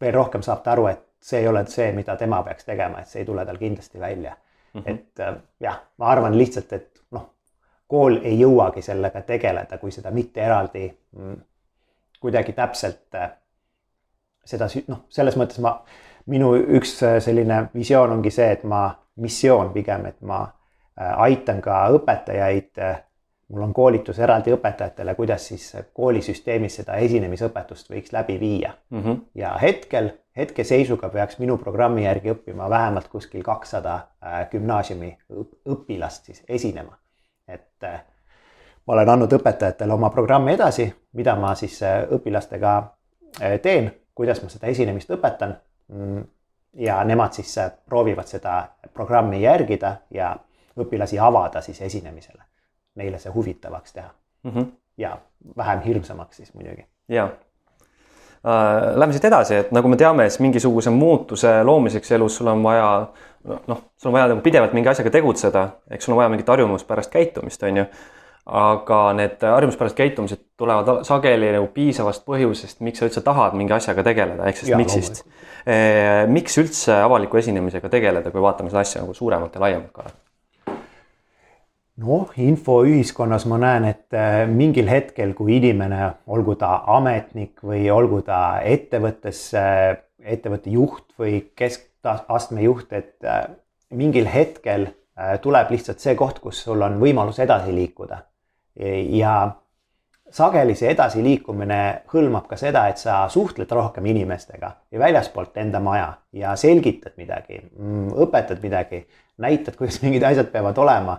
veel 0.00 0.14
rohkem 0.14 0.42
saab 0.44 0.62
ta 0.62 0.74
aru, 0.74 0.90
et 0.92 1.06
see 1.24 1.40
ei 1.40 1.48
ole 1.48 1.64
see, 1.72 1.88
mida 1.96 2.18
tema 2.20 2.42
peaks 2.44 2.66
tegema, 2.68 3.00
et 3.00 3.08
see 3.08 3.22
ei 3.22 3.28
tule 3.30 3.46
tal 3.46 3.56
kindlasti 3.58 4.02
välja 4.02 4.34
mm. 4.74 4.80
-hmm. 4.80 4.90
et 4.90 5.20
eh, 5.20 5.34
jah, 5.60 5.80
ma 5.98 6.06
arvan 6.06 6.38
lihtsalt, 6.38 6.72
et 6.72 7.02
noh, 7.10 7.30
kool 7.88 8.20
ei 8.22 8.38
jõuagi 8.40 8.82
sellega 8.82 9.22
tegeleda, 9.22 9.78
kui 9.78 9.90
seda 9.90 10.10
mitte 10.10 10.40
eraldi 10.40 10.88
mm, 11.16 11.40
kuidagi 12.20 12.52
täpselt 12.52 13.16
seda 14.44 14.68
noh, 14.88 15.04
selles 15.12 15.36
mõttes 15.40 15.60
ma, 15.64 15.78
minu 16.30 16.52
üks 16.78 16.96
äh, 17.04 17.18
selline 17.24 17.66
visioon 17.74 18.18
ongi 18.18 18.32
see, 18.34 18.50
et 18.56 18.64
ma, 18.68 18.86
missioon 19.20 19.72
pigem, 19.74 20.06
et 20.10 20.20
ma 20.26 20.42
äh, 20.44 21.12
aitan 21.26 21.60
ka 21.64 21.84
õpetajaid. 21.98 22.72
Äh, 22.82 23.02
mul 23.54 23.66
on 23.66 23.74
koolitus 23.76 24.18
eraldi 24.24 24.54
õpetajatele, 24.54 25.12
kuidas 25.14 25.50
siis 25.50 25.66
koolisüsteemis 25.94 26.78
seda 26.80 26.96
esinemisõpetust 27.04 27.90
võiks 27.92 28.14
läbi 28.14 28.38
viia 28.40 28.70
mm. 28.90 29.02
-hmm. 29.02 29.18
ja 29.36 29.50
hetkel, 29.60 30.08
hetkeseisuga 30.36 31.08
peaks 31.08 31.38
minu 31.38 31.56
programmi 31.58 32.04
järgi 32.04 32.32
õppima 32.32 32.70
vähemalt 32.70 33.08
kuskil 33.08 33.42
kakssada 33.42 34.00
gümnaasiumi 34.50 35.16
õpilast 35.70 36.30
siis 36.30 36.42
esinema. 36.48 36.98
et 37.48 37.82
ma 38.86 38.94
olen 38.94 39.08
andnud 39.08 39.32
õpetajatele 39.32 39.92
oma 39.92 40.10
programmi 40.10 40.52
edasi, 40.52 40.88
mida 41.12 41.36
ma 41.36 41.54
siis 41.54 41.80
õpilastega 42.10 42.72
teen 43.62 43.92
kuidas 44.14 44.42
ma 44.42 44.48
seda 44.48 44.70
esinemist 44.70 45.10
õpetan. 45.10 45.56
Mm, 45.92 46.24
ja 46.86 46.98
nemad 47.04 47.36
siis 47.36 47.52
äh, 47.58 47.70
proovivad 47.86 48.26
seda 48.30 48.54
programmi 48.94 49.42
järgida 49.42 49.96
ja 50.10 50.32
õpilasi 50.80 51.20
avada 51.22 51.60
siis 51.62 51.80
esinemisele. 51.82 52.42
Neile 52.98 53.18
see 53.18 53.32
huvitavaks 53.34 53.92
teha 53.92 54.08
mm. 54.42 54.50
-hmm. 54.50 54.66
ja 54.96 55.18
vähem 55.56 55.80
hirmsamaks 55.80 56.36
siis 56.36 56.54
muidugi. 56.54 56.86
ja 57.08 57.24
äh,. 57.24 57.32
Lähme 58.44 59.14
siit 59.16 59.24
edasi, 59.24 59.54
et 59.62 59.70
nagu 59.72 59.88
me 59.88 59.96
teame, 59.96 60.26
siis 60.28 60.42
mingisuguse 60.44 60.90
muutuse 60.92 61.62
loomiseks 61.64 62.12
elus 62.12 62.36
sul 62.36 62.50
on 62.52 62.60
vaja 62.62 62.88
noh, 63.44 63.78
sul 63.96 64.10
on 64.10 64.18
vaja 64.18 64.26
nagu 64.32 64.44
pidevalt 64.44 64.74
mingi 64.76 64.90
asjaga 64.92 65.12
tegutseda, 65.14 65.62
eks 65.90 66.04
sul 66.04 66.12
on 66.12 66.20
vaja 66.20 66.32
mingit 66.32 66.52
harjumuspärast 66.52 67.12
käitumist, 67.12 67.62
on 67.64 67.80
ju 67.80 67.86
aga 68.44 68.98
need 69.16 69.40
harjumuspärased 69.40 69.96
käitumised 69.96 70.42
tulevad 70.60 71.04
sageli 71.08 71.48
nagu 71.54 71.70
piisavast 71.72 72.26
põhjusest, 72.28 72.82
miks 72.84 73.00
sa 73.00 73.08
üldse 73.08 73.22
tahad 73.24 73.56
mingi 73.56 73.72
asjaga 73.72 74.04
tegeleda, 74.04 74.44
ehk 74.50 74.60
siis 74.60 74.74
miksist. 74.76 75.22
Eh, 75.64 76.26
miks 76.28 76.58
üldse 76.60 76.98
avaliku 77.06 77.40
esinemisega 77.40 77.88
tegeleda, 77.88 78.32
kui 78.34 78.44
vaatame 78.44 78.72
seda 78.72 78.84
asja 78.84 79.00
nagu 79.00 79.16
suuremalt 79.16 79.56
ja 79.56 79.64
laiemalt 79.64 79.96
ka? 79.96 80.12
Noh, 82.02 82.32
infoühiskonnas 82.36 83.46
ma 83.50 83.58
näen, 83.62 83.88
et 83.90 84.16
eh, 84.16 84.42
mingil 84.50 84.88
hetkel, 84.90 85.34
kui 85.38 85.58
inimene, 85.58 86.10
olgu 86.26 86.56
ta 86.60 86.80
ametnik 86.96 87.62
või 87.62 87.86
olgu 87.92 88.22
ta 88.26 88.60
ettevõttes, 88.66 89.46
ettevõtte 90.24 90.72
juht 90.74 91.06
või 91.20 91.40
keskastme 91.56 92.64
juht, 92.66 92.92
et 92.92 93.16
eh, 93.22 93.42
mingil 93.94 94.30
hetkel 94.30 94.90
tuleb 95.14 95.68
lihtsalt 95.70 96.02
see 96.02 96.16
koht, 96.18 96.40
kus 96.42 96.64
sul 96.64 96.80
on 96.82 96.96
võimalus 96.98 97.36
edasi 97.38 97.70
liikuda. 97.70 98.16
Ja 99.14 99.34
sageli 100.34 100.74
see 100.78 100.90
edasiliikumine 100.90 101.80
hõlmab 102.10 102.48
ka 102.50 102.58
seda, 102.58 102.86
et 102.90 103.00
sa 103.00 103.24
suhtled 103.30 103.70
rohkem 103.70 104.06
inimestega 104.10 104.70
ja 104.90 105.02
väljaspoolt 105.02 105.56
enda 105.62 105.80
maja 105.84 106.08
ja 106.34 106.54
selgitad 106.58 107.14
midagi, 107.20 107.60
mm, 107.62 108.08
õpetad 108.24 108.62
midagi, 108.64 109.04
näitad, 109.44 109.76
kuidas 109.78 110.00
mingid 110.02 110.26
asjad 110.26 110.50
peavad 110.52 110.78
olema, 110.82 111.18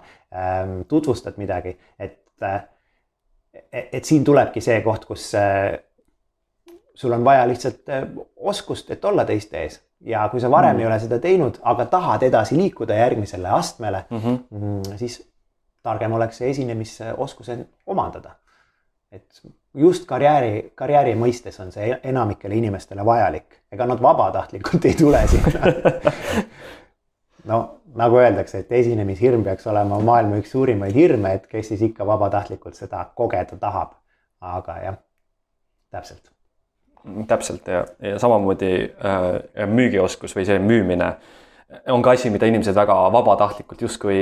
tutvustad 0.87 1.37
midagi, 1.37 1.77
et, 1.99 2.21
äh, 2.43 2.63
et 3.71 4.05
siin 4.05 4.23
tulebki 4.23 4.61
see 4.61 4.81
koht, 4.83 5.05
kus 5.05 5.29
äh, 5.39 5.77
sul 6.95 7.11
on 7.11 7.23
vaja 7.25 7.47
lihtsalt 7.47 7.89
äh, 7.89 8.07
oskust, 8.35 8.91
et 8.91 9.05
olla 9.05 9.25
teiste 9.25 9.61
ees 9.61 9.81
ja 10.05 10.27
kui 10.29 10.41
sa 10.41 10.51
varem 10.51 10.75
mm. 10.75 10.79
ei 10.79 10.87
ole 10.87 10.99
seda 10.99 11.19
teinud, 11.19 11.59
aga 11.63 11.85
tahad 11.91 12.23
edasi 12.23 12.57
liikuda 12.57 12.97
järgmisele 12.99 13.49
astmele 13.49 14.05
mhm. 14.09 14.29
mm, 14.29 14.81
-hmm. 14.81 14.97
siis 14.97 15.21
targem 15.83 16.13
oleks 16.13 16.37
see 16.37 16.49
esinemisoskuse 16.49 17.57
omandada. 17.85 18.35
et 19.11 19.41
just 19.73 20.05
karjääri, 20.05 20.71
karjääri 20.75 21.13
mõistes 21.15 21.61
on 21.61 21.71
see 21.71 21.99
enamikele 22.03 22.55
inimestele 22.55 23.05
vajalik, 23.05 23.61
ega 23.71 23.85
nad 23.85 24.01
vabatahtlikult 24.01 24.85
ei 24.85 24.93
tule 24.93 25.27
sinna 25.27 25.71
no 27.45 27.59
nagu 27.95 28.19
öeldakse, 28.19 28.63
et 28.63 28.71
esinemishirm 28.71 29.43
peaks 29.43 29.67
olema 29.71 29.99
maailma 30.03 30.39
üks 30.41 30.51
suurimaid 30.55 30.95
hirme, 30.95 31.35
et 31.37 31.47
kes 31.51 31.71
siis 31.71 31.83
ikka 31.89 32.07
vabatahtlikult 32.07 32.77
seda 32.77 33.05
kogeda 33.15 33.59
tahab. 33.59 33.95
aga 34.41 34.73
jah, 34.83 34.97
täpselt. 35.91 36.29
täpselt 37.27 37.67
ja, 37.67 37.85
ja 38.01 38.19
samamoodi 38.19 38.73
äh, 38.83 39.67
müügioskus 39.69 40.35
või 40.35 40.45
see 40.45 40.59
müümine 40.59 41.15
on 41.89 42.01
ka 42.01 42.13
asi, 42.13 42.29
mida 42.29 42.45
inimesed 42.45 42.75
väga 42.77 42.95
vabatahtlikult 43.13 43.81
justkui 43.81 44.17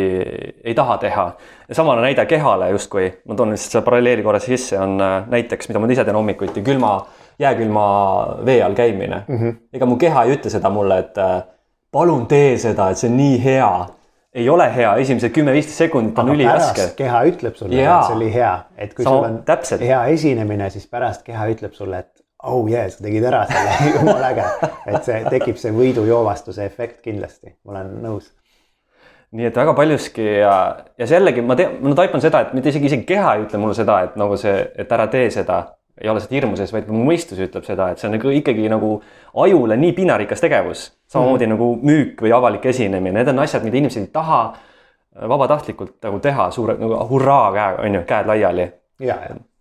ei 0.64 0.74
taha 0.76 0.98
teha. 0.98 1.26
samane 1.72 2.02
näide 2.02 2.26
kehale 2.26 2.70
justkui, 2.72 3.10
ma 3.28 3.36
toon 3.36 3.52
lihtsalt 3.52 3.72
selle 3.72 3.86
paralleeli 3.86 4.24
korra 4.24 4.40
sisse, 4.40 4.80
on 4.80 5.02
äh, 5.02 5.28
näiteks, 5.30 5.70
mida 5.70 5.80
ma 5.80 5.92
ise 5.92 6.06
teen 6.06 6.16
hommikuti, 6.16 6.64
külma, 6.64 6.94
jääkülma 7.40 7.86
vee 8.46 8.62
all 8.64 8.74
käimine 8.74 9.24
mm. 9.28 9.38
-hmm. 9.38 9.58
ega 9.74 9.86
mu 9.86 9.98
keha 9.98 10.24
ei 10.24 10.38
ütle 10.38 10.50
seda 10.50 10.70
mulle, 10.70 11.00
et 11.00 11.18
äh, 11.18 11.44
palun 11.94 12.26
tee 12.30 12.56
seda, 12.62 12.90
et 12.92 13.00
see 13.00 13.12
on 13.12 13.20
nii 13.20 13.38
hea. 13.44 13.70
ei 14.34 14.48
ole 14.50 14.66
hea, 14.74 14.96
esimesed 14.98 15.30
kümme-viisteist 15.30 15.84
sekundit 15.84 16.18
on 16.20 16.32
üliraske. 16.34 16.88
keha 16.98 17.22
ütleb 17.30 17.58
sulle, 17.60 17.78
et 17.78 18.08
see 18.08 18.16
oli 18.18 18.30
hea, 18.34 18.54
et 18.78 18.96
kui 18.98 19.06
Sama, 19.06 19.16
sul 19.16 19.28
on 19.30 19.40
täpselt. 19.46 19.84
hea 19.86 20.00
esinemine, 20.16 20.70
siis 20.74 20.88
pärast 20.90 21.22
keha 21.28 21.46
ütleb 21.54 21.76
sulle, 21.78 22.00
et 22.02 22.24
oh 22.44 22.70
yeah, 22.70 22.88
sa 22.92 23.04
tegid 23.06 23.28
ära 23.30 23.44
selle, 23.50 23.76
jumala 23.98 24.32
äge. 24.34 24.48
et 24.90 25.06
see 25.06 25.20
tekib 25.36 25.60
see 25.62 25.76
võidujoovastuse 25.76 26.66
efekt 26.66 27.04
kindlasti, 27.06 27.54
ma 27.64 27.78
olen 27.78 27.94
nõus. 28.08 28.32
nii 29.38 29.52
et 29.52 29.62
väga 29.62 29.78
paljuski 29.78 30.26
ja, 30.42 30.58
ja 30.98 31.10
jällegi 31.10 31.46
ma 31.46 31.58
tean, 31.60 31.78
ma 31.86 31.94
taipan 31.98 32.26
seda, 32.26 32.44
et 32.48 32.58
mitte 32.58 32.74
isegi, 32.74 32.90
isegi 32.90 33.08
keha 33.14 33.38
ei 33.38 33.46
ütle 33.46 33.62
mulle 33.62 33.78
seda, 33.78 34.02
et 34.08 34.18
nagu 34.20 34.38
see, 34.38 34.58
et 34.82 34.98
ära 34.98 35.08
tee 35.14 35.30
seda. 35.34 35.64
Ei 36.02 36.10
ole 36.10 36.20
seda 36.24 36.36
hirmu 36.36 36.58
sees, 36.58 36.74
vaid 36.74 36.90
mu 36.90 37.04
mõistus 37.06 37.40
ütleb 37.44 37.66
seda, 37.68 37.92
et 37.92 38.02
see 38.02 38.08
on 38.10 38.16
nagu 38.18 38.34
ikkagi 38.34 38.66
nagu 38.72 38.96
ajule 39.46 39.78
nii 39.78 39.94
pinnarikas 39.94 40.42
tegevus. 40.42 40.92
samamoodi 41.08 41.46
mm 41.46 41.54
nagu 41.54 41.68
müük 41.82 42.22
või 42.22 42.34
avalik 42.34 42.66
esinemine, 42.66 43.20
need 43.20 43.28
on 43.30 43.40
asjad, 43.40 43.64
mida 43.64 43.78
inimesed 43.78 44.02
ei 44.02 44.12
taha 44.14 44.40
vabatahtlikult 45.30 45.96
nagu 46.04 46.20
teha 46.20 46.52
suure 46.52 46.76
nagu 46.80 46.98
hurraa 47.10 47.52
käega, 47.54 47.82
on 47.86 47.96
ju, 47.96 48.02
käed 48.10 48.28
laiali. 48.28 48.72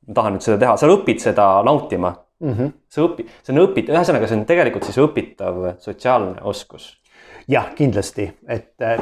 ma 0.07 0.15
tahan 0.15 0.33
nüüd 0.37 0.45
seda 0.45 0.59
teha, 0.59 0.77
sa 0.77 0.87
õpid 0.87 1.21
seda 1.21 1.63
nautima 1.63 2.15
mm. 2.41 2.53
-hmm. 2.53 2.73
sa 2.89 3.03
õpi-, 3.03 3.27
see 3.43 3.55
on 3.55 3.67
õpit-, 3.67 3.91
ühesõnaga, 3.93 4.27
see 4.27 4.39
on 4.39 4.47
tegelikult 4.47 4.85
siis 4.85 4.99
õpitav 4.99 5.75
sotsiaalne 5.79 6.43
oskus. 6.43 6.99
jah, 7.49 7.75
kindlasti, 7.75 8.33
et 8.49 8.83
äh, 8.83 9.01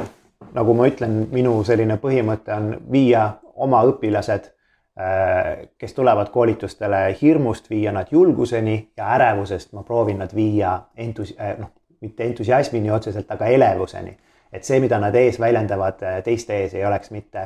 nagu 0.52 0.74
ma 0.74 0.88
ütlen, 0.88 1.26
minu 1.30 1.64
selline 1.64 1.96
põhimõte 1.96 2.54
on 2.56 2.76
viia 2.92 3.30
oma 3.54 3.84
õpilased 3.84 4.50
äh,, 4.50 4.59
kes 5.78 5.94
tulevad 5.94 6.28
koolitustele 6.28 7.16
hirmust, 7.22 7.70
viia 7.70 7.92
nad 7.92 8.06
julguseni 8.10 8.92
ja 8.96 9.12
ärevusest 9.14 9.72
ma 9.72 9.82
proovin 9.82 10.18
nad 10.18 10.34
viia 10.34 10.80
entus- 10.96 11.34
äh,, 11.40 11.58
noh, 11.58 11.70
mitte 12.00 12.24
entusiasmini 12.24 12.90
otseselt, 12.90 13.30
aga 13.30 13.46
elevuseni. 13.46 14.18
et 14.52 14.64
see, 14.64 14.80
mida 14.80 14.98
nad 14.98 15.14
ees 15.14 15.38
väljendavad 15.40 16.02
äh, 16.02 16.22
teiste 16.26 16.56
ees, 16.58 16.74
ei 16.74 16.84
oleks 16.84 17.10
mitte 17.10 17.44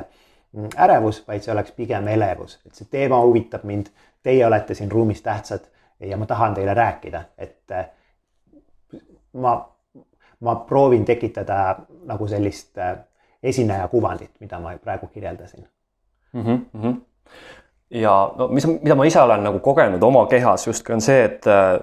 mm, 0.53 0.69
ärevus, 0.77 1.23
vaid 1.27 1.43
see 1.45 1.53
oleks 1.53 1.71
pigem 1.71 2.07
elevus, 2.07 2.59
et 2.65 2.73
see 2.73 2.87
teema 2.91 3.19
huvitab 3.21 3.63
mind. 3.63 3.91
Teie 4.23 4.45
olete 4.45 4.73
siin 4.73 4.91
ruumis 4.91 5.21
tähtsad 5.21 5.67
ja 5.99 6.17
ma 6.17 6.25
tahan 6.25 6.53
teile 6.53 6.73
rääkida, 6.73 7.23
et 7.37 7.71
äh, 7.71 7.89
ma, 9.33 9.53
ma 10.39 10.55
proovin 10.55 11.05
tekitada 11.05 11.75
nagu 12.09 12.27
sellist 12.27 12.77
äh, 12.77 12.97
esineja 13.43 13.87
kuvandit, 13.87 14.31
mida 14.39 14.59
ma 14.59 14.77
praegu 14.81 15.07
kirjeldasin 15.07 15.67
mm. 16.33 16.43
-hmm. 16.43 16.95
Ja 17.89 18.15
no 18.37 18.47
mis, 18.53 18.67
mida 18.67 18.95
ma 18.97 19.05
ise 19.07 19.21
olen 19.21 19.43
nagu 19.45 19.59
kogenud 19.63 20.03
oma 20.03 20.25
kehas 20.31 20.67
justkui 20.67 20.97
on 20.97 21.03
see, 21.03 21.23
et 21.29 21.47
äh, 21.47 21.77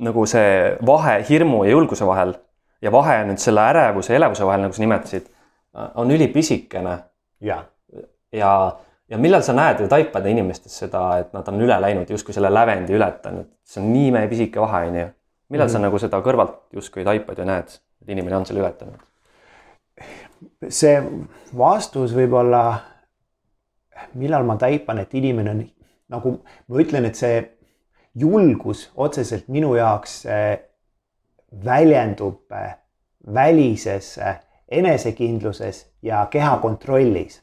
nagu 0.00 0.26
see 0.26 0.76
vahe 0.86 1.18
hirmu 1.28 1.64
ja 1.64 1.74
julguse 1.74 2.06
vahel 2.08 2.34
ja 2.82 2.92
vahe 2.92 3.22
nüüd 3.28 3.42
selle 3.42 3.64
ärevuse 3.72 4.14
ja 4.14 4.20
elevuse 4.20 4.46
vahel, 4.46 4.64
nagu 4.64 4.76
sa 4.76 4.82
nimetasid, 4.82 5.26
on 6.00 6.10
ülipisikene. 6.10 6.98
ja, 7.40 7.64
ja 8.32 8.52
ja 9.10 9.18
millal 9.18 9.42
sa 9.42 9.54
näed 9.56 9.82
või 9.82 9.90
taipad 9.90 10.26
inimestes 10.30 10.76
seda, 10.84 11.02
et 11.18 11.32
nad 11.34 11.48
on 11.50 11.60
üle 11.60 11.76
läinud, 11.82 12.10
justkui 12.10 12.34
selle 12.34 12.52
lävendi 12.52 12.94
ületanud, 12.94 13.48
see 13.66 13.82
on 13.82 13.88
nii 13.92 14.10
imepisike 14.12 14.60
vahe, 14.62 14.84
on 14.86 14.98
ju. 15.00 15.06
millal 15.50 15.66
mm. 15.66 15.72
sa 15.72 15.82
nagu 15.82 15.98
seda 15.98 16.20
kõrvalt 16.22 16.60
justkui 16.78 17.04
taipad 17.06 17.42
ja 17.42 17.46
näed, 17.48 17.74
et 18.02 18.14
inimene 18.14 18.38
on 18.38 18.46
selle 18.46 18.62
ületanud? 18.62 19.02
see 20.72 20.94
vastus 21.58 22.14
võib 22.16 22.32
olla, 22.38 22.62
millal 24.14 24.44
ma 24.48 24.56
taipan, 24.56 24.98
et 24.98 25.14
inimene 25.14 25.50
on 25.50 25.64
nagu 26.10 26.32
ma 26.42 26.80
ütlen, 26.82 27.06
et 27.06 27.18
see 27.18 27.40
julgus 28.18 28.88
otseselt 28.96 29.48
minu 29.48 29.74
jaoks 29.78 30.24
väljendub 31.64 32.50
välises 33.34 34.16
enesekindluses 34.70 35.84
ja 36.02 36.24
kehakontrollis 36.30 37.38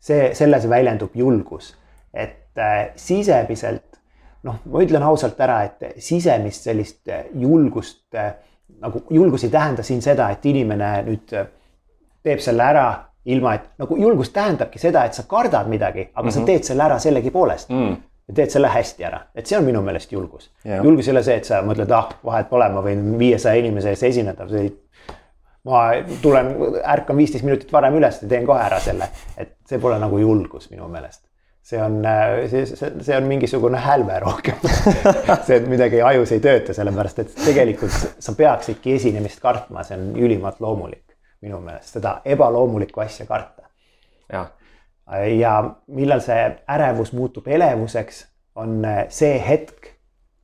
see, 0.00 0.34
selles 0.34 0.68
väljendub 0.70 1.16
julgus, 1.16 1.72
et 2.14 2.58
äh, 2.58 2.90
sisemiselt 2.96 3.98
noh, 4.46 4.60
ma 4.64 4.82
ütlen 4.84 5.04
ausalt 5.04 5.40
ära, 5.42 5.62
et 5.66 6.02
sisemist 6.02 6.68
sellist 6.68 7.08
äh, 7.10 7.26
julgust 7.38 8.14
äh, 8.14 8.32
nagu 8.78 9.02
julgus 9.10 9.44
ei 9.44 9.52
tähenda 9.52 9.82
siin 9.82 10.02
seda, 10.04 10.30
et 10.30 10.44
inimene 10.46 10.90
nüüd 11.08 11.32
teeb 11.32 12.42
selle 12.44 12.66
ära 12.68 12.86
ilma, 13.28 13.54
et 13.58 13.68
nagu 13.82 13.96
julgus 14.00 14.30
tähendabki 14.34 14.80
seda, 14.80 15.04
et 15.04 15.16
sa 15.16 15.24
kardad 15.28 15.68
midagi, 15.68 16.08
aga 16.14 16.22
mm 16.22 16.28
-hmm. 16.28 16.34
sa 16.34 16.40
mhm. 16.40 16.46
teed 16.46 16.64
selle 16.64 16.84
ära 16.84 16.98
sellegipoolest 16.98 17.70
mm. 17.70 17.96
ja 18.28 18.34
teed 18.34 18.50
selle 18.50 18.68
hästi 18.72 19.04
ära, 19.04 19.20
et 19.34 19.46
see 19.46 19.58
on 19.58 19.64
minu 19.64 19.82
meelest 19.82 20.12
julgus 20.12 20.50
yeah.. 20.64 20.84
julgus 20.84 21.08
ei 21.08 21.12
ole 21.12 21.22
see, 21.22 21.36
et 21.36 21.44
sa 21.44 21.62
mõtled, 21.62 21.92
ah 21.94 22.08
vahet 22.24 22.48
pole, 22.50 22.68
ma 22.68 22.84
võin 22.84 23.18
viiesaja 23.18 23.60
inimese 23.60 23.94
ees 23.94 24.02
esineda, 24.02 24.48
see 24.48 24.66
ei 24.66 24.74
ma 25.68 25.86
tulen, 26.22 26.52
ärkan 26.84 27.16
viisteist 27.16 27.44
minutit 27.44 27.72
varem 27.72 27.98
üles 27.98 28.22
ja 28.22 28.28
teen 28.28 28.46
kohe 28.46 28.60
ära 28.62 28.80
selle, 28.80 29.10
et 29.36 29.56
see 29.68 29.80
pole 29.82 29.98
nagu 29.98 30.18
julgus 30.18 30.70
minu 30.70 30.88
meelest. 30.88 31.24
see 31.68 31.82
on, 31.84 31.98
see, 32.48 32.64
see, 32.66 32.92
see 33.04 33.16
on 33.16 33.26
mingisugune 33.28 33.76
hälve 33.84 34.14
rohkem 34.24 34.62
see, 35.46 35.56
et 35.58 35.66
midagi 35.68 36.00
ajus 36.00 36.32
ei 36.32 36.40
tööta, 36.40 36.72
sellepärast 36.72 37.18
et 37.18 37.34
tegelikult 37.44 37.92
sa 38.24 38.32
peaksidki 38.32 38.94
esinemist 38.94 39.40
kartma, 39.40 39.84
see 39.84 39.98
on 39.98 40.14
ülimalt 40.16 40.62
loomulik 40.64 41.04
minu 41.40 41.60
meelest, 41.60 41.98
seda 41.98 42.20
ebaloomulikku 42.24 43.00
asja 43.00 43.26
karta. 43.26 43.62
ja 45.38 45.52
millal 45.86 46.20
see 46.20 46.42
ärevus 46.68 47.12
muutub 47.12 47.46
elevuseks, 47.48 48.26
on 48.54 48.82
see 49.08 49.38
hetk 49.48 49.94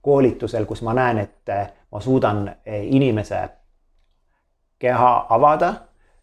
koolitusel, 0.03 0.65
kus 0.65 0.83
ma 0.83 0.95
näen, 0.95 1.19
et 1.19 1.53
ma 1.93 2.01
suudan 2.01 2.57
inimese 2.67 3.49
keha 4.85 5.27
avada. 5.29 5.75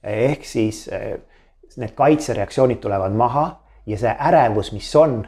ehk 0.04 0.46
siis 0.46 0.88
eh, 0.88 1.20
need 1.78 1.92
kaitsereaktsioonid 1.96 2.80
tulevad 2.82 3.14
maha 3.14 3.44
ja 3.86 3.98
see 4.02 4.14
ärevus, 4.30 4.72
mis 4.74 4.90
on 4.98 5.28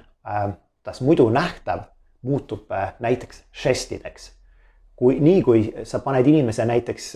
tas 0.83 1.01
eh, 1.01 1.05
muidu 1.05 1.27
nähtav, 1.29 1.83
muutub 2.21 2.71
eh, 2.71 2.93
näiteks 2.99 3.43
žestideks. 3.63 4.31
kui 4.95 5.19
nii, 5.19 5.41
kui 5.43 5.61
sa 5.83 5.99
paned 5.99 6.27
inimese 6.27 6.65
näiteks, 6.65 7.13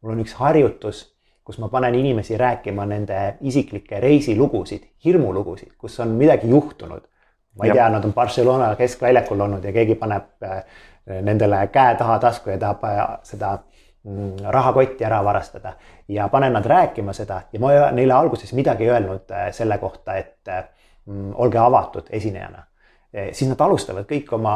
mul 0.00 0.12
on 0.14 0.20
üks 0.22 0.34
harjutus, 0.38 1.15
kus 1.46 1.60
ma 1.62 1.68
panen 1.70 1.94
inimesi 1.94 2.34
rääkima 2.38 2.86
nende 2.90 3.36
isiklikke 3.40 4.00
reisilugusid, 4.02 4.88
hirmulugusid, 5.04 5.76
kus 5.78 6.00
on 6.02 6.16
midagi 6.18 6.50
juhtunud. 6.50 7.06
ma 7.56 7.64
ei 7.64 7.68
ja. 7.68 7.74
tea, 7.74 7.88
nad 7.88 8.04
on 8.04 8.12
Barcelona 8.12 8.74
keskväljakul 8.76 9.40
olnud 9.40 9.64
ja 9.64 9.72
keegi 9.72 9.94
paneb 9.94 10.44
nendele 11.06 11.66
käe 11.72 11.94
taha 11.94 12.18
tasku 12.18 12.50
ja 12.50 12.58
tahab 12.58 12.82
seda 13.22 13.58
Mm, 14.06 14.36
rahakotti 14.44 15.04
ära 15.04 15.24
varastada 15.24 15.72
ja 16.08 16.28
panen 16.28 16.52
nad 16.52 16.66
rääkima 16.66 17.12
seda 17.12 17.40
ja 17.52 17.60
ma 17.60 17.70
neile 17.90 18.14
alguses 18.14 18.52
midagi 18.52 18.84
ei 18.84 18.90
öelnud 18.90 19.32
äh, 19.34 19.48
selle 19.52 19.78
kohta, 19.78 20.14
et 20.14 20.46
mm, 21.06 21.32
olge 21.34 21.58
avatud 21.58 22.06
esinejana. 22.10 22.62
Siis 23.32 23.48
nad 23.50 23.60
alustavad 23.60 24.06
kõik 24.06 24.30
oma 24.36 24.52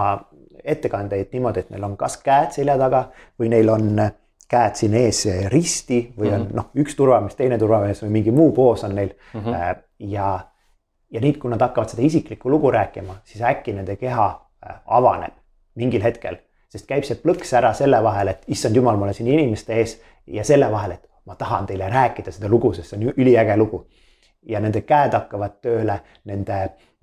ettekandeid 0.65 1.33
niimoodi, 1.33 1.65
et 1.65 1.71
neil 1.73 1.85
on 1.85 1.97
kas 1.97 2.19
käed 2.23 2.53
selja 2.55 2.77
taga 2.79 3.05
või 3.41 3.49
neil 3.51 3.73
on 3.73 3.89
käed 4.51 4.75
siin 4.79 4.95
ees 4.99 5.25
risti 5.53 6.01
või 6.19 6.33
on 6.33 6.41
mm 6.41 6.47
-hmm. 6.47 6.57
noh, 6.59 6.71
üks 6.83 6.97
turvamees, 6.99 7.39
teine 7.39 7.59
turvamees 7.59 8.03
või 8.03 8.15
mingi 8.19 8.35
muu 8.35 8.53
poos 8.53 8.85
on 8.85 8.95
neil 8.95 9.13
mm. 9.35 9.41
-hmm. 9.41 9.83
ja, 10.11 10.31
ja 11.11 11.21
nüüd, 11.21 11.39
kui 11.39 11.51
nad 11.51 11.63
hakkavad 11.63 11.89
seda 11.95 12.03
isiklikku 12.03 12.51
lugu 12.51 12.71
rääkima, 12.71 13.21
siis 13.25 13.43
äkki 13.43 13.73
nende 13.73 13.97
keha 13.97 14.29
äh, 14.31 14.81
avaneb 14.87 15.35
mingil 15.75 16.03
hetkel 16.03 16.37
sest 16.71 16.87
käib 16.89 17.07
see 17.07 17.19
plõks 17.21 17.53
ära 17.59 17.73
selle 17.77 18.01
vahel, 18.05 18.33
et 18.33 18.45
issand 18.55 18.77
jumal, 18.79 18.99
ma 18.99 19.09
olen 19.09 19.17
siin 19.17 19.31
inimeste 19.33 19.77
ees 19.81 19.97
ja 20.31 20.45
selle 20.47 20.71
vahel, 20.73 20.97
et 20.97 21.09
ma 21.27 21.37
tahan 21.39 21.67
teile 21.69 21.91
rääkida 21.91 22.33
seda 22.35 22.51
lugu, 22.51 22.73
sest 22.77 22.93
see 22.93 23.01
on 23.01 23.11
üliäge 23.17 23.57
lugu. 23.59 23.87
ja 24.49 24.57
nende 24.61 24.81
käed 24.89 25.13
hakkavad 25.13 25.59
tööle, 25.61 25.99
nende 26.25 26.55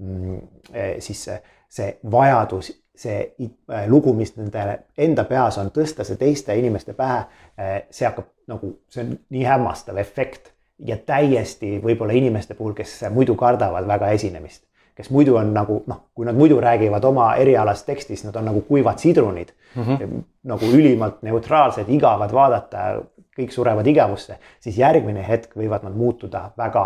mm, 0.02 0.38
eh, 0.74 0.96
siis 1.06 1.20
see, 1.28 1.36
see 1.70 1.92
vajadus, 2.12 2.72
see 2.98 3.18
eh, 3.40 3.88
lugu, 3.88 4.14
mis 4.18 4.36
nende 4.38 4.80
enda 4.98 5.26
peas 5.30 5.58
on, 5.62 5.72
tõsta 5.76 6.06
see 6.08 6.20
teiste 6.20 6.56
inimeste 6.58 6.94
pähe, 6.98 7.24
eh, 7.58 7.80
see 7.90 8.08
hakkab 8.08 8.30
nagu, 8.52 8.74
see 8.90 9.04
on 9.06 9.18
nii 9.36 9.44
hämmastav 9.48 9.98
efekt 10.02 10.54
ja 10.78 10.98
täiesti 10.98 11.78
võib-olla 11.84 12.16
inimeste 12.18 12.58
puhul, 12.58 12.74
kes 12.78 13.00
muidu 13.14 13.36
kardavad 13.36 13.88
väga 13.88 14.14
esinemist 14.18 14.64
kes 14.98 15.12
muidu 15.14 15.36
on 15.38 15.52
nagu 15.54 15.84
noh, 15.86 16.00
kui 16.18 16.26
nad 16.26 16.36
muidu 16.36 16.58
räägivad 16.62 17.04
oma 17.06 17.28
erialast 17.38 17.86
tekstist, 17.86 18.26
nad 18.26 18.36
on 18.36 18.48
nagu 18.50 18.64
kuivad 18.66 18.98
sidrunid 18.98 19.52
mm. 19.76 19.84
-hmm. 19.84 20.24
nagu 20.44 20.66
ülimalt 20.66 21.22
neutraalsed, 21.22 21.90
igavad 21.90 22.34
vaadata, 22.34 23.04
kõik 23.38 23.54
surevad 23.54 23.88
igavusse, 23.88 24.40
siis 24.60 24.78
järgmine 24.78 25.28
hetk 25.28 25.54
võivad 25.56 25.86
nad 25.86 25.94
muutuda 25.94 26.50
väga 26.58 26.86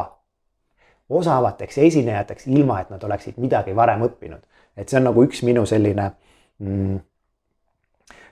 osavateks 1.10 1.78
esinejateks, 1.78 2.47
ilma 2.47 2.82
et 2.82 2.89
nad 2.89 3.04
oleksid 3.04 3.38
midagi 3.38 3.76
varem 3.76 4.04
õppinud. 4.08 4.43
Et 4.78 4.90
see 4.90 5.00
on 5.00 5.10
nagu 5.10 5.24
üks 5.28 5.44
minu 5.48 5.66
selline 5.70 6.12
mm, 6.60 7.00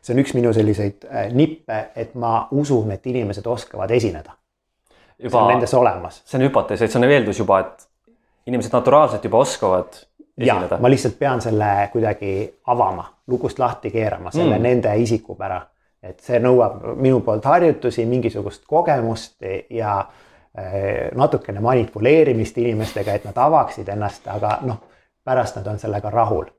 see 0.02 0.15
on 0.15 0.23
üks 0.23 0.34
minu 0.38 0.54
selliseid 0.56 1.08
äh, 1.10 1.30
nippe, 1.36 1.80
et 1.95 2.15
ma 2.19 2.47
usun, 2.52 2.91
et 2.95 3.06
inimesed 3.08 3.47
oskavad 3.47 3.91
esineda. 3.91 4.36
juba, 5.19 5.32
see 5.32 5.41
on 5.41 5.54
nendes 5.54 5.73
olemas. 5.73 6.21
see 6.25 6.39
on 6.39 6.47
hüpotees, 6.47 6.84
et 6.84 6.91
see 6.91 7.02
on 7.02 7.10
eeldus 7.10 7.41
juba, 7.41 7.60
et 7.65 7.89
inimesed 8.47 8.73
naturaalselt 8.73 9.23
juba 9.23 9.43
oskavad 9.43 9.99
esineda. 10.38 10.80
ma 10.80 10.91
lihtsalt 10.91 11.19
pean 11.19 11.41
selle 11.41 11.89
kuidagi 11.91 12.34
avama, 12.67 13.06
lukust 13.28 13.60
lahti 13.60 13.91
keerama, 13.91 14.32
selle 14.32 14.56
mm. 14.56 14.63
nende 14.63 14.95
isikupära. 15.04 15.62
et 16.04 16.19
see 16.23 16.39
nõuab 16.39 16.95
minu 16.95 17.19
poolt 17.21 17.45
harjutusi, 17.45 18.06
mingisugust 18.08 18.63
kogemust 18.67 19.43
ja 19.69 19.97
eh, 20.58 21.10
natukene 21.15 21.60
manipuleerimist 21.60 22.58
inimestega, 22.58 23.19
et 23.19 23.28
nad 23.28 23.38
avaksid 23.38 23.89
ennast, 23.91 24.28
aga 24.32 24.60
noh, 24.63 24.80
pärast 25.29 25.59
nad 25.59 25.67
on 25.69 25.79
sellega 25.79 26.09
rahul. 26.13 26.49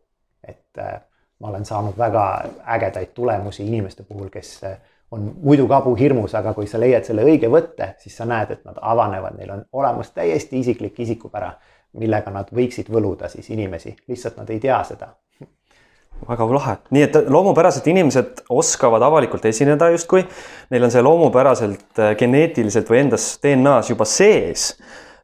et 0.47 0.79
eh, 0.79 1.01
ma 1.41 1.49
olen 1.49 1.65
saanud 1.65 1.99
väga 1.99 2.45
ägedaid 2.77 3.11
tulemusi 3.15 3.67
inimeste 3.67 4.03
puhul, 4.03 4.31
kes 4.31 4.63
eh, 4.65 4.79
on 5.11 5.33
muidu 5.43 5.67
kabuhirmus, 5.69 6.35
aga 6.35 6.55
kui 6.55 6.67
sa 6.71 6.81
leiad 6.81 7.05
selle 7.05 7.27
õige 7.27 7.51
võtte, 7.51 7.95
siis 7.99 8.17
sa 8.17 8.25
näed, 8.25 8.51
et 8.55 8.65
nad 8.65 8.79
avanevad, 8.81 9.37
neil 9.37 9.51
on 9.51 9.65
olemas 9.73 10.11
täiesti 10.15 10.61
isiklik 10.61 11.01
isikupära 11.01 11.53
millega 11.99 12.31
nad 12.35 12.51
võiksid 12.55 12.91
võluda 12.93 13.29
siis 13.31 13.51
inimesi, 13.51 13.95
lihtsalt 14.09 14.39
nad 14.39 14.51
ei 14.53 14.61
tea 14.63 14.79
seda. 14.87 15.15
väga 16.29 16.47
lahe, 16.53 16.75
nii 16.93 17.03
et 17.03 17.15
loomupäraselt 17.33 17.87
inimesed 17.89 18.43
oskavad 18.53 19.03
avalikult 19.03 19.45
esineda 19.49 19.89
justkui, 19.95 20.27
neil 20.71 20.85
on 20.85 20.93
see 20.93 21.03
loomupäraselt 21.03 21.99
äh, 21.99 22.13
geneetiliselt 22.19 22.91
või 22.91 23.07
endas 23.07 23.31
DNA-s 23.43 23.91
juba 23.91 24.05
sees. 24.05 24.75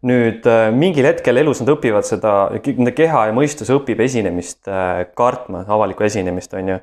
Nüüd 0.06 0.46
äh, 0.48 0.68
mingil 0.74 1.08
hetkel 1.08 1.40
elus 1.40 1.62
nad 1.62 1.72
õpivad 1.74 2.06
seda, 2.06 2.36
nende 2.54 2.94
keha 2.96 3.26
ja 3.28 3.34
mõistus 3.36 3.70
õpib 3.74 4.00
esinemist 4.04 4.68
äh, 4.70 5.06
kartma, 5.18 5.64
avalikku 5.66 6.06
esinemist, 6.06 6.54
on 6.56 6.74
ju. 6.74 6.78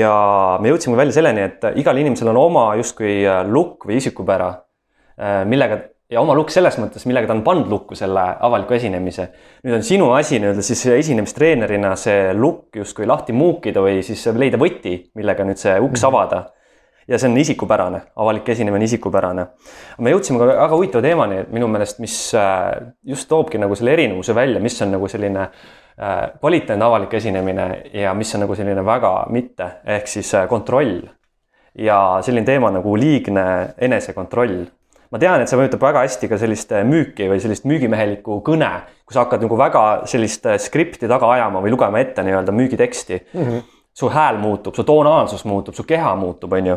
ja 0.00 0.14
me 0.62 0.72
jõudsime 0.72 0.98
välja 0.98 1.18
selleni, 1.20 1.46
et 1.46 1.70
igal 1.80 1.98
inimesel 2.00 2.32
on 2.32 2.40
oma 2.40 2.66
justkui 2.80 3.20
äh, 3.24 3.42
lukk 3.46 3.88
või 3.88 4.00
isikupära, 4.02 4.52
millega 5.44 5.76
ja 6.10 6.22
oma 6.22 6.32
lukk 6.32 6.48
selles 6.48 6.78
mõttes, 6.80 7.02
millega 7.04 7.28
ta 7.28 7.34
on 7.34 7.42
pannud 7.44 7.68
lukku 7.68 7.96
selle 7.98 8.22
avaliku 8.40 8.72
esinemise. 8.72 9.26
nüüd 9.66 9.76
on 9.76 9.82
sinu 9.84 10.06
asi 10.16 10.38
nii-öelda 10.40 10.64
siis 10.64 10.86
esinemistreenerina 10.94 11.92
see 12.00 12.30
lukk 12.32 12.80
justkui 12.80 13.04
lahti 13.06 13.36
muukida 13.36 13.82
või 13.84 14.00
siis 14.06 14.24
leida 14.32 14.56
võti, 14.58 14.94
millega 15.14 15.44
nüüd 15.44 15.60
see 15.60 15.76
uks 15.76 16.00
-hmm. 16.00 16.08
avada 16.08 16.40
ja 17.10 17.18
see 17.18 17.30
on 17.30 17.38
isikupärane, 17.38 18.00
avalik 18.22 18.48
esinemine 18.48 18.84
on 18.84 18.86
isikupärane. 18.86 19.46
me 19.98 20.14
jõudsime 20.14 20.38
ka 20.38 20.46
väga 20.52 20.76
huvitava 20.76 21.02
teemani 21.02 21.42
minu 21.50 21.68
meelest, 21.68 21.98
mis 22.02 22.16
äh, 22.38 22.92
just 23.04 23.28
toobki 23.28 23.58
nagu 23.58 23.74
selle 23.78 23.94
erinevuse 23.96 24.34
välja, 24.34 24.62
mis 24.62 24.78
on 24.82 24.94
nagu 24.94 25.08
selline 25.10 25.42
äh, 25.42 26.18
kvaliteetne 26.40 26.86
avalik 26.86 27.14
esinemine 27.18 27.68
ja 27.94 28.14
mis 28.14 28.34
on 28.34 28.44
nagu 28.46 28.58
selline 28.58 28.84
väga 28.86 29.14
mitte, 29.34 29.72
ehk 29.96 30.10
siis 30.10 30.34
äh, 30.38 30.46
kontroll. 30.48 31.00
ja 31.78 32.18
selline 32.22 32.46
teema 32.46 32.70
nagu 32.74 32.96
liigne 32.98 33.42
enesekontroll 33.78 34.64
ma 35.10 35.18
tean, 35.18 35.42
et 35.42 35.50
see 35.50 35.58
mõjutab 35.58 35.82
väga 35.82 36.02
hästi 36.02 36.28
ka 36.30 36.38
sellist 36.38 36.72
müüki 36.86 37.28
või 37.30 37.42
sellist 37.42 37.66
müügimehelikku 37.66 38.40
kõne, 38.46 38.70
kui 39.06 39.14
sa 39.14 39.24
hakkad 39.24 39.42
nagu 39.46 39.58
väga 39.58 39.84
sellist 40.10 40.46
skripti 40.66 41.10
taga 41.10 41.30
ajama 41.34 41.62
või 41.62 41.74
lugema 41.74 42.02
ette 42.02 42.22
nii-öelda 42.26 42.54
müügiteksti 42.54 43.20
mm. 43.34 43.44
-hmm 43.44 43.79
su 43.94 44.10
hääl 44.10 44.38
muutub, 44.38 44.74
su 44.74 44.84
tonaalsus 44.84 45.44
muutub, 45.44 45.74
su 45.74 45.84
keha 45.84 46.14
muutub, 46.16 46.52
on 46.52 46.66
ju. 46.66 46.76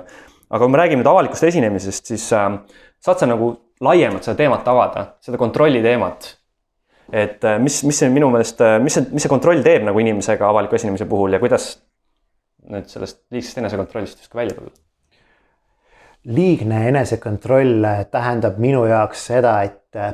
aga 0.49 0.65
kui 0.65 0.71
me 0.71 0.77
räägime 0.77 1.01
nüüd 1.01 1.09
avalikust 1.09 1.47
esinemisest, 1.49 2.09
siis 2.13 2.27
äh, 2.33 2.49
saad 3.01 3.21
sa 3.21 3.29
nagu 3.29 3.53
laiemalt 3.83 4.25
seda 4.25 4.37
teemat 4.37 4.67
avada, 4.67 5.05
seda 5.23 5.39
kontrolli 5.41 5.81
teemat. 5.83 6.37
et 7.11 7.43
äh, 7.43 7.59
mis, 7.59 7.81
mis 7.83 7.99
see 7.99 8.09
minu 8.09 8.29
meelest, 8.33 8.61
äh, 8.63 8.77
mis 8.81 8.95
see, 8.97 9.05
mis 9.11 9.25
see 9.25 9.31
kontroll 9.31 9.61
teeb 9.65 9.83
nagu 9.85 9.99
inimesega 9.99 10.47
avaliku 10.49 10.79
esinemise 10.79 11.05
puhul 11.09 11.35
ja 11.35 11.39
kuidas 11.41 11.75
nüüd 12.71 12.87
sellest 12.87 13.25
liigsest 13.31 13.59
enesekontrollist 13.59 14.21
justkui 14.23 14.39
välja 14.39 14.55
tulla? 14.55 14.71
liigne 16.23 16.85
enesekontroll 16.87 17.83
tähendab 18.11 18.55
minu 18.63 18.85
jaoks 18.87 19.25
seda, 19.33 19.57
et 19.67 19.99
äh, 19.99 20.13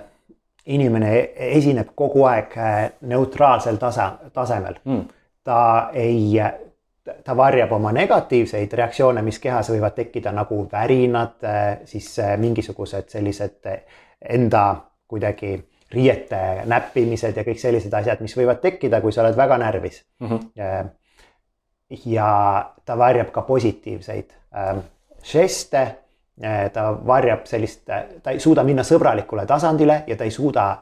inimene 0.66 1.14
esineb 1.50 1.94
kogu 1.98 2.26
aeg 2.30 2.56
neutraalsel 3.10 3.78
tasa, 3.82 4.12
tasemel 4.34 4.82
mm. 4.84 5.06
ta 5.46 5.62
ei 5.94 6.42
ta 7.24 7.38
varjab 7.38 7.72
oma 7.72 7.92
negatiivseid 7.92 8.74
reaktsioone, 8.74 9.22
mis 9.26 9.40
kehas 9.40 9.70
võivad 9.72 9.96
tekkida 9.98 10.32
nagu 10.36 10.62
värinad, 10.72 11.36
äh, 11.44 11.68
siis 11.90 12.12
äh, 12.20 12.36
mingisugused 12.40 13.10
sellised 13.12 13.70
äh, 13.70 13.82
enda 14.36 14.64
kuidagi 15.10 15.56
riiete 15.92 16.40
näppimised 16.70 17.38
ja 17.38 17.44
kõik 17.46 17.62
sellised 17.62 17.94
asjad, 17.98 18.22
mis 18.22 18.36
võivad 18.38 18.62
tekkida, 18.62 19.02
kui 19.02 19.14
sa 19.14 19.24
oled 19.24 19.38
väga 19.38 19.58
närvis 19.58 20.04
mm. 20.20 20.28
-hmm. 20.28 20.90
ja 22.06 22.30
ta 22.86 22.98
varjab 22.98 23.32
ka 23.32 23.42
positiivseid 23.42 24.36
žeste. 25.24 25.88
ta 26.74 26.84
varjab 27.08 27.46
sellist, 27.46 27.82
ta 28.24 28.32
ei 28.32 28.40
suuda 28.40 28.64
minna 28.64 28.84
sõbralikule 28.84 29.46
tasandile 29.46 30.04
ja 30.08 30.16
ta 30.16 30.24
ei 30.24 30.32
suuda 30.32 30.82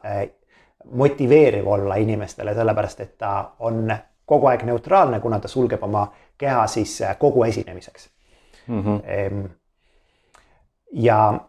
motiveeriv 0.84 1.66
olla 1.66 1.94
inimestele, 1.94 2.54
sellepärast 2.54 3.00
et 3.00 3.18
ta 3.18 3.50
on 3.58 3.90
kogu 4.28 4.46
aeg 4.50 4.62
neutraalne, 4.68 5.20
kuna 5.20 5.40
ta 5.40 5.48
sulgeb 5.48 5.82
oma 5.82 6.06
keha 6.38 6.66
siis 6.66 7.00
kogu 7.18 7.44
esinemiseks 7.44 8.10
mm. 8.68 8.82
-hmm. 8.82 9.48
ja 10.92 11.40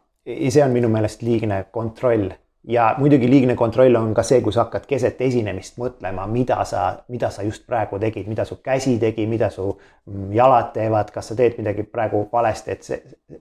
see 0.50 0.64
on 0.64 0.72
minu 0.72 0.90
meelest 0.90 1.22
liigne 1.22 1.66
kontroll 1.72 2.30
ja 2.64 2.96
muidugi 2.98 3.30
liigne 3.30 3.56
kontroll 3.56 3.96
on 3.96 4.14
ka 4.14 4.24
see, 4.24 4.42
kui 4.42 4.54
sa 4.54 4.66
hakkad 4.66 4.86
keset 4.88 5.22
esinemist 5.22 5.78
mõtlema, 5.82 6.28
mida 6.28 6.64
sa, 6.66 6.86
mida 7.08 7.30
sa 7.30 7.44
just 7.44 7.66
praegu 7.68 8.00
tegid, 8.00 8.28
mida 8.28 8.46
su 8.46 8.60
käsi 8.64 8.98
tegi, 9.00 9.28
mida 9.28 9.50
su 9.50 9.70
mm, 9.72 10.34
jalad 10.36 10.74
teevad, 10.74 11.12
kas 11.12 11.32
sa 11.32 11.36
teed 11.36 11.58
midagi 11.58 11.84
praegu 11.84 12.28
valesti, 12.34 12.72
et 12.72 12.84
see, 12.84 13.00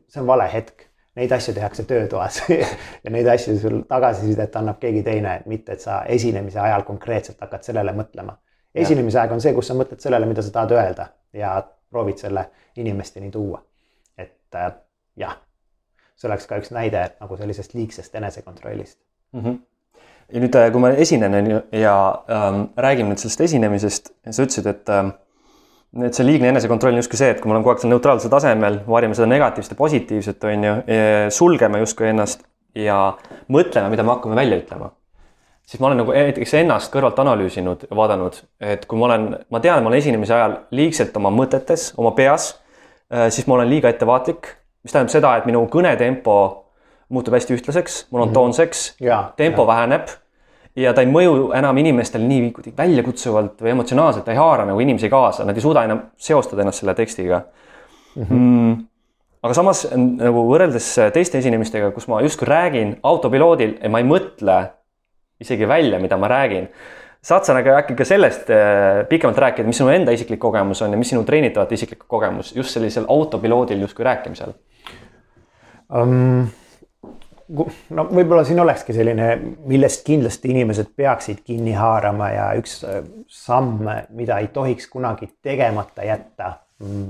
see 0.09 0.22
on 0.22 0.27
vale 0.27 0.48
hetk. 0.53 0.87
Neid 1.18 1.33
asju 1.35 1.51
tehakse 1.55 1.83
töötoas 1.83 2.37
ja 3.05 3.11
neid 3.11 3.27
asju 3.27 3.57
sul 3.59 3.81
tagasisidet 3.88 4.55
annab 4.57 4.79
keegi 4.79 5.03
teine, 5.03 5.40
mitte 5.51 5.74
et 5.74 5.83
sa 5.83 6.05
esinemise 6.07 6.61
ajal 6.62 6.85
konkreetselt 6.87 7.40
hakkad 7.42 7.66
sellele 7.66 7.92
mõtlema 7.96 8.37
esinemise 8.74 9.20
aeg 9.20 9.33
on 9.33 9.42
see, 9.42 9.54
kus 9.57 9.70
sa 9.70 9.76
mõtled 9.78 10.02
sellele, 10.02 10.28
mida 10.28 10.44
sa 10.44 10.52
tahad 10.54 10.74
öelda 10.76 11.09
ja 11.37 11.57
proovid 11.90 12.20
selle 12.20 12.48
inimesteni 12.76 13.31
tuua. 13.31 13.62
et 14.18 14.54
äh, 14.54 14.72
jah, 15.16 15.37
see 16.16 16.28
oleks 16.28 16.46
ka 16.50 16.59
üks 16.61 16.72
näide 16.74 17.04
nagu 17.20 17.37
sellisest 17.37 17.74
liigsest 17.74 18.14
enesekontrollist 18.14 18.98
mm. 19.33 19.40
-hmm. 19.44 19.59
ja 20.33 20.40
nüüd, 20.40 20.59
äh, 20.59 20.72
kui 20.72 20.81
ma 20.81 20.90
esinen 20.90 21.38
ja 21.72 21.94
ähm, 22.28 22.68
räägime 22.76 23.14
nüüd 23.14 23.22
sellest 23.22 23.40
esinemisest, 23.40 24.12
sa 24.31 24.42
ütlesid, 24.42 24.66
et 24.66 24.88
ähm, 24.88 25.14
et 26.04 26.14
see 26.14 26.26
liigne 26.26 26.48
enesekontroll 26.48 26.92
on 26.92 27.00
justkui 27.00 27.16
see, 27.16 27.31
et 27.31 27.40
kui 27.40 27.48
me 27.48 27.54
oleme 27.54 27.64
kogu 27.64 27.72
aeg 27.72 27.81
seal 27.81 27.94
neutraalsel 27.94 28.31
tasemel, 28.31 28.83
varjame 28.87 29.14
seda 29.16 29.26
negatiivset 29.26 29.72
ja 29.72 29.76
positiivset, 29.76 30.44
on 30.44 30.64
ju, 30.64 30.74
sulgeme 31.33 31.78
justkui 31.81 32.11
ennast 32.11 32.44
ja 32.76 32.98
mõtleme, 33.48 33.88
mida 33.88 34.04
me 34.04 34.12
hakkame 34.12 34.37
välja 34.37 34.59
ütlema 34.61 34.90
siis 35.68 35.81
ma 35.83 35.90
olen 35.90 36.00
nagu 36.00 36.14
näiteks 36.16 36.54
ennast 36.62 36.92
kõrvalt 36.92 37.18
analüüsinud 37.20 37.85
ja 37.90 37.96
vaadanud, 37.96 38.38
et 38.64 38.87
kui 38.88 39.00
ma 39.00 39.11
olen, 39.11 39.26
ma 39.52 39.61
tean, 39.64 39.83
ma 39.85 39.90
olen 39.90 40.00
esinemise 40.00 40.37
ajal 40.37 40.57
liigselt 40.74 41.16
oma 41.20 41.33
mõtetes, 41.35 41.90
oma 42.00 42.14
peas, 42.16 42.54
äh, 43.12 43.28
siis 43.35 43.48
ma 43.50 43.59
olen 43.59 43.68
liiga 43.68 43.92
ettevaatlik, 43.92 44.48
mis 44.85 44.94
tähendab 44.94 45.12
seda, 45.12 45.35
et 45.37 45.48
minu 45.48 45.66
kõnetempo 45.72 46.38
muutub 47.12 47.37
hästi 47.37 47.57
ühtlaseks, 47.57 48.00
monotoonseks 48.14 48.87
mm, 48.96 49.07
-hmm. 49.07 49.37
tempo 49.37 49.64
ja. 49.64 49.68
väheneb 49.68 50.09
ja 50.76 50.92
ta 50.94 51.04
ei 51.04 51.11
mõju 51.11 51.50
enam 51.57 51.78
inimestele 51.81 52.24
nii 52.28 52.72
väljakutsuvalt 52.76 53.61
või 53.62 53.72
emotsionaalselt, 53.74 54.24
ta 54.24 54.33
ei 54.33 54.40
haara 54.40 54.66
nagu 54.68 54.81
inimesi 54.81 55.11
kaasa, 55.12 55.44
nad 55.44 55.57
ei 55.57 55.64
suuda 55.64 55.85
enam 55.85 56.02
seostada 56.16 56.62
ennast 56.62 56.85
selle 56.85 56.94
tekstiga 56.94 57.42
mm. 58.16 58.22
-hmm. 58.22 58.33
Mm, 58.33 58.87
aga 59.42 59.54
samas 59.54 59.87
nagu 59.96 60.48
võrreldes 60.48 60.88
teiste 61.12 61.38
esinemistega, 61.38 61.90
kus 61.90 62.09
ma 62.09 62.22
justkui 62.24 62.48
räägin 62.48 62.96
autopiloodil 63.02 63.78
ja 63.83 63.90
ma 63.90 63.98
ei 63.98 64.09
mõtle 64.09 64.59
isegi 65.40 65.68
välja, 65.68 65.98
mida 65.98 66.16
ma 66.16 66.29
räägin. 66.29 66.68
saad 67.22 67.44
sa 67.44 67.55
nagu 67.55 67.72
äkki 67.74 67.96
ka 67.98 68.05
sellest 68.07 68.51
äh, 68.51 69.03
pikemalt 69.09 69.38
rääkida, 69.38 69.66
mis 69.66 69.77
sinu 69.81 69.90
enda 69.90 70.12
isiklik 70.14 70.38
kogemus 70.40 70.83
on 70.83 70.92
ja 70.94 70.98
mis 70.98 71.11
sinu 71.11 71.24
treenitavate 71.27 71.74
isiklik 71.74 72.05
kogemus 72.07 72.55
just 72.57 72.70
sellisel 72.70 73.05
autopiloodil 73.09 73.81
justkui 73.81 74.07
rääkimisel 74.07 74.55
um,? 75.90 76.46
no 77.90 78.05
võib-olla 78.11 78.44
siin 78.44 78.61
olekski 78.61 78.92
selline, 78.92 79.29
millest 79.66 80.05
kindlasti 80.07 80.53
inimesed 80.53 80.92
peaksid 80.96 81.40
kinni 81.46 81.72
haarama 81.77 82.31
ja 82.35 82.48
üks 82.61 82.83
äh, 82.85 83.01
samm, 83.27 83.88
mida 84.14 84.38
ei 84.42 84.51
tohiks 84.55 84.88
kunagi 84.92 85.31
tegemata 85.42 86.05
jätta, 86.07 86.53
mm, 86.85 87.07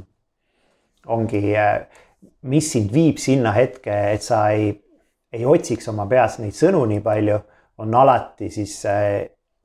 ongi, 1.19 1.43
äh, 1.59 1.83
mis 2.49 2.73
sind 2.73 2.95
viib 2.95 3.19
sinna 3.23 3.53
hetke, 3.57 3.95
et 4.15 4.25
sa 4.25 4.47
ei, 4.55 4.73
ei 5.33 5.45
otsiks 5.47 5.91
oma 5.91 6.07
peas 6.09 6.39
neid 6.43 6.57
sõnu 6.57 6.85
nii 6.89 7.03
palju 7.05 7.43
on 7.79 7.95
alati 7.95 8.51
siis 8.51 8.81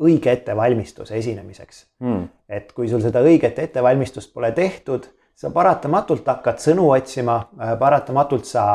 õige 0.01 0.31
ettevalmistus 0.31 1.11
esinemiseks 1.11 1.85
mm.. 1.99 2.23
et 2.49 2.71
kui 2.73 2.89
sul 2.89 3.01
seda 3.01 3.21
õiget 3.23 3.59
ettevalmistust 3.59 4.33
pole 4.33 4.51
tehtud, 4.51 5.05
sa 5.35 5.51
paratamatult 5.53 6.27
hakkad 6.27 6.61
sõnu 6.61 6.89
otsima, 6.93 7.39
äh, 7.61 7.73
paratamatult 7.79 8.45
sa 8.49 8.65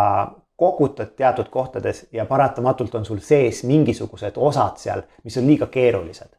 kogutad 0.58 1.14
teatud 1.16 1.50
kohtades 1.50 2.06
ja 2.12 2.26
paratamatult 2.26 2.94
on 2.98 3.06
sul 3.06 3.20
sees 3.22 3.62
mingisugused 3.64 4.36
osad 4.36 4.80
seal, 4.82 5.04
mis 5.24 5.36
on 5.38 5.46
liiga 5.46 5.68
keerulised. 5.70 6.34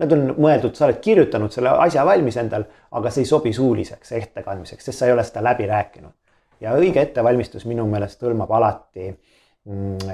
Need 0.00 0.12
on 0.16 0.22
mõeldud, 0.40 0.72
sa 0.72 0.86
oled 0.86 1.02
kirjutanud 1.04 1.52
selle 1.52 1.74
asja 1.84 2.04
valmis 2.08 2.38
endal, 2.40 2.64
aga 2.96 3.10
see 3.12 3.26
ei 3.26 3.28
sobi 3.28 3.52
suuliseks 3.52 4.14
ettekandmiseks, 4.16 4.86
sest 4.88 5.02
sa 5.02 5.08
ei 5.08 5.12
ole 5.12 5.24
seda 5.28 5.44
läbi 5.44 5.68
rääkinud. 5.68 6.12
ja 6.62 6.72
õige 6.78 7.02
ettevalmistus 7.02 7.64
minu 7.66 7.84
meelest 7.90 8.22
hõlmab 8.22 8.50
alati 8.54 9.08
äh, 9.08 9.16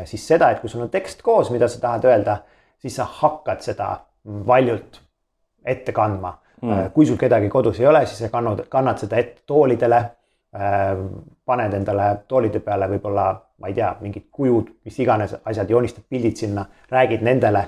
siis 0.05 0.27
seda, 0.29 0.51
et 0.51 0.61
kui 0.61 0.69
sul 0.69 0.85
on 0.85 0.91
tekst 0.93 1.23
koos, 1.25 1.51
mida 1.51 1.69
sa 1.69 1.81
tahad 1.81 2.05
öelda, 2.05 2.37
siis 2.79 2.97
sa 3.01 3.07
hakkad 3.09 3.63
seda 3.65 3.95
valjult 4.47 5.01
ette 5.65 5.93
kandma 5.93 6.35
mm.. 6.63 6.71
Äh, 6.73 6.93
kui 6.93 7.07
sul 7.07 7.17
kedagi 7.17 7.49
kodus 7.49 7.81
ei 7.81 7.87
ole, 7.87 8.07
siis 8.07 8.19
sa 8.25 8.31
kannad, 8.33 8.67
kannad 8.69 8.99
seda 8.99 9.19
ette 9.21 9.43
toolidele. 9.47 10.03
Äh, 10.57 10.97
paned 11.45 11.75
endale 11.77 12.09
toolide 12.29 12.61
peale 12.65 12.89
võib-olla, 12.89 13.31
ma 13.61 13.69
ei 13.69 13.77
tea, 13.77 13.91
mingid 14.01 14.29
kujud, 14.33 14.71
mis 14.85 14.99
iganes 14.99 15.35
asjad, 15.45 15.71
joonistad 15.71 16.07
pildid 16.09 16.37
sinna, 16.41 16.65
räägid 16.91 17.25
nendele. 17.25 17.67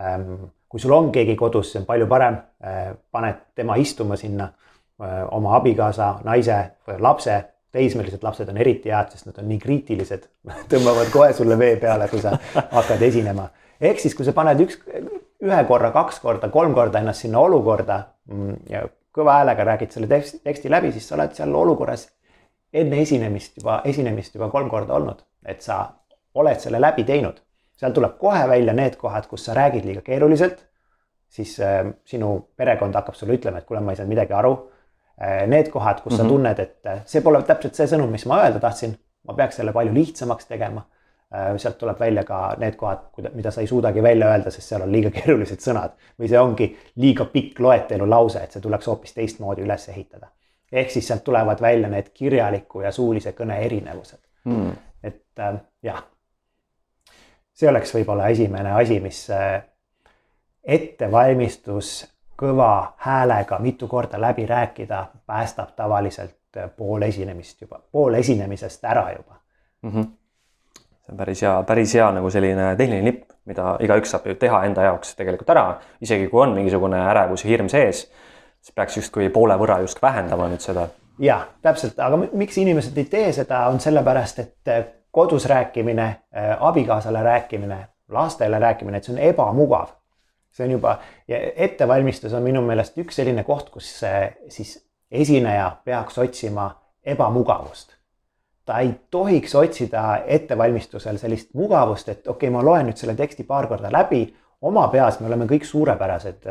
Ähm, 0.00 0.46
kui 0.68 0.80
sul 0.80 0.92
on 0.96 1.10
keegi 1.12 1.36
kodus, 1.36 1.70
see 1.72 1.82
on 1.82 1.86
palju 1.86 2.08
parem, 2.10 2.38
äh, 2.64 2.94
paned 3.12 3.42
tema 3.54 3.76
istuma 3.80 4.16
sinna, 4.20 4.52
oma 5.34 5.56
abikaasa, 5.56 6.20
naise, 6.22 6.56
lapse 7.02 7.34
teismelised 7.74 8.22
lapsed 8.24 8.48
on 8.50 8.58
eriti 8.62 8.92
head, 8.94 9.12
sest 9.12 9.28
nad 9.28 9.38
on 9.42 9.48
nii 9.50 9.60
kriitilised 9.62 10.26
tõmbavad 10.72 11.12
kohe 11.12 11.32
sulle 11.36 11.58
vee 11.60 11.76
peale, 11.82 12.08
kui 12.12 12.22
sa 12.22 12.36
hakkad 12.54 13.02
esinema. 13.08 13.48
ehk 13.80 14.02
siis, 14.02 14.16
kui 14.16 14.26
sa 14.26 14.34
paned 14.36 14.64
üks, 14.64 14.80
ühe 15.44 15.62
korra, 15.68 15.92
kaks 15.94 16.20
korda, 16.24 16.50
kolm 16.54 16.74
korda 16.74 17.02
ennast 17.02 17.26
sinna 17.26 17.42
olukorda 17.44 18.00
mm, 18.30 18.60
ja 18.70 18.84
kõva 19.14 19.40
häälega 19.40 19.66
räägid 19.70 19.94
selle 19.94 20.10
teksti, 20.10 20.42
teksti 20.46 20.70
läbi, 20.70 20.92
siis 20.94 21.08
sa 21.08 21.18
oled 21.18 21.34
seal 21.36 21.54
olukorras 21.54 22.08
enne 22.74 23.02
esinemist 23.02 23.60
juba, 23.60 23.80
esinemist 23.86 24.34
juba 24.34 24.48
kolm 24.50 24.70
korda 24.70 24.96
olnud, 24.96 25.20
et 25.46 25.62
sa 25.62 25.84
oled 26.34 26.62
selle 26.62 26.80
läbi 26.82 27.04
teinud 27.06 27.44
seal 27.80 27.94
tuleb 27.94 28.16
kohe 28.20 28.44
välja 28.48 28.74
need 28.76 28.96
kohad, 29.00 29.26
kus 29.30 29.44
sa 29.46 29.54
räägid 29.56 29.86
liiga 29.86 30.02
keeruliselt, 30.04 30.64
siis 31.28 31.56
äh, 31.60 31.82
sinu 32.06 32.36
perekond 32.56 32.94
hakkab 32.94 33.16
sulle 33.18 33.38
ütlema, 33.38 33.60
et 33.60 33.68
kuule, 33.68 33.82
ma 33.82 33.94
ei 33.94 33.98
saanud 33.98 34.14
midagi 34.14 34.36
aru. 34.36 34.54
Need 35.46 35.68
kohad, 35.70 36.00
kus 36.00 36.12
mm 36.12 36.16
-hmm. 36.16 36.16
sa 36.16 36.22
Mhm. 36.22 36.32
tunned, 36.32 36.58
et 36.58 36.86
äh, 36.86 37.00
see 37.06 37.20
pole 37.22 37.42
täpselt 37.42 37.74
see 37.74 37.86
sõnum, 37.86 38.10
mis 38.10 38.26
ma 38.26 38.42
öelda 38.42 38.60
tahtsin, 38.60 38.98
ma 39.28 39.34
peaks 39.34 39.56
selle 39.56 39.72
palju 39.72 39.94
lihtsamaks 39.94 40.46
tegema 40.46 40.82
äh,. 41.34 41.56
sealt 41.56 41.78
tuleb 41.78 42.00
välja 42.00 42.24
ka 42.24 42.54
need 42.58 42.74
kohad, 42.76 42.98
mida 43.34 43.50
sa 43.50 43.60
ei 43.60 43.66
suudagi 43.66 44.02
välja 44.02 44.26
öelda, 44.28 44.50
sest 44.50 44.68
seal 44.68 44.82
on 44.82 44.92
liiga 44.92 45.10
keerulised 45.16 45.58
sõnad 45.60 45.90
või 46.20 46.28
see 46.28 46.38
ongi 46.38 46.76
liiga 46.96 47.24
pikk 47.24 47.60
loetelu 47.60 48.10
lause, 48.10 48.42
et 48.42 48.52
see 48.52 48.62
tuleks 48.62 48.86
hoopis 48.86 49.14
teistmoodi 49.14 49.62
üles 49.62 49.88
ehitada. 49.88 50.26
ehk 50.72 50.90
siis 50.90 51.06
sealt 51.06 51.24
tulevad 51.24 51.60
välja 51.60 51.88
need 51.88 52.08
kirjaliku 52.14 52.80
ja 52.80 52.90
suulise 52.92 53.30
kõne 53.32 53.58
erinevused 53.66 54.18
Hmm. 54.44 54.72
et 55.02 55.22
äh, 55.38 55.54
jah, 55.82 56.02
see 57.54 57.68
oleks 57.68 57.94
võib-olla 57.94 58.28
esimene 58.28 58.72
asi, 58.72 59.00
mis 59.00 59.30
äh, 59.30 59.62
ettevalmistus 60.64 62.13
kõva 62.36 62.94
häälega 62.96 63.58
mitu 63.58 63.88
korda 63.88 64.20
läbi 64.20 64.46
rääkida 64.46 65.06
päästab 65.26 65.74
tavaliselt 65.76 66.56
äh, 66.56 66.70
pool 66.76 67.02
esinemist 67.02 67.60
juba, 67.60 67.80
pool 67.92 68.14
esinemisest 68.14 68.84
ära 68.84 69.12
juba. 69.12 69.34
Mm 69.82 69.90
-hmm. 69.90 70.08
see 71.04 71.12
on 71.12 71.16
päris 71.16 71.42
hea, 71.42 71.62
päris 71.62 71.94
hea 71.94 72.12
nagu 72.12 72.30
selline 72.30 72.76
tehniline 72.76 73.02
nipp, 73.02 73.30
mida 73.44 73.76
igaüks 73.80 74.10
saab 74.10 74.26
ju 74.26 74.34
teha 74.34 74.64
enda 74.64 74.82
jaoks 74.82 75.16
tegelikult 75.16 75.50
ära, 75.50 75.80
isegi 76.00 76.28
kui 76.28 76.42
on 76.42 76.54
mingisugune 76.54 77.00
ärevus 77.10 77.44
ja 77.44 77.48
hirm 77.48 77.68
sees, 77.68 78.10
siis 78.60 78.74
peaks 78.74 78.96
justkui 78.96 79.28
poole 79.28 79.54
võrra 79.54 79.80
just 79.80 80.02
vähendama 80.02 80.48
nüüd 80.48 80.60
seda. 80.60 80.88
ja 81.18 81.46
täpselt, 81.62 81.98
aga 81.98 82.16
miks 82.32 82.58
inimesed 82.58 82.98
ei 82.98 83.04
tee 83.04 83.32
seda, 83.32 83.66
on 83.68 83.80
sellepärast, 83.80 84.38
et 84.38 84.68
äh, 84.68 84.84
kodus 85.14 85.46
rääkimine, 85.46 86.16
abikaasale 86.60 87.22
rääkimine, 87.22 87.88
lastele 88.08 88.58
rääkimine, 88.58 88.96
et 88.96 89.04
see 89.04 89.14
on 89.14 89.20
ebamugav. 89.22 89.92
See 90.54 90.66
on 90.66 90.70
juba 90.76 90.98
ettevalmistus 91.66 92.32
on 92.32 92.44
minu 92.46 92.62
meelest 92.62 92.98
üks 93.02 93.18
selline 93.18 93.42
koht, 93.44 93.70
kus 93.74 93.90
siis 94.48 94.76
esineja 95.10 95.76
peaks 95.84 96.18
otsima 96.18 96.70
ebamugavust. 97.04 97.92
ta 98.64 98.78
ei 98.80 98.94
tohiks 99.10 99.54
otsida 99.54 100.22
ettevalmistusel 100.26 101.18
sellist 101.20 101.50
mugavust, 101.54 102.08
et 102.08 102.28
okei 102.28 102.48
okay,, 102.48 102.54
ma 102.54 102.62
loen 102.64 102.86
nüüd 102.88 102.96
selle 102.96 103.14
teksti 103.14 103.44
paar 103.44 103.66
korda 103.68 103.90
läbi 103.92 104.24
oma 104.64 104.86
peas 104.92 105.18
me 105.20 105.28
oleme 105.28 105.46
kõik 105.48 105.66
suurepärased 105.68 106.46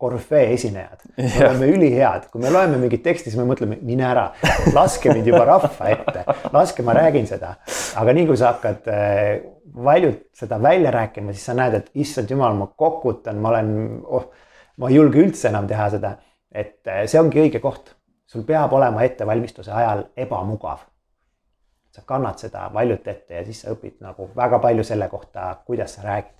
korüfee 0.00 0.52
esinejad, 0.54 1.04
me 1.18 1.48
oleme 1.48 1.68
ülihead, 1.74 2.28
kui 2.32 2.42
me 2.42 2.52
loeme 2.52 2.78
mingit 2.80 3.02
teksti, 3.04 3.30
siis 3.30 3.40
me 3.40 3.46
mõtleme, 3.48 3.78
mine 3.84 4.06
ära, 4.08 4.28
laske 4.72 5.12
mind 5.12 5.28
juba 5.28 5.44
rahva 5.48 5.90
ette, 5.92 6.24
laske, 6.54 6.84
ma 6.86 6.96
räägin 6.96 7.28
seda. 7.28 7.56
aga 8.00 8.14
nii 8.16 8.28
kui 8.30 8.40
sa 8.40 8.54
hakkad 8.54 8.88
valjult 9.84 10.22
seda 10.36 10.58
välja 10.62 10.92
rääkima, 10.94 11.34
siis 11.36 11.48
sa 11.48 11.56
näed, 11.56 11.76
et 11.78 11.90
issand 12.04 12.30
jumal, 12.32 12.56
ma 12.56 12.68
kokutan, 12.76 13.40
ma 13.42 13.52
olen 13.52 13.74
oh,, 14.04 14.30
ma 14.80 14.88
ei 14.88 14.96
julge 14.96 15.20
üldse 15.20 15.50
enam 15.52 15.68
teha 15.68 15.90
seda. 15.96 16.16
et 16.52 16.88
see 17.08 17.20
ongi 17.20 17.40
õige 17.40 17.60
koht, 17.64 17.94
sul 18.28 18.44
peab 18.48 18.72
olema 18.76 19.04
ettevalmistuse 19.04 19.72
ajal 19.72 20.06
ebamugav. 20.16 20.88
sa 21.92 22.00
kannad 22.08 22.40
seda 22.40 22.70
valjult 22.72 23.08
ette 23.08 23.34
ja 23.34 23.44
siis 23.44 23.60
sa 23.60 23.72
õpid 23.74 24.00
nagu 24.00 24.30
väga 24.36 24.58
palju 24.58 24.84
selle 24.84 25.08
kohta, 25.12 25.50
kuidas 25.66 25.94
sa 25.98 26.08
räägid 26.08 26.36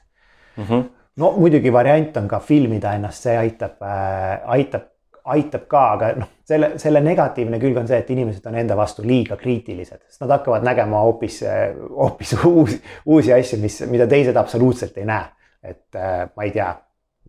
mm. 0.56 0.64
-hmm 0.64 1.01
no 1.16 1.32
muidugi 1.36 1.72
variant 1.72 2.16
on 2.16 2.28
ka 2.28 2.40
filmida 2.40 2.94
ennast, 2.96 3.26
see 3.26 3.36
aitab 3.36 3.82
äh,, 3.84 4.40
aitab, 4.56 4.88
aitab 5.34 5.66
ka, 5.70 5.82
aga 5.96 6.12
noh, 6.18 6.30
selle, 6.48 6.72
selle 6.82 7.02
negatiivne 7.04 7.60
külg 7.62 7.78
on 7.82 7.90
see, 7.90 7.98
et 8.02 8.12
inimesed 8.14 8.46
on 8.50 8.56
enda 8.58 8.76
vastu 8.78 9.04
liiga 9.06 9.36
kriitilised, 9.40 10.00
sest 10.08 10.24
nad 10.24 10.32
hakkavad 10.38 10.64
nägema 10.66 11.02
hoopis, 11.04 11.42
hoopis 11.90 12.32
uusi, 12.48 12.80
uusi 13.06 13.34
asju, 13.36 13.60
mis, 13.62 13.82
mida 13.90 14.08
teised 14.10 14.38
absoluutselt 14.40 14.96
ei 14.98 15.08
näe. 15.08 15.28
et 15.62 15.94
äh, 15.94 16.24
ma 16.36 16.42
ei 16.42 16.50
tea, 16.50 16.72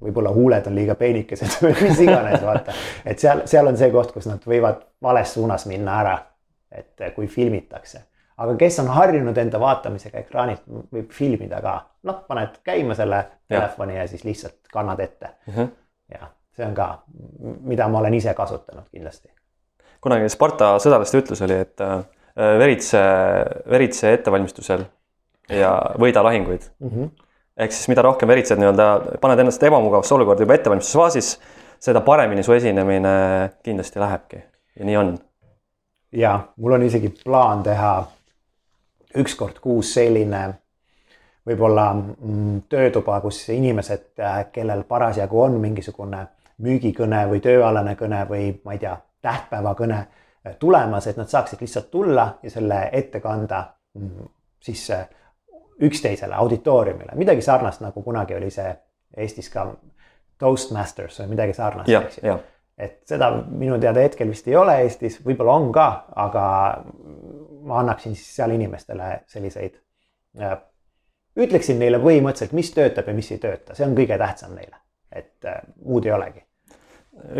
võib-olla 0.03 0.31
huuled 0.34 0.65
on 0.67 0.75
liiga 0.75 0.95
peenikesed 0.99 1.59
või 1.63 1.75
mis 1.84 1.99
iganes, 2.01 2.41
vaata, 2.41 2.73
et 3.05 3.19
seal, 3.19 3.43
seal 3.49 3.69
on 3.69 3.77
see 3.77 3.91
koht, 3.93 4.15
kus 4.15 4.25
nad 4.31 4.41
võivad 4.47 4.81
vales 5.03 5.36
suunas 5.36 5.67
minna 5.69 5.99
ära. 5.99 6.17
et 6.73 7.13
kui 7.13 7.27
filmitakse 7.29 7.99
aga 8.38 8.55
kes 8.57 8.79
on 8.84 8.89
harjunud 8.93 9.38
enda 9.38 9.59
vaatamisega 9.61 10.23
ekraanilt, 10.23 10.63
võib 10.93 11.11
filmida 11.13 11.61
ka, 11.63 11.75
noh, 12.09 12.23
paned 12.27 12.59
käima 12.65 12.95
selle 12.97 13.21
telefoni 13.51 13.97
ja, 13.97 14.05
ja 14.05 14.11
siis 14.11 14.23
lihtsalt 14.25 14.71
kannad 14.73 14.99
ette 15.03 15.29
uh. 15.47 15.57
-huh. 15.57 15.69
ja 16.13 16.29
see 16.57 16.65
on 16.65 16.75
ka, 16.77 16.88
mida 17.61 17.88
ma 17.88 17.99
olen 17.99 18.13
ise 18.13 18.34
kasutanud 18.34 18.89
kindlasti. 18.91 19.29
kunagi 20.01 20.29
Sparta 20.29 20.75
sõdalaste 20.79 21.21
ütlus 21.21 21.41
oli, 21.45 21.59
et 21.65 21.81
äh, 21.81 21.99
veritse, 22.59 23.01
veritse 23.69 24.13
ettevalmistusel 24.13 24.86
ja 25.49 25.73
võida 25.99 26.23
lahinguid 26.23 26.69
uh. 26.79 26.91
-huh. 26.91 27.11
ehk 27.57 27.71
siis 27.71 27.88
mida 27.88 28.01
rohkem 28.01 28.27
veritsed 28.27 28.57
nii-öelda, 28.57 29.19
paned 29.21 29.39
ennast 29.39 29.63
ebamugavasse 29.63 30.15
olukorda 30.15 30.43
juba 30.43 30.57
ettevalmistusfaasis, 30.57 31.38
seda 31.79 32.01
paremini 32.01 32.43
su 32.43 32.53
esinemine 32.53 33.13
kindlasti 33.63 33.99
lähebki 33.99 34.43
ja 34.79 34.86
nii 34.86 34.97
on. 34.97 35.17
ja 36.11 36.39
mul 36.57 36.71
on 36.71 36.84
isegi 36.84 37.13
plaan 37.23 37.63
teha 37.63 37.93
üks 39.18 39.36
kord 39.36 39.59
kuus 39.64 39.93
selline 39.93 40.43
võib-olla 41.47 41.89
mm, 41.93 42.61
töötuba, 42.70 43.20
kus 43.22 43.41
inimesed, 43.49 44.14
kellel 44.51 44.84
parasjagu 44.88 45.41
on 45.41 45.57
mingisugune 45.61 46.26
müügikõne 46.64 47.26
või 47.32 47.41
tööalane 47.43 47.95
kõne 47.99 48.22
või 48.30 48.51
ma 48.64 48.76
ei 48.76 48.80
tea, 48.80 48.95
tähtpäevakõne 49.24 49.99
tulemas, 50.59 51.07
et 51.07 51.18
nad 51.18 51.32
saaksid 51.32 51.61
lihtsalt 51.64 51.91
tulla 51.91 52.28
ja 52.43 52.51
selle 52.51 52.89
ette 52.91 53.20
kanda 53.24 53.64
mm, 53.99 54.32
siis 54.64 54.88
üksteisele, 55.84 56.36
auditooriumile, 56.36 57.16
midagi 57.16 57.41
sarnast, 57.41 57.82
nagu 57.82 58.03
kunagi 58.03 58.36
oli 58.36 58.51
see 58.51 58.72
Eestis 59.18 59.49
ka 59.53 59.68
Toastmasters 60.39 61.20
või 61.22 61.36
midagi 61.36 61.53
sarnast, 61.53 61.89
eks 61.89 62.20
ju. 62.24 62.38
Et 62.78 63.01
seda 63.07 63.30
minu 63.47 63.78
teada 63.82 64.03
hetkel 64.03 64.32
vist 64.32 64.47
ei 64.49 64.55
ole 64.57 64.80
Eestis, 64.84 65.19
võib-olla 65.26 65.57
on 65.59 65.71
ka, 65.76 65.88
aga 66.26 66.45
ma 67.63 67.82
annaksin 67.82 68.15
siis 68.17 68.36
seal 68.39 68.55
inimestele 68.55 69.11
selliseid, 69.30 69.78
ütleksin 71.39 71.80
neile 71.82 72.01
põhimõtteliselt, 72.03 72.55
mis 72.57 72.71
töötab 72.74 73.09
ja 73.09 73.17
mis 73.17 73.30
ei 73.34 73.41
tööta, 73.43 73.78
see 73.78 73.86
on 73.86 73.93
kõige 73.97 74.17
tähtsam 74.21 74.55
neile, 74.57 74.82
et 75.13 75.49
äh, 75.49 75.61
muud 75.86 76.05
ei 76.09 76.15
olegi. 76.15 76.43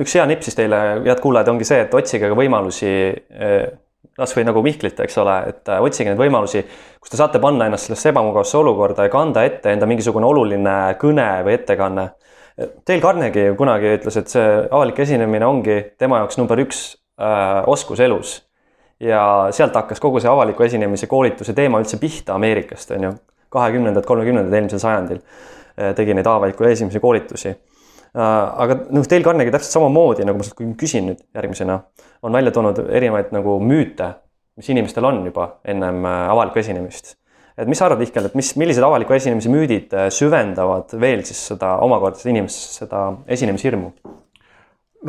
üks 0.02 0.14
hea 0.16 0.26
nipp 0.30 0.46
siis 0.46 0.56
teile, 0.58 0.84
head 1.06 1.22
kuulajad, 1.22 1.50
ongi 1.56 1.66
see, 1.68 1.82
et 1.86 1.98
otsige 1.98 2.30
ka 2.30 2.38
võimalusi 2.38 2.94
kasvõi 4.18 4.46
nagu 4.46 4.62
Mihklit, 4.64 5.00
eks 5.04 5.18
ole, 5.22 5.36
et 5.50 5.70
äh, 5.72 5.82
otsige 5.84 6.12
neid 6.12 6.20
võimalusi, 6.22 6.64
kus 7.02 7.14
te 7.14 7.20
saate 7.20 7.42
panna 7.44 7.68
ennast 7.70 7.90
sellesse 7.90 8.12
ebamugavasse 8.12 8.60
olukorda 8.60 9.08
ja 9.08 9.14
kanda 9.14 9.46
ette 9.48 9.74
enda 9.74 9.90
mingisugune 9.90 10.28
oluline 10.30 10.76
kõne 11.02 11.30
või 11.46 11.58
ettekanne. 11.58 12.12
Dale 12.58 13.02
Carnegie 13.02 13.56
kunagi 13.58 13.96
ütles, 13.98 14.18
et 14.20 14.30
see 14.30 14.48
avalik 14.70 15.00
esinemine 15.02 15.46
ongi 15.48 15.80
tema 15.98 16.22
jaoks 16.22 16.38
number 16.38 16.60
üks 16.62 16.84
äh, 17.18 17.64
oskus 17.70 18.04
elus. 18.04 18.42
ja 19.04 19.50
sealt 19.52 19.76
hakkas 19.76 20.00
kogu 20.00 20.22
see 20.22 20.30
avaliku 20.30 20.64
esinemise 20.64 21.10
koolituse 21.12 21.54
teema 21.54 21.82
üldse 21.82 21.98
pihta 22.00 22.38
Ameerikast, 22.38 22.92
on 22.96 23.04
ju. 23.04 23.14
kahekümnendad, 23.52 24.06
kolmekümnendad 24.06 24.54
eelmisel 24.54 24.80
sajandil 24.80 25.20
tegi 25.98 26.14
neid 26.14 26.28
avaliku 26.30 26.66
esinemise 26.70 27.02
koolitusi 27.02 27.56
aga 28.14 28.78
noh, 28.94 29.06
Dale 29.10 29.26
Carnegie 29.26 29.54
täpselt 29.54 29.74
samamoodi, 29.74 30.26
nagu 30.28 30.40
ma 30.40 30.46
sult 30.46 30.62
küsin 30.78 31.10
nüüd 31.10 31.24
järgmisena, 31.36 31.80
on 32.24 32.36
välja 32.38 32.54
toonud 32.54 32.84
erinevaid 32.86 33.34
nagu 33.34 33.58
müüte, 33.64 34.14
mis 34.58 34.70
inimestel 34.70 35.06
on 35.10 35.24
juba 35.26 35.56
ennem 35.66 36.06
avalikku 36.06 36.62
esinemist. 36.62 37.16
Et 37.58 37.70
mis 37.70 37.80
sa 37.80 37.88
arvad, 37.88 38.02
Mihkel, 38.02 38.30
et 38.30 38.36
mis, 38.40 38.50
millised 38.60 38.84
avaliku 38.86 39.16
esinemise 39.18 39.52
müüdid 39.54 39.94
süvendavad 40.14 40.96
veel 41.00 41.24
siis 41.28 41.40
seda 41.52 41.78
omakorda 41.86 42.20
seda 42.22 42.34
inimest, 42.36 42.78
seda 42.82 43.06
esinemishirmu? 43.38 43.94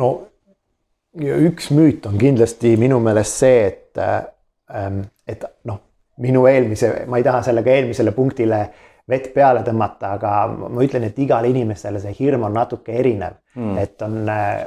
no 0.01 0.11
üks 1.15 1.71
müüt 1.71 2.05
on 2.09 2.17
kindlasti 2.19 2.75
minu 2.79 2.99
meelest 3.03 3.43
see, 3.43 3.61
et, 3.69 4.01
et 5.27 5.45
noh, 5.69 5.79
minu 6.23 6.43
eelmise, 6.49 6.91
ma 7.07 7.19
ei 7.19 7.25
taha 7.27 7.41
sellega 7.47 7.71
eelmisele 7.75 8.11
punktile 8.15 8.59
vett 9.09 9.29
peale 9.33 9.61
tõmmata, 9.65 10.15
aga 10.17 10.31
ma 10.49 10.83
ütlen, 10.83 11.05
et 11.07 11.19
igale 11.21 11.51
inimesele 11.51 12.01
see 12.01 12.15
hirm 12.19 12.47
on 12.47 12.55
natuke 12.57 12.95
erinev 12.99 13.37
mm., 13.55 13.77
et 13.81 14.01
on 14.05 14.17
äh, 14.31 14.65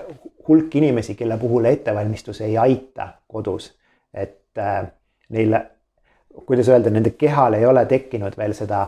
hulk 0.49 0.77
inimesi, 0.79 1.17
kelle 1.19 1.39
puhul 1.41 1.67
ettevalmistus 1.71 2.43
ei 2.47 2.57
aita 2.61 3.11
kodus, 3.27 3.73
et 4.15 4.61
äh, 4.63 4.85
neil, 5.35 5.59
kuidas 6.47 6.69
öelda, 6.69 6.91
nende 6.91 7.11
kehal 7.11 7.59
ei 7.59 7.67
ole 7.67 7.87
tekkinud 7.87 8.37
veel 8.37 8.55
seda 8.55 8.87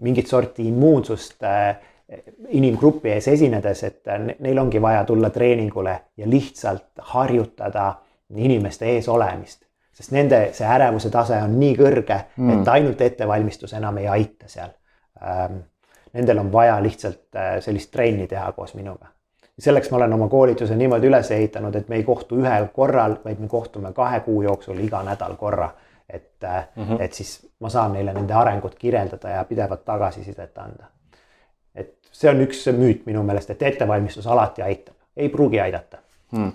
mingit 0.00 0.26
sorti 0.26 0.68
immuunsust 0.68 1.42
äh, 1.42 1.76
inimgrupi 2.48 3.12
ees 3.14 3.28
esinedes, 3.28 3.82
et 3.84 4.14
neil 4.38 4.58
ongi 4.58 4.82
vaja 4.82 5.04
tulla 5.04 5.30
treeningule 5.30 6.00
ja 6.16 6.30
lihtsalt 6.30 7.02
harjutada 7.14 7.92
inimeste 8.34 8.86
ees 8.96 9.08
olemist 9.08 9.62
sest 10.00 10.14
nende 10.16 10.40
see 10.56 10.68
ärevuse 10.68 11.10
tase 11.12 11.38
on 11.44 11.58
nii 11.60 11.74
kõrge 11.76 12.16
mm., 12.36 12.54
et 12.54 12.68
ainult 12.72 13.00
ettevalmistus 13.04 13.74
enam 13.76 14.00
ei 14.02 14.08
aita 14.08 14.48
seal 14.48 14.72
ähm,. 15.22 15.66
Nendel 16.10 16.40
on 16.42 16.48
vaja 16.50 16.80
lihtsalt 16.82 17.36
äh, 17.38 17.60
sellist 17.62 17.92
trenni 17.94 18.24
teha 18.26 18.48
koos 18.52 18.72
minuga. 18.74 19.12
selleks 19.58 19.90
ma 19.90 19.96
olen 19.96 20.12
oma 20.12 20.26
koolituse 20.28 20.74
niimoodi 20.76 21.06
üles 21.06 21.30
ehitanud, 21.30 21.74
et 21.76 21.88
me 21.88 22.00
ei 22.00 22.02
kohtu 22.02 22.40
ühel 22.40 22.66
korral, 22.74 23.14
vaid 23.24 23.38
me 23.38 23.48
kohtume 23.48 23.92
kahe 23.92 24.20
kuu 24.20 24.42
jooksul 24.42 24.78
iga 24.82 25.04
nädal 25.06 25.36
korra. 25.36 25.68
Et 26.12 26.46
mm, 26.76 26.82
-hmm. 26.82 27.02
et 27.02 27.12
siis 27.12 27.50
ma 27.60 27.68
saan 27.68 27.92
neile 27.92 28.12
nende 28.12 28.34
arengut 28.34 28.74
kirjeldada 28.74 29.28
ja 29.28 29.44
pidevat 29.44 29.84
tagasisidet 29.84 30.58
anda. 30.58 30.84
et 31.74 31.94
see 32.12 32.30
on 32.30 32.40
üks 32.40 32.66
müüt 32.72 33.06
minu 33.06 33.22
meelest, 33.22 33.50
et 33.50 33.62
ettevalmistus 33.62 34.26
alati 34.26 34.62
aitab, 34.62 34.94
ei 35.16 35.28
pruugi 35.28 35.60
aidata 35.60 35.98
hmm.. 36.32 36.52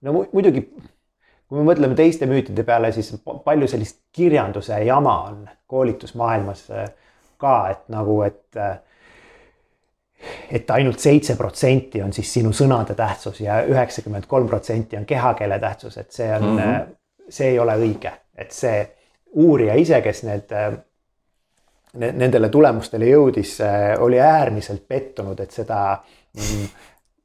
no 0.00 0.12
muidugi, 0.32 0.62
kui 1.48 1.58
me 1.58 1.72
mõtleme 1.72 1.94
teiste 1.94 2.26
müütide 2.26 2.62
peale, 2.62 2.92
siis 2.92 3.14
palju 3.44 3.68
sellist 3.68 4.00
kirjanduse 4.12 4.84
jama 4.84 5.22
on 5.28 5.48
koolitusmaailmas 5.66 6.70
äh, 6.70 6.90
ka, 7.36 7.68
et 7.70 7.88
nagu, 7.88 8.22
et 8.22 8.56
äh, 8.56 8.78
et 10.50 10.70
ainult 10.70 10.98
seitse 10.98 11.36
protsenti 11.36 12.02
on 12.02 12.12
siis 12.12 12.30
sinu 12.38 12.52
sõnade 12.56 12.94
tähtsus 12.96 13.40
ja 13.40 13.60
üheksakümmend 13.68 14.26
kolm 14.30 14.48
protsenti 14.48 14.96
on 14.96 15.06
kehakeele 15.06 15.58
tähtsus, 15.60 15.98
et 15.98 16.12
see 16.12 16.28
on 16.34 16.44
mm, 16.44 16.58
-hmm. 16.58 16.94
see 17.28 17.48
ei 17.48 17.58
ole 17.58 17.76
õige, 17.76 18.12
et 18.36 18.52
see 18.52 18.82
uurija 19.36 19.76
ise, 19.80 20.00
kes 20.04 20.22
need, 20.28 20.52
nendele 21.96 22.50
tulemustele 22.52 23.08
jõudis, 23.08 23.56
oli 24.04 24.20
äärmiselt 24.20 24.84
pettunud, 24.88 25.40
et 25.40 25.52
seda 25.52 25.80
mm, 25.96 26.68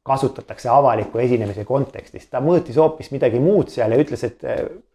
kasutatakse 0.07 0.69
avaliku 0.71 1.21
esinemise 1.21 1.63
kontekstis, 1.67 2.25
ta 2.31 2.41
mõõtis 2.41 2.79
hoopis 2.81 3.11
midagi 3.13 3.39
muud 3.39 3.69
seal 3.69 3.93
ja 3.93 3.99
ütles, 4.01 4.23
et 4.25 4.41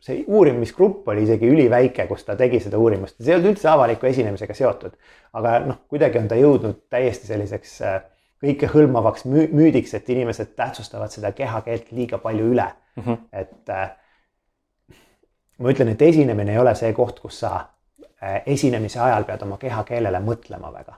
see 0.03 0.25
uurimisgrupp 0.27 1.07
oli 1.13 1.23
isegi 1.29 1.47
üliväike, 1.53 2.09
kus 2.11 2.27
ta 2.27 2.35
tegi 2.37 2.59
seda 2.65 2.81
uurimust, 2.83 3.21
see 3.21 3.31
ei 3.31 3.39
olnud 3.39 3.53
üldse 3.53 3.71
avaliku 3.71 4.11
esinemisega 4.11 4.57
seotud 4.57 4.97
aga 5.37 5.57
noh, 5.67 5.81
kuidagi 5.91 6.21
on 6.21 6.29
ta 6.31 6.39
jõudnud 6.39 6.85
täiesti 6.93 7.29
selliseks 7.29 7.77
äh, 7.85 8.01
kõikehõlmavaks 8.45 9.27
müüdiks, 9.29 9.95
et 9.97 10.09
inimesed 10.13 10.55
tähtsustavad 10.59 11.13
seda 11.13 11.33
kehakeelt 11.37 11.93
liiga 11.97 12.21
palju 12.23 12.51
üle 12.53 12.67
mm. 12.69 13.03
-hmm. 13.03 13.23
et 13.33 13.73
äh, 13.73 13.91
ma 15.59 15.73
ütlen, 15.73 15.89
et 15.89 16.03
esinemine 16.03 16.53
ei 16.53 16.59
ole 16.59 16.75
see 16.75 16.93
koht, 16.93 17.21
kus 17.21 17.41
sa 17.41 17.55
äh, 17.57 18.43
esinemise 18.47 19.01
ajal 19.01 19.25
pead 19.25 19.43
oma 19.43 19.59
kehakeelele 19.59 20.21
mõtlema 20.21 20.73
väga. 20.73 20.95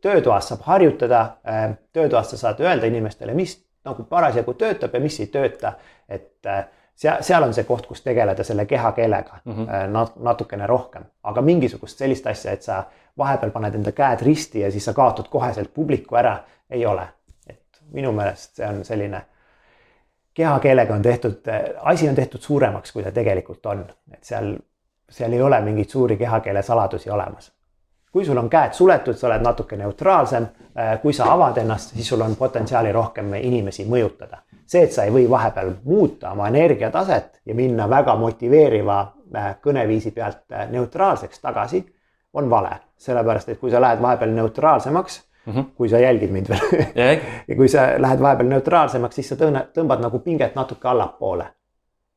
töötoas 0.00 0.48
saab 0.48 0.60
harjutada 0.66 1.20
äh,, 1.48 1.76
töötoas 1.92 2.30
sa 2.30 2.36
saad 2.36 2.60
öelda 2.60 2.86
inimestele, 2.86 3.34
mis 3.34 3.58
nagu 3.84 4.04
parasjagu 4.04 4.54
töötab 4.54 4.94
ja 4.94 5.00
mis 5.00 5.20
ei 5.20 5.26
tööta, 5.26 5.72
et 6.08 6.46
äh, 6.46 6.66
seal, 6.94 7.22
seal 7.22 7.42
on 7.42 7.54
see 7.54 7.64
koht, 7.68 7.86
kus 7.86 8.02
tegeleda 8.02 8.44
selle 8.44 8.66
kehakeelega 8.66 9.38
mm 9.44 9.52
-hmm. 9.52 10.12
natukene 10.16 10.66
rohkem, 10.66 11.04
aga 11.22 11.42
mingisugust 11.42 11.98
sellist 11.98 12.26
asja, 12.26 12.52
et 12.52 12.62
sa 12.62 12.84
vahepeal 13.18 13.50
paned 13.50 13.74
enda 13.74 13.92
käed 13.92 14.22
risti 14.22 14.60
ja 14.60 14.70
siis 14.70 14.84
sa 14.84 14.92
kaotad 14.92 15.28
koheselt 15.30 15.74
publiku 15.74 16.16
ära, 16.16 16.38
ei 16.70 16.86
ole. 16.86 17.08
et 17.46 17.82
minu 17.92 18.12
meelest 18.12 18.56
see 18.56 18.68
on 18.68 18.84
selline, 18.84 19.22
kehakeelega 20.34 20.94
on 20.94 21.02
tehtud, 21.02 21.50
asi 21.82 22.08
on 22.08 22.14
tehtud 22.14 22.40
suuremaks, 22.40 22.92
kui 22.92 23.02
ta 23.02 23.12
tegelikult 23.12 23.66
on, 23.66 23.84
et 24.12 24.24
seal, 24.24 24.54
seal 25.10 25.32
ei 25.32 25.42
ole 25.42 25.60
mingeid 25.60 25.88
suuri 25.88 26.16
kehakeele 26.16 26.62
saladusi 26.62 27.10
olemas. 27.10 27.52
kui 28.12 28.24
sul 28.24 28.38
on 28.38 28.50
käed 28.50 28.72
suletud, 28.72 29.16
sa 29.18 29.26
oled 29.26 29.42
natuke 29.42 29.76
neutraalsem, 29.76 30.46
kui 31.02 31.12
sa 31.12 31.32
avad 31.32 31.56
ennast, 31.58 31.96
siis 31.96 32.08
sul 32.08 32.20
on 32.20 32.36
potentsiaali 32.36 32.92
rohkem 32.92 33.32
inimesi 33.34 33.86
mõjutada. 33.90 34.38
See, 34.66 34.84
et 34.84 34.92
sa 34.92 35.04
ei 35.04 35.12
või 35.12 35.26
vahepeal 35.30 35.74
muuta 35.84 36.30
oma 36.32 36.48
energiataset 36.48 37.40
ja 37.46 37.54
minna 37.54 37.88
väga 37.90 38.14
motiveeriva 38.16 39.00
äh, 39.02 39.50
kõneviisi 39.60 40.14
pealt 40.16 40.46
äh, 40.52 40.68
neutraalseks 40.70 41.40
tagasi, 41.40 41.82
on 42.34 42.48
vale, 42.50 42.70
sellepärast 42.96 43.52
et 43.52 43.60
kui 43.60 43.70
sa 43.70 43.80
lähed 43.80 44.00
vahepeal 44.02 44.32
neutraalsemaks 44.34 45.20
mm, 45.46 45.52
-hmm. 45.52 45.64
kui 45.76 45.88
sa 45.88 45.98
jälgid 45.98 46.30
mind 46.30 46.48
veel 46.48 46.84
ja 47.48 47.56
kui 47.56 47.68
sa 47.68 47.86
lähed 47.98 48.20
vahepeal 48.20 48.48
neutraalsemaks, 48.48 49.14
siis 49.14 49.28
sa 49.28 49.36
tõne, 49.40 49.66
tõmbad 49.78 50.02
nagu 50.02 50.18
pinget 50.18 50.54
natuke 50.54 50.88
allapoole. 50.88 51.46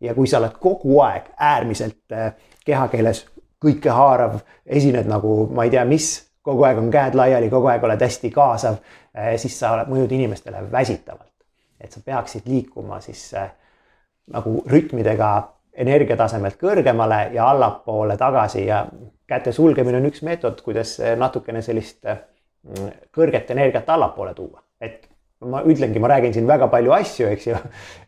ja 0.01 0.13
kui 0.13 0.28
sa 0.28 0.38
oled 0.38 0.57
kogu 0.59 0.99
aeg 1.01 1.23
äärmiselt 1.39 2.11
äh, 2.11 2.34
kehakeeles 2.65 3.25
kõikehaarav, 3.65 4.39
esined 4.65 5.07
nagu 5.09 5.47
ma 5.51 5.63
ei 5.63 5.69
tea, 5.69 5.86
mis, 5.86 6.30
kogu 6.41 6.63
aeg 6.63 6.78
on 6.78 6.91
käed 6.91 7.15
laiali, 7.15 7.49
kogu 7.49 7.67
aeg 7.67 7.84
oled 7.84 8.01
hästi 8.01 8.30
kaasav, 8.30 8.75
siis 9.36 9.59
sa 9.59 9.71
oled, 9.71 9.89
mõjud 9.89 10.11
inimestele 10.11 10.61
väsitavalt 10.71 11.28
et 11.82 11.91
sa 11.91 12.01
peaksid 12.05 12.47
liikuma 12.49 12.99
siis 13.01 13.30
äh, 13.38 13.51
nagu 14.34 14.61
rütmidega 14.69 15.32
energiatasemelt 15.78 16.57
kõrgemale 16.61 17.28
ja 17.36 17.49
allapoole 17.51 18.17
tagasi 18.17 18.65
ja 18.65 18.86
käte 19.30 19.53
sulgemine 19.53 19.99
on 20.01 20.09
üks 20.09 20.23
meetod, 20.25 20.61
kuidas 20.65 20.97
natukene 21.17 21.61
sellist 21.61 22.05
äh, 22.05 22.23
kõrget 23.15 23.51
energiat 23.51 23.89
allapoole 23.89 24.34
tuua, 24.34 24.61
et 24.82 25.07
ma 25.47 25.61
ütlengi, 25.63 25.99
ma 25.99 26.09
räägin 26.11 26.34
siin 26.34 26.47
väga 26.47 26.68
palju 26.72 26.91
asju, 26.97 27.30
eks 27.32 27.47
ju, 27.47 27.59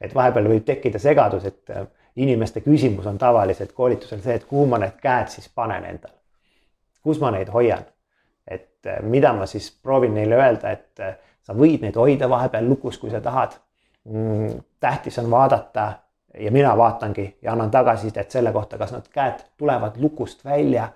et 0.02 0.16
vahepeal 0.16 0.50
võib 0.52 0.66
tekkida 0.68 1.00
segadus, 1.00 1.46
et 1.46 1.74
äh, 1.76 1.86
inimeste 2.20 2.62
küsimus 2.66 3.08
on 3.08 3.18
tavaliselt 3.18 3.72
koolitusel 3.78 4.22
see, 4.24 4.36
et 4.40 4.46
kuhu 4.50 4.66
ma 4.68 4.82
need 4.82 4.98
käed 5.02 5.32
siis 5.32 5.50
panen 5.56 5.86
endal. 5.86 6.12
kus 7.04 7.20
ma 7.22 7.32
neid 7.32 7.48
hoian, 7.54 7.86
et 8.48 8.88
mida 9.08 9.32
ma 9.34 9.46
siis 9.48 9.70
proovin 9.72 10.14
neile 10.14 10.36
öelda, 10.36 10.72
et 10.72 11.20
sa 11.42 11.56
võid 11.56 11.86
neid 11.86 11.96
hoida 11.96 12.28
vahepeal 12.30 12.68
lukus, 12.70 12.98
kui 13.00 13.12
sa 13.12 13.22
tahad 13.22 13.56
mm,. 14.06 14.60
tähtis 14.80 15.20
on 15.20 15.32
vaadata 15.32 15.92
ja 16.40 16.52
mina 16.52 16.78
vaatangi 16.78 17.38
ja 17.42 17.52
annan 17.52 17.72
tagasisidet 17.72 18.32
selle 18.32 18.52
kohta, 18.52 18.78
kas 18.78 18.92
need 18.92 19.08
käed 19.14 19.46
tulevad 19.58 19.98
lukust 19.98 20.46
välja 20.46 20.90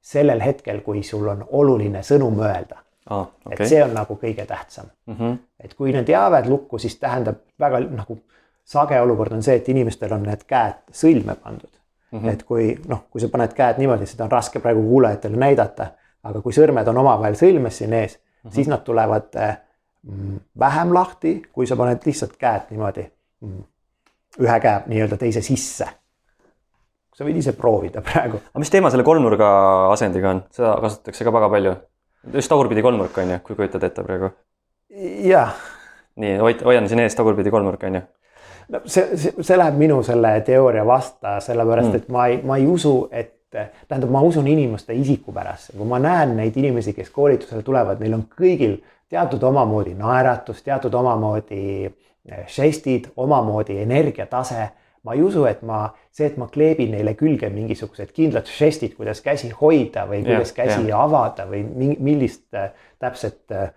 sellel 0.00 0.40
hetkel, 0.40 0.80
kui 0.80 1.02
sul 1.02 1.28
on 1.28 1.44
oluline 1.50 2.02
sõnum 2.06 2.38
öelda 2.40 2.80
ah,. 3.10 3.26
Okay. 3.46 3.56
et 3.58 3.68
see 3.68 3.82
on 3.84 3.94
nagu 3.94 4.16
kõige 4.22 4.46
tähtsam 4.46 4.90
mm. 5.06 5.16
-hmm. 5.16 5.38
et 5.60 5.74
kui 5.74 5.92
need 5.92 6.08
jäävad 6.08 6.48
lukku, 6.48 6.78
siis 6.78 6.96
tähendab 6.98 7.42
väga 7.60 7.80
nagu 7.80 8.18
sage 8.64 9.00
olukord 9.00 9.32
on 9.32 9.42
see, 9.42 9.56
et 9.56 9.68
inimestel 9.68 10.12
on 10.12 10.22
need 10.22 10.44
käed 10.46 10.82
sõlme 10.92 11.34
pandud 11.34 11.72
mm. 12.12 12.18
-hmm. 12.18 12.32
et 12.32 12.42
kui 12.42 12.74
noh, 12.88 13.06
kui 13.10 13.20
sa 13.20 13.28
paned 13.28 13.54
käed 13.54 13.78
niimoodi, 13.78 14.06
seda 14.06 14.24
on 14.24 14.30
raske 14.30 14.60
praegu 14.60 14.82
kuulajatele 14.82 15.36
näidata, 15.36 15.86
aga 16.22 16.40
kui 16.40 16.52
sõrmed 16.52 16.88
on 16.88 16.98
omavahel 17.04 17.34
sõlmes 17.34 17.82
siin 17.82 17.92
ees 17.92 18.16
mm, 18.18 18.48
-hmm. 18.48 18.54
siis 18.54 18.68
nad 18.68 18.84
tulevad 18.84 19.36
äh, 19.36 19.58
vähem 20.58 20.94
lahti, 20.94 21.42
kui 21.52 21.66
sa 21.66 21.76
paned 21.76 22.06
lihtsalt 22.06 22.36
käed 22.36 22.70
niimoodi 22.70 23.10
ühe 24.40 24.60
käe 24.60 24.82
nii-öelda 24.86 25.18
teise 25.20 25.42
sisse. 25.42 25.88
sa 27.14 27.26
võid 27.26 27.36
ise 27.36 27.52
proovida 27.52 28.00
praegu. 28.00 28.40
aga 28.40 28.62
mis 28.62 28.70
teema 28.72 28.90
selle 28.90 29.04
kolmnurga 29.04 29.48
asendiga 29.92 30.30
on, 30.30 30.42
seda 30.54 30.76
kasutatakse 30.80 31.26
ka 31.26 31.32
väga 31.32 31.50
palju. 31.52 31.74
Just 32.34 32.52
tagurpidi 32.52 32.82
kolmnurk 32.82 33.18
on 33.18 33.34
ju, 33.34 33.42
kui 33.44 33.56
kujutad 33.56 33.84
ette 33.88 34.04
praegu. 34.06 34.30
jah. 35.24 35.54
nii, 36.16 36.36
hoid, 36.38 36.64
hoian 36.64 36.88
siin 36.88 37.04
ees 37.04 37.14
tagurpidi 37.18 37.50
kolmnurk 37.50 37.82
on 37.88 38.00
ju 38.00 38.06
no 38.70 38.80
see, 38.84 39.16
see, 39.16 39.34
see 39.40 39.58
läheb 39.58 39.78
minu 39.80 40.00
selle 40.06 40.32
teooria 40.46 40.86
vasta, 40.86 41.38
sellepärast 41.44 41.90
mm. 41.90 42.00
et 42.00 42.08
ma 42.12 42.26
ei, 42.30 42.40
ma 42.46 42.58
ei 42.60 42.66
usu, 42.70 42.94
et 43.10 43.36
tähendab, 43.50 44.10
ma 44.14 44.22
usun 44.22 44.46
inimeste 44.46 44.94
isikupärasse, 44.94 45.74
kui 45.76 45.86
ma 45.88 45.98
näen 46.02 46.36
neid 46.38 46.56
inimesi, 46.56 46.94
kes 46.94 47.10
koolitusele 47.10 47.64
tulevad, 47.66 47.98
neil 48.02 48.14
on 48.18 48.26
kõigil 48.30 48.78
teatud 49.10 49.42
omamoodi 49.42 49.96
naeratus, 49.98 50.62
teatud 50.62 50.94
omamoodi 50.94 51.62
eh, 51.86 52.44
žestid, 52.48 53.10
omamoodi 53.16 53.80
energiatase. 53.82 54.68
Ma 55.02 55.14
ei 55.16 55.22
usu, 55.24 55.44
et 55.48 55.62
ma, 55.66 55.84
see, 56.12 56.28
et 56.28 56.36
ma 56.40 56.48
kleebin 56.52 56.92
neile 56.94 57.14
külge 57.18 57.48
mingisugused 57.52 58.12
kindlad 58.16 58.48
žestid, 58.50 58.94
kuidas 58.98 59.22
käsi 59.24 59.48
hoida 59.56 60.04
või 60.08 60.22
kuidas 60.26 60.52
ja, 60.52 60.56
käsi 60.62 60.88
ja. 60.90 61.02
avada 61.06 61.46
või 61.48 61.62
millist 61.96 62.46
äh, 62.54 62.74
täpset 63.00 63.54
äh, 63.56 63.70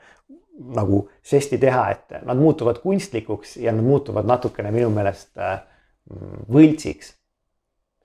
nagu 0.75 1.05
žesti 1.25 1.57
teha, 1.61 1.85
et 1.95 2.17
nad 2.27 2.37
muutuvad 2.37 2.81
kunstlikuks 2.83 3.55
ja 3.63 3.73
nad 3.73 3.85
muutuvad 3.85 4.27
natukene 4.29 4.73
minu 4.75 4.91
meelest 4.93 5.31
äh, 5.39 5.61
võltsiks. 6.51 7.15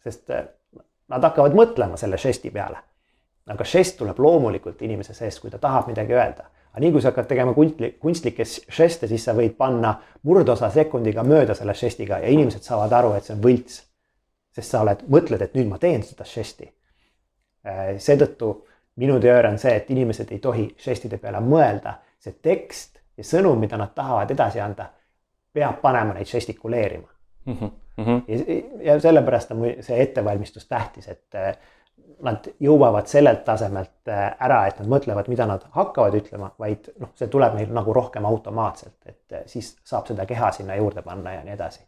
sest 0.04 0.30
nad 0.30 1.24
hakkavad 1.24 1.56
mõtlema 1.58 1.98
selle 1.98 2.16
žesti 2.18 2.50
peale. 2.54 2.78
aga 3.48 3.64
žest 3.64 3.98
tuleb 3.98 4.18
loomulikult 4.20 4.82
inimese 4.82 5.14
seest, 5.14 5.40
kui 5.40 5.50
ta 5.50 5.58
tahab 5.58 5.88
midagi 5.88 6.14
öelda 6.14 6.46
aga 6.72 6.82
nii 6.84 6.92
kui 6.92 7.02
sa 7.02 7.12
hakkad 7.12 7.28
tegema 7.30 7.54
kunstli, 7.54 7.90
kunstlikke 8.00 8.44
žeste, 8.46 9.08
siis 9.08 9.24
sa 9.24 9.34
võid 9.36 9.56
panna 9.58 9.94
murdosa 10.22 10.70
sekundiga 10.70 11.24
mööda 11.26 11.54
selle 11.54 11.74
žestiga 11.74 12.20
ja 12.22 12.32
inimesed 12.32 12.62
saavad 12.62 12.92
aru, 12.92 13.12
et 13.16 13.28
see 13.28 13.36
on 13.36 13.42
võlts. 13.44 13.82
sest 14.58 14.74
sa 14.74 14.80
oled, 14.82 15.04
mõtled, 15.06 15.42
et 15.42 15.54
nüüd 15.54 15.68
ma 15.70 15.76
teen 15.78 16.02
seda 16.02 16.24
žesti. 16.26 16.66
Äh, 17.66 17.96
seetõttu 18.02 18.48
minu 18.98 19.20
teooria 19.22 19.50
on 19.52 19.58
see, 19.58 19.74
et 19.76 19.90
inimesed 19.90 20.32
ei 20.34 20.38
tohi 20.42 20.64
žestide 20.82 21.18
peale 21.22 21.40
mõelda, 21.44 21.98
see 22.18 22.34
tekst 22.42 22.98
ja 23.16 23.24
sõnum, 23.24 23.60
mida 23.60 23.78
nad 23.78 23.94
tahavad 23.94 24.30
edasi 24.34 24.60
anda, 24.60 24.88
peab 25.54 25.80
panema 25.82 26.16
neid 26.16 26.26
žestikuleerima 26.26 27.06
mm. 27.46 27.70
-hmm. 27.96 28.22
ja, 28.28 28.92
ja 28.92 29.00
sellepärast 29.00 29.50
on 29.50 29.64
see 29.80 30.02
ettevalmistus 30.02 30.66
tähtis, 30.66 31.08
et 31.08 31.34
äh, 31.34 31.56
nad 32.24 32.49
jõuavad 32.62 33.07
sellelt 33.11 33.44
tasemelt 33.46 34.11
äh, 34.11 34.32
ära, 34.42 34.62
et 34.68 34.80
nad 34.80 34.90
mõtlevad, 34.90 35.28
mida 35.30 35.46
nad 35.49 35.62
hakkavad 35.74 36.16
ütlema, 36.18 36.51
vaid 36.61 36.90
noh, 36.99 37.12
see 37.18 37.30
tuleb 37.30 37.55
neil 37.59 37.70
nagu 37.74 37.94
rohkem 37.94 38.26
automaatselt, 38.28 38.96
et 39.07 39.36
äh, 39.36 39.44
siis 39.51 39.76
saab 39.86 40.09
seda 40.11 40.26
keha 40.26 40.51
sinna 40.57 40.76
juurde 40.78 41.05
panna 41.07 41.36
ja 41.36 41.44
nii 41.46 41.55
edasi. 41.55 41.84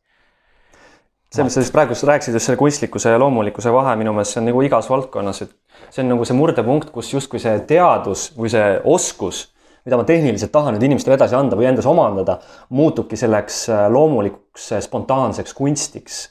sa 1.30 1.48
siis 1.48 1.70
praegu 1.74 1.94
rääkisid, 1.94 2.34
just 2.34 2.46
selle 2.46 2.58
kunstlikkuse 2.58 3.10
ja 3.10 3.18
loomulikkuse 3.18 3.72
vahe 3.72 3.96
minu 3.96 4.12
meelest 4.12 4.34
see 4.34 4.42
on 4.42 4.50
nagu 4.50 4.62
igas 4.66 4.90
valdkonnas, 4.90 5.42
et 5.42 5.54
see 5.90 6.04
on 6.04 6.12
nagu 6.14 6.24
see 6.24 6.38
murdepunkt, 6.38 6.90
kus 6.94 7.12
justkui 7.14 7.42
see 7.42 7.58
teadus 7.66 8.30
või 8.38 8.50
see 8.50 8.80
oskus, 8.84 9.48
mida 9.84 9.98
ma 9.98 10.06
tehniliselt 10.06 10.52
tahan 10.52 10.76
nüüd 10.76 10.86
inimestele 10.90 11.18
edasi 11.18 11.38
anda 11.38 11.58
või 11.58 11.70
endas 11.70 11.86
omandada, 11.90 12.38
muutubki 12.70 13.18
selleks 13.18 13.64
äh, 13.70 13.86
loomulikuks 13.90 14.72
spontaanseks 14.86 15.56
kunstiks 15.58 16.28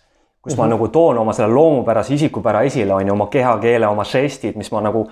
kus 0.49 0.57
mm 0.57 0.63
-hmm. 0.63 0.67
ma 0.67 0.75
nagu 0.75 0.87
toon 0.87 1.17
oma 1.17 1.33
selle 1.33 1.53
loomupärase 1.53 2.13
isikupära 2.13 2.61
esile, 2.67 2.93
on 2.93 3.07
ju, 3.07 3.13
oma 3.13 3.27
kehakeele, 3.27 3.87
oma 3.87 4.03
žestid, 4.03 4.57
mis 4.57 4.71
ma 4.71 4.81
nagu, 4.81 5.05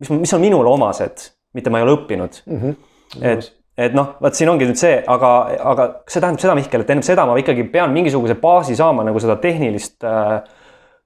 mis, 0.00 0.10
mis 0.10 0.34
on 0.34 0.40
minule 0.40 0.70
omased, 0.70 1.30
mitte 1.52 1.70
ma 1.70 1.78
ei 1.78 1.84
ole 1.84 1.96
õppinud 1.96 2.42
mm. 2.46 2.60
-hmm. 2.60 2.74
et, 3.22 3.52
et 3.78 3.94
noh, 3.94 4.14
vot 4.22 4.34
siin 4.34 4.50
ongi 4.50 4.64
nüüd 4.64 4.80
see, 4.80 5.02
aga, 5.06 5.50
aga 5.64 5.88
see 6.08 6.20
tähendab 6.20 6.40
seda, 6.40 6.54
Mihkel, 6.54 6.80
et 6.80 6.90
enne 6.90 7.02
seda 7.02 7.26
ma 7.26 7.36
ikkagi 7.36 7.64
pean 7.64 7.92
mingisuguse 7.92 8.34
baasi 8.34 8.76
saama 8.76 9.04
nagu 9.04 9.20
seda 9.20 9.36
tehnilist 9.36 10.04
äh, 10.04 10.40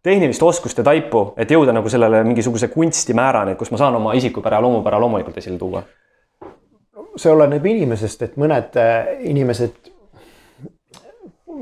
tehnilist 0.02 0.42
oskust 0.42 0.78
ja 0.78 0.84
taipu, 0.84 1.32
et 1.36 1.50
jõuda 1.50 1.74
nagu 1.74 1.88
sellele 1.90 2.24
mingisuguse 2.26 2.68
kunstimäärani, 2.72 3.54
kus 3.58 3.70
ma 3.70 3.78
saan 3.78 3.96
oma 3.96 4.14
isikupära 4.18 4.58
ja 4.58 4.64
loomupära 4.66 5.00
loomulikult 5.00 5.38
esile 5.38 5.58
tuua? 5.58 5.82
see 7.16 7.28
oleneb 7.28 7.66
inimesest, 7.68 8.22
et 8.24 8.36
mõned 8.40 8.76
äh, 8.80 9.10
inimesed, 9.28 9.90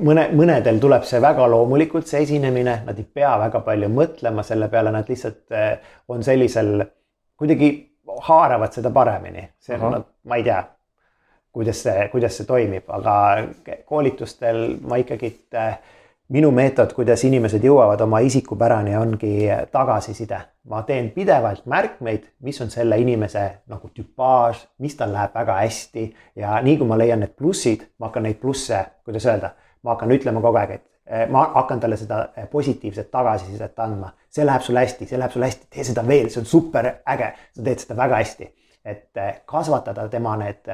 mõne, 0.04 0.26
mõnedel 0.36 0.80
tuleb 0.82 1.04
see 1.08 1.20
väga 1.22 1.46
loomulikult, 1.50 2.08
see 2.08 2.24
esinemine, 2.24 2.80
nad 2.86 2.98
ei 2.98 3.06
pea 3.06 3.34
väga 3.40 3.62
palju 3.66 3.90
mõtlema 3.92 4.44
selle 4.46 4.68
peale, 4.72 4.92
nad 4.94 5.08
lihtsalt 5.08 5.56
äh, 5.56 5.94
on 6.08 6.24
sellisel, 6.26 6.84
kuidagi 7.40 7.70
haaravad 8.26 8.74
seda 8.74 8.92
paremini, 8.94 9.46
see 9.62 9.78
on, 9.78 10.00
ma 10.28 10.40
ei 10.40 10.44
tea, 10.46 10.60
kuidas 11.54 11.82
see, 11.86 12.08
kuidas 12.12 12.36
see 12.36 12.48
toimib, 12.48 12.90
aga 12.92 13.14
koolitustel 13.88 14.64
ma 14.86 14.98
ikkagi 15.00 15.32
äh, 15.58 15.74
minu 16.30 16.50
meetod, 16.54 16.92
kuidas 16.94 17.24
inimesed 17.26 17.64
jõuavad 17.66 18.00
oma 18.04 18.20
isikupärani, 18.22 18.94
ongi 18.96 19.34
tagasiside. 19.72 20.40
ma 20.70 20.82
teen 20.86 21.08
pidevalt 21.10 21.64
märkmeid, 21.66 22.26
mis 22.46 22.60
on 22.60 22.70
selle 22.70 22.98
inimese 23.00 23.62
nagu 23.66 23.88
tüpaaž, 23.94 24.60
mis 24.78 24.94
tal 24.94 25.10
läheb 25.12 25.34
väga 25.34 25.56
hästi. 25.62 26.04
Ja 26.36 26.60
nii 26.62 26.76
kui 26.78 26.86
ma 26.86 26.98
leian 26.98 27.24
need 27.24 27.32
plussid, 27.34 27.88
ma 27.98 28.06
hakkan 28.06 28.28
neid 28.28 28.38
plusse, 28.38 28.84
kuidas 29.04 29.26
öelda, 29.26 29.50
ma 29.82 29.94
hakkan 29.94 30.12
ütlema 30.14 30.42
kogu 30.44 30.60
aeg, 30.60 30.70
et 30.70 30.86
eh, 31.06 31.26
ma 31.28 31.46
hakkan 31.54 31.80
talle 31.80 31.96
seda 31.96 32.20
eh, 32.36 32.48
positiivset 32.50 33.10
tagasisidet 33.10 33.78
andma. 33.78 34.12
see 34.30 34.46
läheb 34.46 34.62
sul 34.62 34.76
hästi, 34.76 35.06
see 35.06 35.18
läheb 35.18 35.32
sul 35.32 35.42
hästi, 35.42 35.66
tee 35.70 35.84
seda 35.84 36.06
veel, 36.06 36.30
see 36.30 36.40
on 36.40 36.46
super 36.46 36.92
äge, 37.14 37.32
sa 37.56 37.62
teed 37.62 37.84
seda 37.84 37.96
väga 37.96 38.22
hästi. 38.22 38.54
et 38.84 39.16
eh, 39.16 39.40
kasvatada 39.46 40.08
tema 40.08 40.36
need 40.36 40.72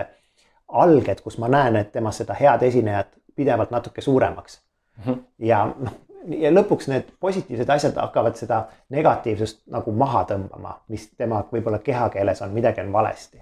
alged, 0.69 1.21
kus 1.23 1.39
ma 1.39 1.49
näen, 1.49 1.77
et 1.77 1.93
temas 1.93 2.19
seda 2.23 2.35
head 2.35 2.63
esinejat 2.63 3.15
pidevalt 3.37 3.71
natuke 3.71 4.01
suuremaks 4.01 4.61
mm. 4.97 5.05
-hmm. 5.05 5.23
ja 5.39 5.65
noh, 5.79 5.93
ja 6.29 6.51
lõpuks 6.51 6.89
need 6.91 7.11
positiivsed 7.21 7.71
asjad 7.71 7.99
hakkavad 8.01 8.37
seda 8.39 8.67
negatiivsust 8.95 9.63
nagu 9.73 9.93
maha 9.93 10.25
tõmbama, 10.31 10.75
mis 10.89 11.09
tema 11.17 11.43
võib-olla 11.53 11.79
kehakeeles 11.79 12.43
on, 12.43 12.55
midagi 12.57 12.81
on 12.81 12.93
valesti. 12.93 13.41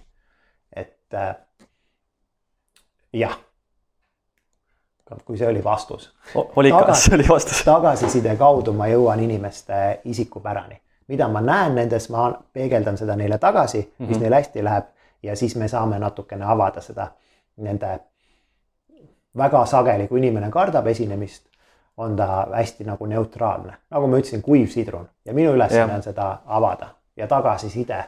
et 0.76 1.14
äh, 1.14 1.36
jah. 3.12 3.38
Kui 5.24 5.38
see 5.38 5.48
oli 5.48 5.64
vastus. 5.64 6.12
oli 6.34 6.68
ikka, 6.68 6.94
see 7.04 7.14
oli 7.14 7.28
vastus. 7.28 7.62
tagasiside 7.64 8.36
kaudu 8.36 8.72
ma 8.72 8.88
jõuan 8.88 9.20
inimeste 9.20 10.00
isikupärani, 10.04 10.80
mida 11.08 11.28
ma 11.28 11.40
näen 11.40 11.74
nendes, 11.74 12.08
ma 12.10 12.32
peegeldan 12.52 12.98
seda 12.98 13.16
neile 13.16 13.38
tagasi 13.38 13.78
mm, 13.78 13.86
-hmm. 13.88 14.08
mis 14.08 14.16
mhm. 14.16 14.22
neil 14.22 14.34
hästi 14.34 14.64
läheb 14.64 14.84
ja 15.22 15.36
siis 15.36 15.56
me 15.56 15.68
saame 15.68 15.98
natukene 15.98 16.44
avada 16.44 16.80
seda 16.80 17.08
nende 17.56 17.98
väga 19.36 19.66
sageli, 19.66 20.08
kui 20.08 20.18
inimene 20.18 20.50
kardab 20.50 20.86
esinemist, 20.86 21.46
on 21.96 22.16
ta 22.16 22.46
hästi 22.52 22.84
nagu 22.84 23.06
neutraalne, 23.06 23.76
nagu 23.90 24.06
ma 24.06 24.18
ütlesin, 24.18 24.42
kuiv 24.42 24.68
sidrun 24.70 25.08
ja 25.24 25.34
minu 25.34 25.54
ülesanne 25.54 25.94
on 25.94 26.02
seda 26.02 26.38
avada 26.46 26.88
ja 27.16 27.26
tagasiside. 27.26 28.04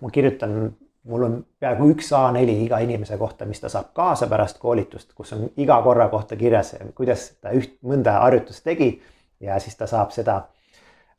ma 0.00 0.10
kirjutan, 0.12 0.72
mul 1.04 1.22
on 1.22 1.46
peaaegu 1.60 1.88
üks 1.94 2.12
A4 2.12 2.56
iga 2.64 2.78
inimese 2.84 3.18
kohta, 3.18 3.46
mis 3.46 3.60
ta 3.60 3.68
saab 3.68 3.92
kaasa 3.96 4.26
pärast 4.26 4.58
koolitust, 4.58 5.12
kus 5.14 5.32
on 5.32 5.48
iga 5.56 5.80
korra 5.82 6.08
kohta 6.08 6.36
kirjas, 6.36 6.74
kuidas 6.94 7.30
ta 7.40 7.54
üht, 7.56 7.78
mõnda 7.82 8.18
harjutust 8.22 8.64
tegi 8.64 8.90
ja 9.40 9.58
siis 9.62 9.76
ta 9.76 9.86
saab 9.86 10.10
seda 10.10 10.36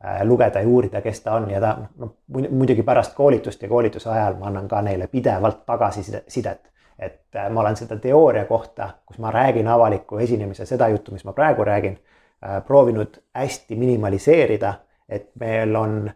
äh, 0.03 0.21
lugeda 0.23 0.61
ja 0.61 0.67
uurida, 0.67 1.01
kes 1.01 1.21
ta 1.25 1.37
on 1.39 1.49
ja 1.49 1.61
ta 1.63 1.75
noh, 1.97 2.15
muidugi 2.29 2.83
pärast 2.83 3.15
koolitust 3.17 3.61
ja 3.63 3.69
koolituse 3.69 4.09
ajal 4.09 4.37
ma 4.39 4.51
annan 4.51 4.67
ka 4.67 4.81
neile 4.81 5.07
pidevalt 5.07 5.65
tagasisidet 5.65 6.69
et 6.99 7.35
äh, 7.35 7.49
ma 7.49 7.61
olen 7.61 7.77
seda 7.79 7.97
teooria 7.97 8.45
kohta, 8.45 8.89
kus 9.05 9.19
ma 9.23 9.31
räägin 9.31 9.67
avaliku 9.67 10.19
esinemise 10.19 10.65
seda 10.65 10.87
juttu, 10.91 11.11
mis 11.11 11.25
ma 11.25 11.33
praegu 11.33 11.63
räägin, 11.63 11.99
äh, 12.43 12.63
proovinud 12.65 13.21
hästi 13.35 13.75
minimaliseerida, 13.75 14.73
et 15.09 15.29
meil 15.39 15.75
on 15.75 16.11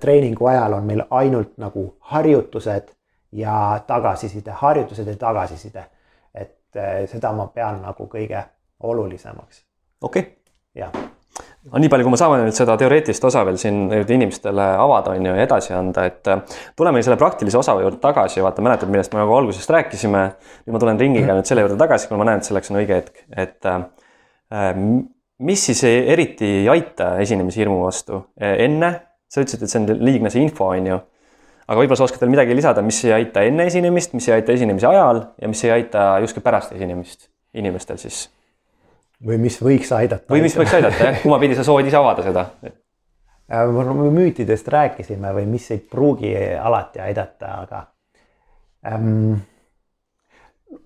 treeningu 0.00 0.46
ajal 0.46 0.72
on 0.72 0.84
meil 0.84 1.04
ainult 1.10 1.56
nagu 1.56 1.86
harjutused 2.12 2.92
ja 3.32 3.80
tagasiside, 3.86 4.50
harjutused 4.50 5.06
ja 5.08 5.16
tagasiside. 5.16 5.84
et 6.34 7.08
seda 7.08 7.32
ma 7.32 7.46
pean 7.46 7.82
nagu 7.82 8.06
kõige 8.08 8.44
olulisemaks. 8.80 9.64
okei 10.00 10.22
okay.. 10.22 10.32
jah 10.74 10.92
no 11.70 11.80
nii 11.80 11.90
palju, 11.92 12.06
kui 12.06 12.14
ma 12.14 12.18
saan 12.20 12.42
nüüd 12.42 12.56
seda 12.56 12.74
teoreetilist 12.80 13.24
osa 13.28 13.44
veel 13.46 13.58
siin 13.60 13.86
nüüd 13.90 14.10
inimestele 14.16 14.64
avada, 14.82 15.14
on 15.14 15.28
ju, 15.28 15.34
ja 15.36 15.46
edasi 15.46 15.74
anda, 15.76 16.06
et 16.10 16.28
äh, 16.30 16.42
tuleme 16.78 17.02
selle 17.04 17.18
praktilise 17.20 17.60
osa 17.60 17.76
juurde 17.80 18.00
tagasi, 18.02 18.42
vaata, 18.44 18.64
mäletad, 18.64 18.90
millest 18.92 19.14
me 19.14 19.22
nagu 19.22 19.36
algusest 19.36 19.70
rääkisime. 19.70 20.24
nüüd 20.66 20.76
ma 20.76 20.82
tulen 20.82 21.00
ringiga 21.00 21.38
nüüd 21.38 21.48
selle 21.48 21.64
juurde 21.64 21.78
tagasi, 21.80 22.10
kuna 22.10 22.22
ma 22.22 22.30
näen, 22.30 22.42
et 22.42 22.50
selleks 22.50 22.72
on 22.72 22.80
õige 22.82 23.00
hetk, 23.00 23.24
et 23.36 23.70
äh, 23.70 23.84
äh 24.52 24.86
mis 25.42 25.58
siis 25.66 25.80
eriti 25.82 26.46
ei 26.60 26.66
aita 26.70 27.16
esinemishirmu 27.18 27.80
vastu 27.82 28.20
enne, 28.38 28.90
sa 29.32 29.40
ütlesid, 29.40 29.64
et 29.64 29.72
see 29.72 29.80
on 29.80 30.04
liigne 30.04 30.30
see 30.32 30.44
info, 30.44 30.68
on 30.74 30.90
ju. 30.90 31.00
aga 31.64 31.78
võib-olla 31.78 32.00
sa 32.00 32.06
oskad 32.08 32.20
veel 32.24 32.34
midagi 32.34 32.56
lisada, 32.56 32.84
mis 32.84 32.98
ei 33.06 33.14
aita 33.16 33.44
enne 33.48 33.66
esinemist, 33.70 34.12
mis 34.18 34.28
ei 34.28 34.36
aita 34.36 34.52
esinemise 34.52 34.88
ajal 34.90 35.24
ja 35.40 35.50
mis 35.50 35.62
ei 35.64 35.74
aita 35.78 36.06
justkui 36.24 36.44
pärast 36.44 36.74
esinemist 36.76 37.30
inimestel 37.56 38.00
siis 38.02 38.26
või 39.22 39.38
mis 39.38 39.56
võiks 39.62 39.92
aidata. 39.96 40.26
või 40.32 40.42
mis 40.44 40.56
võiks 40.58 40.74
aidata 40.76 41.08
jah, 41.08 41.22
kummapidi 41.22 41.56
sa 41.56 41.64
soovid 41.66 41.88
ise 41.88 42.00
avada 42.00 42.26
seda? 42.26 42.48
me 43.52 44.10
müütidest 44.16 44.68
rääkisime 44.72 45.32
või 45.36 45.46
mis 45.54 45.70
ei 45.74 45.80
pruugi 45.80 46.34
alati 46.56 47.02
aidata, 47.04 47.54
aga 47.64 47.80
ähm, 48.88 49.40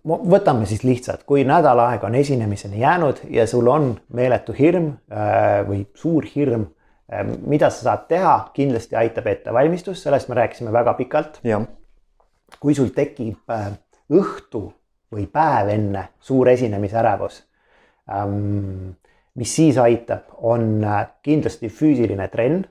võtame 0.07 0.66
siis 0.66 0.82
lihtsalt, 0.86 1.22
kui 1.26 1.44
nädal 1.47 1.78
aega 1.84 2.09
on 2.09 2.14
esinemiseni 2.18 2.80
jäänud 2.80 3.26
ja 3.30 3.47
sul 3.47 3.68
on 3.70 3.92
meeletu 4.14 4.55
hirm 4.57 4.92
äh, 5.11 5.62
või 5.66 5.84
suur 5.94 6.26
hirm 6.34 6.66
äh,, 6.66 6.76
mida 7.46 7.70
sa 7.70 7.82
saad 7.90 8.07
teha, 8.09 8.36
kindlasti 8.54 8.96
aitab 8.96 9.26
ettevalmistus, 9.30 10.02
sellest 10.02 10.28
me 10.28 10.34
rääkisime 10.34 10.72
väga 10.72 10.94
pikalt. 10.94 11.40
kui 12.61 12.74
sul 12.74 12.88
tekib 12.94 13.50
äh, 13.50 13.72
õhtu 14.11 14.72
või 15.12 15.26
päev 15.26 15.68
enne 15.68 16.09
suur 16.20 16.48
esinemisärevus 16.48 17.42
Ähm, 18.12 18.90
mis 19.34 19.57
siis 19.57 19.78
aitab, 19.78 20.30
on 20.36 20.84
äh, 20.84 21.07
kindlasti 21.22 21.68
füüsiline 21.68 22.28
trenn. 22.28 22.64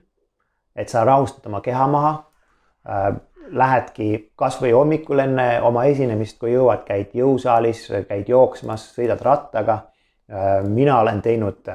et 0.75 0.89
sa 0.89 1.05
rahustad 1.05 1.45
oma 1.47 1.61
keha 1.61 1.87
maha. 1.87 2.13
Äh, 2.87 3.15
lähedki 3.45 4.31
kasvõi 4.35 4.71
hommikul 4.71 5.19
enne 5.23 5.61
oma 5.61 5.85
esinemist, 5.85 6.39
kui 6.39 6.51
jõuad, 6.51 6.81
käid 6.87 7.13
jõusaalis, 7.15 7.85
käid 8.07 8.29
jooksmas, 8.29 8.87
sõidad 8.95 9.21
rattaga. 9.23 9.77
Äh, 10.31 10.63
mina 10.63 10.99
olen 10.99 11.21
teinud 11.21 11.67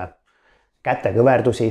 kätekõverdusi 0.82 1.70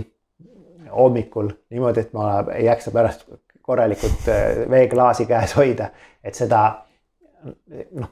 hommikul 0.91 1.49
niimoodi, 1.69 2.05
et 2.05 2.13
ma 2.13 2.43
ei 2.55 2.65
jaksa 2.65 2.91
pärast 2.91 3.27
korralikult 3.61 4.29
veeklaasi 4.69 5.25
käes 5.29 5.55
hoida, 5.57 5.91
et 6.23 6.35
seda 6.35 6.63
noh, 7.91 8.09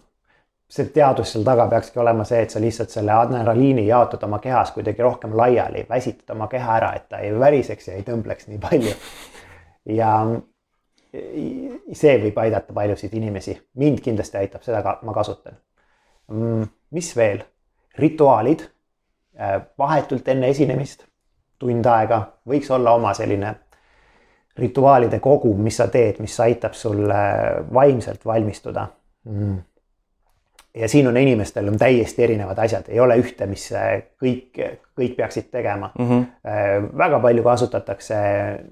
see 0.70 0.90
teadus 0.94 1.32
seal 1.34 1.46
taga 1.48 1.68
peakski 1.72 2.00
olema 2.00 2.26
see, 2.28 2.42
et 2.44 2.54
sa 2.54 2.62
lihtsalt 2.62 2.92
selle 2.94 3.16
adrenaliini 3.16 3.88
jaotad 3.88 4.24
oma 4.28 4.40
kehas 4.44 4.74
kuidagi 4.76 5.04
rohkem 5.04 5.36
laiali, 5.38 5.86
väsitad 5.90 6.36
oma 6.36 6.50
keha 6.52 6.78
ära, 6.82 6.92
et 7.00 7.08
ta 7.10 7.24
ei 7.24 7.34
väriseks 7.40 7.88
ja 7.90 7.98
ei 7.98 8.06
tõmbleks 8.08 8.50
nii 8.52 8.62
palju. 8.62 8.94
ja 9.98 10.12
see 11.96 12.16
võib 12.22 12.40
aidata 12.44 12.76
paljusid 12.76 13.14
inimesi, 13.18 13.56
mind 13.80 14.02
kindlasti 14.04 14.42
aitab, 14.42 14.64
seda 14.66 14.82
ka 14.86 14.98
ma 15.08 15.16
kasutan. 15.16 15.58
Mm, 16.32 16.68
mis 16.92 17.14
veel? 17.18 17.46
rituaalid 17.98 18.62
äh, 18.62 19.56
vahetult 19.80 20.28
enne 20.30 20.52
esinemist, 20.54 21.07
tund 21.60 21.86
aega, 21.86 22.22
võiks 22.48 22.70
olla 22.72 22.94
oma 22.94 23.14
selline 23.14 23.56
rituaalide 24.58 25.20
kogum, 25.20 25.60
mis 25.64 25.78
sa 25.78 25.88
teed, 25.94 26.20
mis 26.20 26.40
aitab 26.40 26.74
sul 26.74 27.04
vaimselt 27.74 28.26
valmistuda 28.26 28.88
mm 29.30 29.58
ja 30.80 30.88
siin 30.88 31.08
on 31.08 31.18
inimestel 31.18 31.68
on 31.68 31.78
täiesti 31.78 32.24
erinevad 32.24 32.58
asjad, 32.58 32.86
ei 32.90 33.00
ole 33.00 33.18
ühte, 33.18 33.48
mis 33.50 33.66
kõik, 34.22 34.60
kõik 34.98 35.16
peaksid 35.18 35.50
tegema 35.52 35.92
mm. 36.00 36.10
-hmm. 36.10 36.90
väga 36.98 37.20
palju 37.20 37.44
kasutatakse 37.44 38.16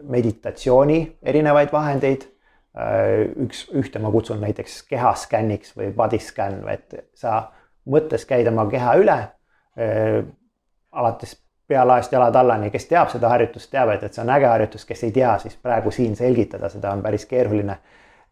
meditatsiooni 0.04 1.18
erinevaid 1.24 1.74
vahendeid. 1.74 2.32
Äh, 2.76 3.32
üks, 3.40 3.70
ühte 3.72 4.00
ma 4.04 4.12
kutsun 4.12 4.42
näiteks 4.44 4.82
kehaskänniks 4.90 5.78
või 5.78 5.94
body 5.96 6.20
scan, 6.20 6.58
et 6.70 7.08
sa 7.16 7.52
mõttes 7.88 8.26
käid 8.28 8.48
oma 8.52 8.66
keha 8.68 8.98
üle. 9.00 9.16
Äh, 9.80 10.26
alates 10.92 11.38
pealaest 11.68 12.12
jalad 12.12 12.36
allani, 12.36 12.70
kes 12.72 12.86
teab 12.86 13.10
seda 13.10 13.30
harjutust, 13.30 13.72
teab, 13.72 13.90
et, 13.90 14.04
et 14.04 14.14
see 14.14 14.24
on 14.24 14.30
äge 14.30 14.46
harjutus, 14.46 14.86
kes 14.86 15.04
ei 15.04 15.12
tea, 15.12 15.38
siis 15.40 15.56
praegu 15.62 15.92
siin 15.92 16.16
selgitada, 16.16 16.70
seda 16.70 16.92
on 16.92 17.02
päris 17.02 17.26
keeruline 17.26 17.78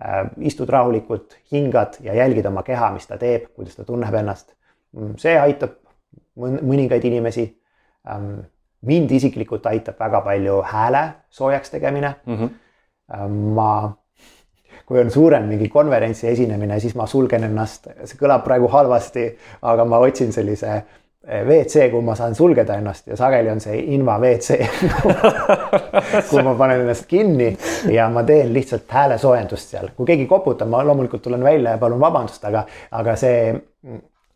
Äh, 0.01 0.25
istud 0.37 0.69
rahulikult, 0.69 1.37
hingad 1.51 1.93
ja 2.01 2.13
jälgid 2.13 2.45
oma 2.45 2.63
keha, 2.63 2.89
mis 2.91 3.05
ta 3.07 3.17
teeb, 3.17 3.45
kuidas 3.55 3.75
ta 3.77 3.85
tunneb 3.85 4.15
ennast. 4.19 4.49
Mm, 4.97 5.13
see 5.21 5.35
aitab 5.39 5.77
mõningaid 6.39 7.05
inimesi. 7.07 7.45
Ähm, 8.09 8.41
mind 8.83 9.13
isiklikult 9.15 9.63
aitab 9.69 10.01
väga 10.01 10.19
palju 10.25 10.57
hääle 10.67 11.03
soojaks 11.31 11.71
tegemine 11.71 12.15
mm. 12.25 12.35
-hmm. 12.35 13.29
ma, 13.55 13.93
kui 14.85 14.99
on 14.99 15.11
suurem 15.11 15.45
mingi 15.47 15.69
konverentsi 15.69 16.27
esinemine, 16.27 16.79
siis 16.79 16.95
ma 16.95 17.07
sulgen 17.07 17.43
ennast, 17.47 17.87
see 18.03 18.19
kõlab 18.19 18.43
praegu 18.43 18.67
halvasti, 18.67 19.29
aga 19.61 19.85
ma 19.85 20.01
otsin 20.03 20.33
sellise 20.33 20.81
WC, 21.23 21.89
kuhu 21.91 22.01
ma 22.03 22.15
saan 22.19 22.35
sulgeda 22.35 22.75
ennast 22.75 23.07
ja 23.07 23.15
sageli 23.15 23.47
on 23.49 23.61
see 23.63 23.77
inva 23.95 24.17
WC 24.19 24.57
kuhu 26.29 26.41
ma 26.43 26.55
panen 26.59 26.81
ennast 26.83 27.05
kinni 27.07 27.53
ja 27.91 28.09
ma 28.11 28.25
teen 28.27 28.51
lihtsalt 28.53 28.91
häälesoojendust 28.91 29.71
seal, 29.71 29.93
kui 29.95 30.09
keegi 30.09 30.25
koputab, 30.27 30.67
ma 30.67 30.81
loomulikult 30.83 31.23
tulen 31.23 31.43
välja 31.43 31.77
ja 31.77 31.79
palun 31.79 32.01
vabandust, 32.03 32.43
aga, 32.49 32.65
aga 32.99 33.15
see, 33.19 33.53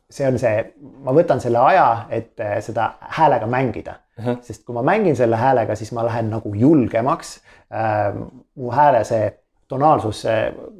see 0.09 0.29
on 0.29 0.39
see, 0.39 0.61
ma 1.03 1.15
võtan 1.17 1.43
selle 1.43 1.59
aja, 1.73 1.89
et 2.07 2.39
eh, 2.39 2.55
seda 2.63 2.93
häälega 3.17 3.51
mängida 3.51 3.97
uh. 3.97 4.23
-huh. 4.23 4.39
sest 4.47 4.63
kui 4.63 4.77
ma 4.79 4.85
mängin 4.93 5.19
selle 5.19 5.35
häälega, 5.35 5.75
siis 5.75 5.91
ma 5.91 6.07
lähen 6.07 6.31
nagu 6.31 6.53
julgemaks 6.55 7.41
äh,. 7.67 8.15
mu 8.55 8.71
hääle 8.71 9.03
see 9.03 9.27
tonaalsus 9.67 10.23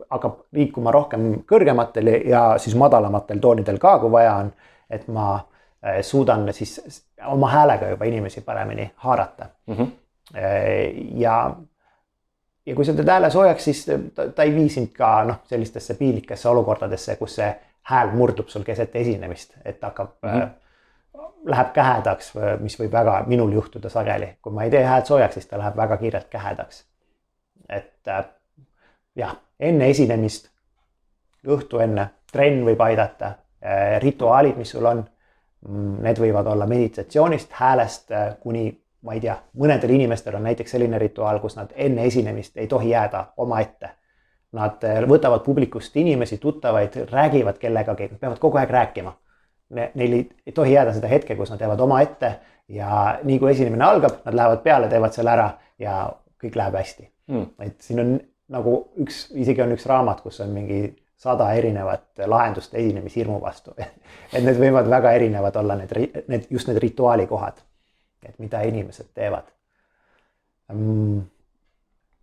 hakkab 0.10 0.40
liikuma 0.56 0.92
rohkem 0.92 1.44
kõrgematel 1.52 2.08
ja 2.30 2.54
siis 2.58 2.76
madalamatel 2.76 3.44
toonidel 3.44 3.78
ka, 3.78 4.00
kui 4.00 4.12
vaja 4.12 4.36
on, 4.46 4.52
et 4.90 5.08
ma 5.12 5.42
suudan 6.02 6.54
siis 6.54 7.04
oma 7.26 7.50
häälega 7.50 7.90
juba 7.90 8.06
inimesi 8.06 8.42
paremini 8.42 8.92
haarata 8.96 9.46
mm. 9.68 9.76
-hmm. 9.76 9.92
ja, 11.16 11.56
ja 12.66 12.76
kui 12.76 12.86
sa 12.86 12.94
teed 12.94 13.10
hääle 13.10 13.30
soojaks, 13.30 13.64
siis 13.64 13.86
ta, 14.16 14.30
ta 14.30 14.44
ei 14.44 14.56
vii 14.56 14.70
sind 14.70 14.94
ka 14.98 15.24
noh, 15.24 15.40
sellistesse 15.48 15.94
piinlikesse 15.94 16.50
olukordadesse, 16.50 17.16
kus 17.16 17.36
see 17.36 17.50
hääl 17.88 18.12
murdub 18.12 18.48
sul 18.48 18.64
keset 18.68 18.96
esinemist, 18.96 19.54
et 19.66 19.82
hakkab 19.82 20.10
mm, 20.22 20.30
-hmm. 20.30 20.42
äh, 20.44 20.50
läheb 21.46 21.72
kähedaks, 21.74 22.34
mis 22.60 22.80
võib 22.80 22.92
väga 22.92 23.24
minul 23.28 23.52
juhtuda 23.52 23.90
sageli, 23.90 24.36
kui 24.42 24.54
ma 24.54 24.64
ei 24.64 24.72
tee 24.72 24.84
häält 24.84 25.06
soojaks, 25.06 25.34
siis 25.34 25.48
ta 25.48 25.58
läheb 25.58 25.76
väga 25.78 25.98
kiirelt 25.98 26.28
kähedaks. 26.30 26.86
et 27.70 28.08
äh, 28.08 28.26
jah, 29.16 29.36
enne 29.60 29.90
esinemist, 29.90 30.50
õhtu 31.48 31.80
enne, 31.84 32.10
trenn 32.32 32.66
võib 32.66 32.82
aidata 32.82 33.26
äh,, 33.28 34.02
rituaalid, 34.02 34.56
mis 34.58 34.70
sul 34.72 34.86
on 34.86 35.06
need 35.68 36.20
võivad 36.22 36.48
olla 36.48 36.66
meditatsioonist, 36.70 37.52
häälest 37.60 38.12
äh, 38.12 38.36
kuni 38.40 38.70
ma 39.06 39.14
ei 39.16 39.22
tea, 39.24 39.38
mõnedel 39.60 39.94
inimestel 39.96 40.36
on 40.36 40.44
näiteks 40.48 40.74
selline 40.76 41.00
rituaal, 41.00 41.40
kus 41.40 41.56
nad 41.56 41.72
enne 41.76 42.06
esinemist 42.10 42.58
ei 42.58 42.68
tohi 42.68 42.90
jääda 42.92 43.24
omaette. 43.38 43.94
Nad 44.58 44.84
äh, 44.88 45.02
võtavad 45.08 45.44
publikust 45.46 45.96
inimesi, 45.98 46.38
tuttavaid, 46.42 46.96
räägivad 47.12 47.60
kellegagi, 47.62 48.10
peavad 48.20 48.40
kogu 48.40 48.60
aeg 48.62 48.72
rääkima. 48.74 49.14
Neil 49.70 50.14
ei, 50.14 50.22
ei 50.48 50.54
tohi 50.56 50.74
jääda 50.74 50.94
seda 50.96 51.10
hetke, 51.12 51.36
kus 51.36 51.52
nad 51.52 51.62
jäävad 51.62 51.82
omaette 51.84 52.38
ja 52.72 53.18
nii 53.24 53.40
kui 53.40 53.52
esinemine 53.52 53.84
algab, 53.84 54.22
nad 54.26 54.36
lähevad 54.36 54.64
peale, 54.64 54.88
teevad 54.92 55.16
selle 55.16 55.34
ära 55.34 55.50
ja 55.80 55.98
kõik 56.42 56.56
läheb 56.56 56.76
hästi 56.80 57.08
mm.. 57.28 57.46
et 57.64 57.82
siin 57.84 58.02
on 58.04 58.14
nagu 58.54 58.78
üks, 59.04 59.26
isegi 59.36 59.64
on 59.64 59.74
üks 59.76 59.86
raamat, 59.90 60.22
kus 60.24 60.40
on 60.44 60.54
mingi 60.56 60.82
sada 61.18 61.52
erinevat 61.54 62.22
lahendust 62.26 62.76
esinemishirmu 62.76 63.40
vastu 63.42 63.74
et 64.34 64.44
need 64.44 64.60
võivad 64.60 64.90
väga 64.90 65.12
erinevad 65.18 65.56
olla, 65.56 65.78
need, 65.80 66.24
need 66.28 66.46
just 66.52 66.70
need 66.70 66.80
rituaalikohad, 66.82 67.64
et 68.26 68.38
mida 68.40 68.62
inimesed 68.68 69.10
teevad. 69.18 69.50
Mm, 70.74 71.22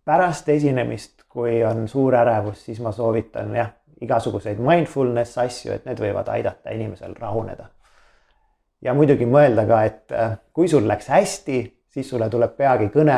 pärast 0.05 0.49
esinemist, 0.49 1.25
kui 1.29 1.63
on 1.65 1.87
suur 1.91 2.15
ärevus, 2.15 2.65
siis 2.65 2.79
ma 2.79 2.91
soovitan 2.95 3.55
jah, 3.55 3.71
igasuguseid 4.01 4.59
mindfulness 4.59 5.37
asju, 5.41 5.73
et 5.73 5.87
need 5.87 5.99
võivad 5.99 6.29
aidata 6.31 6.75
inimesel 6.75 7.15
rahuneda. 7.19 7.71
ja 8.81 8.93
muidugi 8.93 9.25
mõelda 9.25 9.65
ka, 9.67 9.83
et 9.83 10.11
äh, 10.11 10.37
kui 10.53 10.67
sul 10.69 10.87
läks 10.87 11.07
hästi, 11.09 11.61
siis 11.89 12.09
sulle 12.09 12.29
tuleb 12.29 12.53
peagi 12.55 12.91
kõne, 12.93 13.17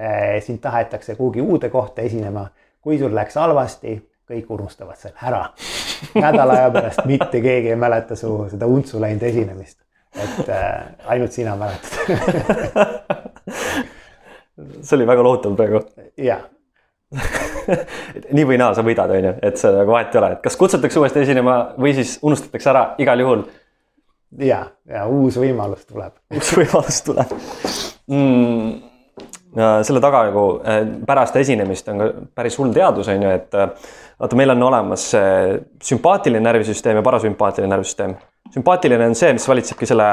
äh, 0.00 0.38
sind 0.44 0.60
tahetakse 0.62 1.16
kuhugi 1.16 1.40
uude 1.40 1.68
kohta 1.68 2.02
esinema. 2.02 2.48
kui 2.80 2.98
sul 2.98 3.14
läks 3.14 3.34
halvasti 3.34 4.09
kõik 4.30 4.50
unustavad 4.56 4.98
selle 5.00 5.18
ära. 5.22 5.44
nädala 6.14 6.58
aja 6.58 6.70
pärast 6.74 7.04
mitte 7.06 7.40
keegi 7.42 7.74
ei 7.74 7.76
mäleta 7.76 8.16
su 8.16 8.46
seda 8.50 8.66
untsu 8.70 9.00
läinud 9.00 9.22
esinemist. 9.22 9.78
et 10.14 10.48
äh, 10.48 10.82
ainult 11.06 11.32
sina 11.32 11.56
mäletad 11.56 11.92
see 14.82 14.96
oli 14.96 15.06
väga 15.06 15.22
lohutav 15.22 15.54
praegu. 15.56 15.84
jah 16.18 16.42
nii 18.36 18.44
või 18.46 18.58
naa, 18.58 18.74
sa 18.74 18.84
võidad, 18.86 19.10
on 19.10 19.24
ju, 19.24 19.32
et 19.46 19.58
see 19.58 19.70
nagu 19.74 19.90
vahet 19.94 20.14
ei 20.14 20.20
ole, 20.20 20.28
et 20.36 20.44
kas 20.44 20.56
kutsutakse 20.58 21.00
uuesti 21.00 21.24
esinema 21.24 21.56
või 21.78 21.94
siis 21.96 22.18
unustatakse 22.22 22.70
ära 22.70 22.84
igal 23.02 23.22
juhul. 23.22 23.42
ja, 24.38 24.60
ja 24.86 25.06
uus 25.10 25.38
võimalus 25.38 25.88
tuleb. 25.88 26.14
uus 26.36 26.54
võimalus 26.58 27.02
tuleb 27.06 27.34
mm 28.10 28.90
selle 29.82 29.98
taga 29.98 30.20
nagu 30.28 30.44
äh, 30.62 30.84
pärast 31.06 31.36
esinemist 31.40 31.88
on 31.90 31.98
ka 31.98 32.06
päris 32.38 32.54
hull 32.60 32.70
teadus, 32.74 33.08
on 33.10 33.24
ju, 33.24 33.30
et 33.34 33.56
äh, 33.58 33.72
vaata, 34.20 34.36
meil 34.38 34.52
on 34.54 34.62
olemas 34.68 35.06
sümpaatiline 35.84 36.42
närvisüsteem 36.44 37.00
ja 37.00 37.06
parasümpaatiline 37.06 37.70
närvisüsteem. 37.72 38.14
sümpaatiline 38.54 39.06
on 39.06 39.14
see, 39.14 39.32
mis 39.36 39.46
valitsebki 39.48 39.86
selle 39.86 40.06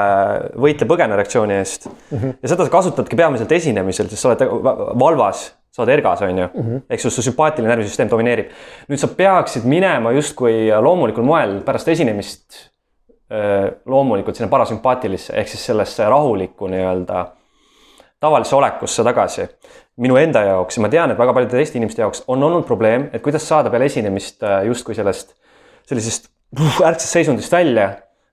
võitle-põgene 0.64 1.16
reaktsiooni 1.18 1.56
eest 1.58 1.88
mm. 1.88 2.18
-hmm. 2.18 2.34
ja 2.42 2.52
seda 2.52 2.66
sa 2.66 2.72
kasutadki 2.72 3.16
peamiselt 3.16 3.52
esinemisel, 3.52 4.08
sest 4.08 4.22
sa 4.22 4.32
oled 4.32 4.44
valvas, 5.00 5.44
sa 5.74 5.82
oled 5.82 5.94
ergas, 5.96 6.22
on 6.22 6.38
ju 6.38 6.46
mm 6.46 6.64
-hmm.. 6.64 6.82
ehk 6.90 7.00
su, 7.00 7.10
su 7.10 7.22
sümpaatiline 7.22 7.74
närvisüsteem 7.74 8.10
domineerib. 8.10 8.50
nüüd 8.88 9.00
sa 9.00 9.08
peaksid 9.08 9.64
minema 9.64 10.12
justkui 10.12 10.68
loomulikul 10.80 11.24
moel 11.24 11.60
pärast 11.66 11.88
esinemist 11.88 12.68
loomulikult 13.86 14.36
sinna 14.36 14.48
parasümpaatilisse 14.48 15.34
ehk 15.36 15.48
siis 15.48 15.66
sellesse 15.66 16.04
rahulikku 16.08 16.66
nii-öelda 16.66 17.26
tavalisse 18.20 18.56
olekusse 18.56 19.04
tagasi. 19.04 19.48
minu 19.96 20.16
enda 20.16 20.42
jaoks 20.46 20.76
ja 20.76 20.82
ma 20.82 20.88
tean, 20.88 21.10
et 21.10 21.18
väga 21.18 21.32
paljude 21.34 21.56
teiste 21.58 21.78
inimeste 21.78 22.02
jaoks 22.02 22.22
on 22.30 22.42
olnud 22.42 22.66
probleem, 22.66 23.08
et 23.12 23.22
kuidas 23.22 23.48
saada 23.48 23.70
peale 23.70 23.88
esinemist 23.90 24.42
äh, 24.42 24.64
justkui 24.66 24.94
sellest, 24.94 25.34
sellisest 25.86 26.28
ärksest 26.90 27.12
seisundist 27.12 27.52
välja, 27.52 27.90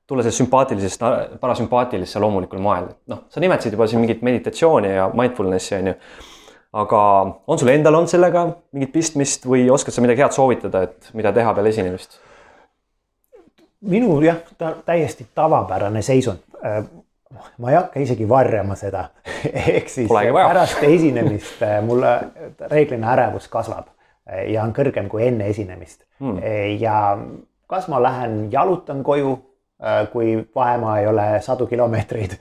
tulla 0.07 0.23
sellest 0.23 0.43
sümpaatilisest 0.43 1.01
parasümpaatilisse 1.41 2.19
loomulikul 2.19 2.61
moel. 2.61 2.87
noh, 3.07 3.25
sa 3.29 3.41
nimetasid 3.41 3.73
juba 3.73 3.87
siin 3.87 4.03
mingit 4.03 4.21
meditatsiooni 4.21 4.93
ja 4.95 5.09
mindfulness'i 5.13 5.75
on 5.79 5.87
ju. 5.87 5.95
aga 6.73 7.01
on 7.47 7.59
sul 7.59 7.71
endal 7.73 7.95
olnud 7.95 8.11
sellega 8.11 8.45
mingit 8.75 8.91
pistmist 8.93 9.45
või 9.47 9.69
oskad 9.71 9.95
sa 9.95 10.03
midagi 10.05 10.21
head 10.21 10.35
soovitada, 10.35 10.83
et 10.83 11.09
mida 11.13 11.33
teha 11.33 11.53
peale 11.53 11.73
esinemist? 11.73 12.19
minul 13.85 14.23
jah, 14.25 14.37
täiesti 14.85 15.27
tavapärane 15.35 16.01
seisund 16.01 16.41
äh, 16.61 16.83
ma 17.57 17.71
ei 17.71 17.75
hakka 17.75 17.99
isegi 17.99 18.27
varjama 18.29 18.75
seda 18.79 19.07
ehk 19.75 19.89
siis 19.89 20.09
pärast 20.09 20.83
esinemist 20.83 21.63
äh, 21.65 21.79
mul 21.85 22.03
reeglina 22.71 23.13
ärevus 23.15 23.47
kasvab 23.51 23.89
äh, 24.29 24.45
ja 24.53 24.63
on 24.63 24.73
kõrgem 24.75 25.09
kui 25.11 25.25
enne 25.27 25.49
esinemist 25.51 26.05
hmm.. 26.19 26.39
Äh, 26.39 26.75
ja 26.81 27.17
kas 27.67 27.89
ma 27.89 28.01
lähen 28.03 28.45
jalutan 28.53 29.01
koju, 29.03 29.31
kui 30.11 30.35
vahemaa 30.55 30.99
ei 30.99 31.07
ole 31.07 31.23
sadu 31.41 31.65
kilomeetreid. 31.67 32.35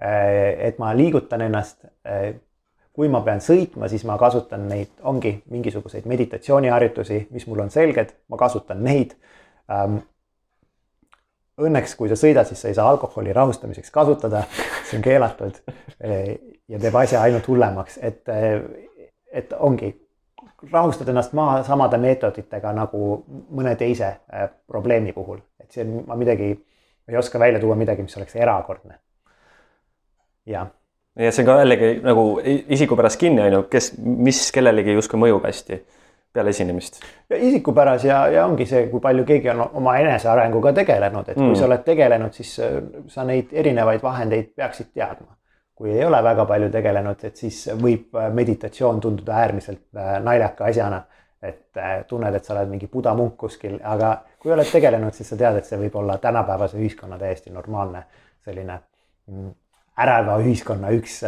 et 0.00 0.78
ma 0.80 0.94
liigutan 0.96 1.42
ennast. 1.44 1.84
kui 2.96 3.08
ma 3.08 3.20
pean 3.20 3.42
sõitma, 3.44 3.88
siis 3.88 4.06
ma 4.08 4.16
kasutan 4.18 4.64
neid, 4.68 4.88
ongi 5.04 5.34
mingisuguseid 5.52 6.08
meditatsiooniharjutusi, 6.08 7.26
mis 7.30 7.46
mul 7.46 7.60
on 7.60 7.70
selged, 7.70 8.14
ma 8.28 8.40
kasutan 8.40 8.80
neid 8.84 9.12
ähm, 9.70 10.00
õnneks, 11.60 11.96
kui 11.98 12.10
sa 12.10 12.18
sõidad, 12.18 12.48
siis 12.48 12.60
sa 12.62 12.70
ei 12.70 12.76
saa 12.76 12.88
alkoholi 12.90 13.32
rahustamiseks 13.36 13.90
kasutada, 13.94 14.44
see 14.88 15.00
on 15.00 15.06
keelatud. 15.06 15.60
Ja 16.70 16.78
teeb 16.78 16.94
asja 16.94 17.18
ainult 17.26 17.48
hullemaks, 17.50 17.96
et, 18.06 18.28
et 19.34 19.54
ongi, 19.58 19.88
rahustad 20.70 21.08
ennast 21.10 21.32
maha 21.34 21.64
samade 21.66 21.98
meetoditega 21.98 22.70
nagu 22.76 23.00
mõne 23.50 23.72
teise 23.74 24.06
äh, 24.06 24.44
probleemi 24.70 25.10
puhul, 25.16 25.40
et 25.58 25.66
see 25.74 25.82
on, 25.82 26.04
ma 26.06 26.14
midagi, 26.20 26.52
ei 27.10 27.18
oska 27.18 27.40
välja 27.42 27.58
tuua 27.58 27.74
midagi, 27.74 28.06
mis 28.06 28.14
oleks 28.20 28.38
erakordne. 28.38 29.00
jah 30.46 30.70
ja 31.18 31.32
see 31.32 31.42
on 31.42 31.50
ka 31.50 31.58
jällegi 31.64 31.90
nagu 32.06 32.24
isiku 32.46 32.96
pärast 32.96 33.18
kinni, 33.18 33.42
on 33.48 33.56
ju, 33.58 33.62
kes, 33.72 33.90
mis 33.98 34.44
kellelegi 34.54 34.94
justkui 34.94 35.18
mõjub 35.24 35.50
hästi 35.50 35.80
peale 36.32 36.50
esinemist? 36.50 37.00
isikupäras 37.36 38.04
ja, 38.04 38.26
ja 38.28 38.46
ongi 38.46 38.66
see, 38.66 38.86
kui 38.90 39.00
palju 39.00 39.24
keegi 39.26 39.50
on 39.50 39.62
oma 39.80 39.96
enesearenguga 39.98 40.72
tegelenud, 40.80 41.28
et 41.28 41.38
kui 41.38 41.50
mm. 41.50 41.58
sa 41.58 41.66
oled 41.66 41.84
tegelenud, 41.86 42.34
siis 42.36 42.54
äh, 42.64 42.80
sa 43.10 43.24
neid 43.26 43.52
erinevaid 43.52 44.02
vahendeid 44.02 44.52
peaksid 44.56 44.92
teadma. 44.94 45.36
kui 45.80 45.94
ei 45.94 46.04
ole 46.04 46.18
väga 46.22 46.44
palju 46.44 46.68
tegelenud, 46.70 47.22
et 47.24 47.36
siis 47.40 47.62
võib 47.80 48.16
äh, 48.16 48.28
meditatsioon 48.36 49.00
tunduda 49.00 49.38
äärmiselt 49.44 49.86
äh, 49.96 50.18
naljaka 50.22 50.70
asjana. 50.70 51.04
et 51.42 51.78
tunned, 52.08 52.34
et 52.36 52.44
sa 52.44 52.52
oled 52.52 52.68
mingi 52.68 52.84
budamunk 52.92 53.38
kuskil, 53.40 53.78
aga 53.80 54.10
kui 54.38 54.52
oled 54.52 54.68
tegelenud, 54.68 55.14
siis 55.16 55.30
sa 55.32 55.38
tead, 55.40 55.56
et 55.56 55.64
see 55.64 55.78
võib 55.80 55.94
olla 55.96 56.18
tänapäevase 56.20 56.76
ühiskonna 56.76 57.16
täiesti 57.18 57.48
normaalne 57.50 58.02
selline 58.44 58.76
mm, 59.30 59.54
äreva 60.04 60.36
ühiskonna 60.44 60.92
üks 60.92 61.22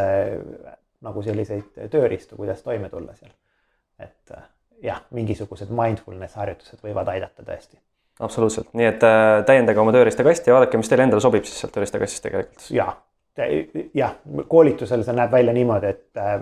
nagu 1.00 1.24
selliseid 1.24 1.88
tööriistu, 1.94 2.36
kuidas 2.36 2.60
toime 2.62 2.92
tulla 2.92 3.16
seal. 3.16 3.32
et 4.04 4.36
jah, 4.82 5.02
mingisugused 5.14 5.70
mindfulness 5.74 6.38
harjutused 6.40 6.82
võivad 6.84 7.08
aidata 7.14 7.44
tõesti. 7.46 7.78
absoluutselt, 8.20 8.72
nii 8.78 8.88
et 8.88 9.06
äh, 9.06 9.44
täiendage 9.46 9.80
oma 9.80 9.94
tööriistakasti 9.94 10.50
ja 10.50 10.58
vaadake, 10.58 10.80
mis 10.80 10.90
teile 10.90 11.06
endale 11.08 11.24
sobib 11.24 11.46
siis 11.48 11.62
sealt 11.62 11.74
tööriistakastist 11.76 12.26
tegelikult. 12.26 12.66
ja, 12.74 12.88
jah, 13.94 14.18
koolitusel 14.48 15.04
see 15.06 15.16
näeb 15.16 15.32
välja 15.32 15.54
niimoodi, 15.56 15.94
et 15.94 16.20
äh, 16.20 16.36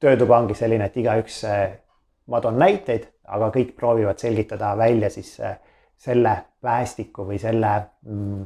töötuba 0.00 0.38
ongi 0.38 0.54
selline, 0.58 0.90
et 0.90 1.00
igaüks, 1.00 1.40
ma 2.30 2.40
toon 2.40 2.58
näiteid, 2.60 3.08
aga 3.34 3.48
kõik 3.54 3.74
proovivad 3.76 4.20
selgitada 4.20 4.76
välja 4.78 5.10
siis 5.10 5.32
selle 5.98 6.34
päästiku 6.62 7.24
või 7.26 7.40
selle 7.42 7.72
mm, 8.06 8.44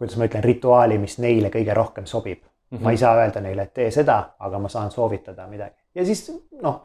kuidas 0.00 0.16
ma 0.16 0.28
ütlen, 0.30 0.44
rituaali, 0.44 0.96
mis 0.98 1.18
neile 1.20 1.50
kõige 1.52 1.74
rohkem 1.76 2.06
sobib 2.08 2.40
mm. 2.40 2.76
-hmm. 2.76 2.84
ma 2.84 2.94
ei 2.94 2.96
saa 2.96 3.12
öelda 3.18 3.42
neile, 3.44 3.68
et 3.68 3.74
tee 3.74 3.90
seda, 3.90 4.22
aga 4.38 4.58
ma 4.58 4.68
saan 4.72 4.90
soovitada 4.90 5.46
midagi 5.46 5.76
ja 5.94 6.04
siis 6.04 6.24
noh, 6.62 6.84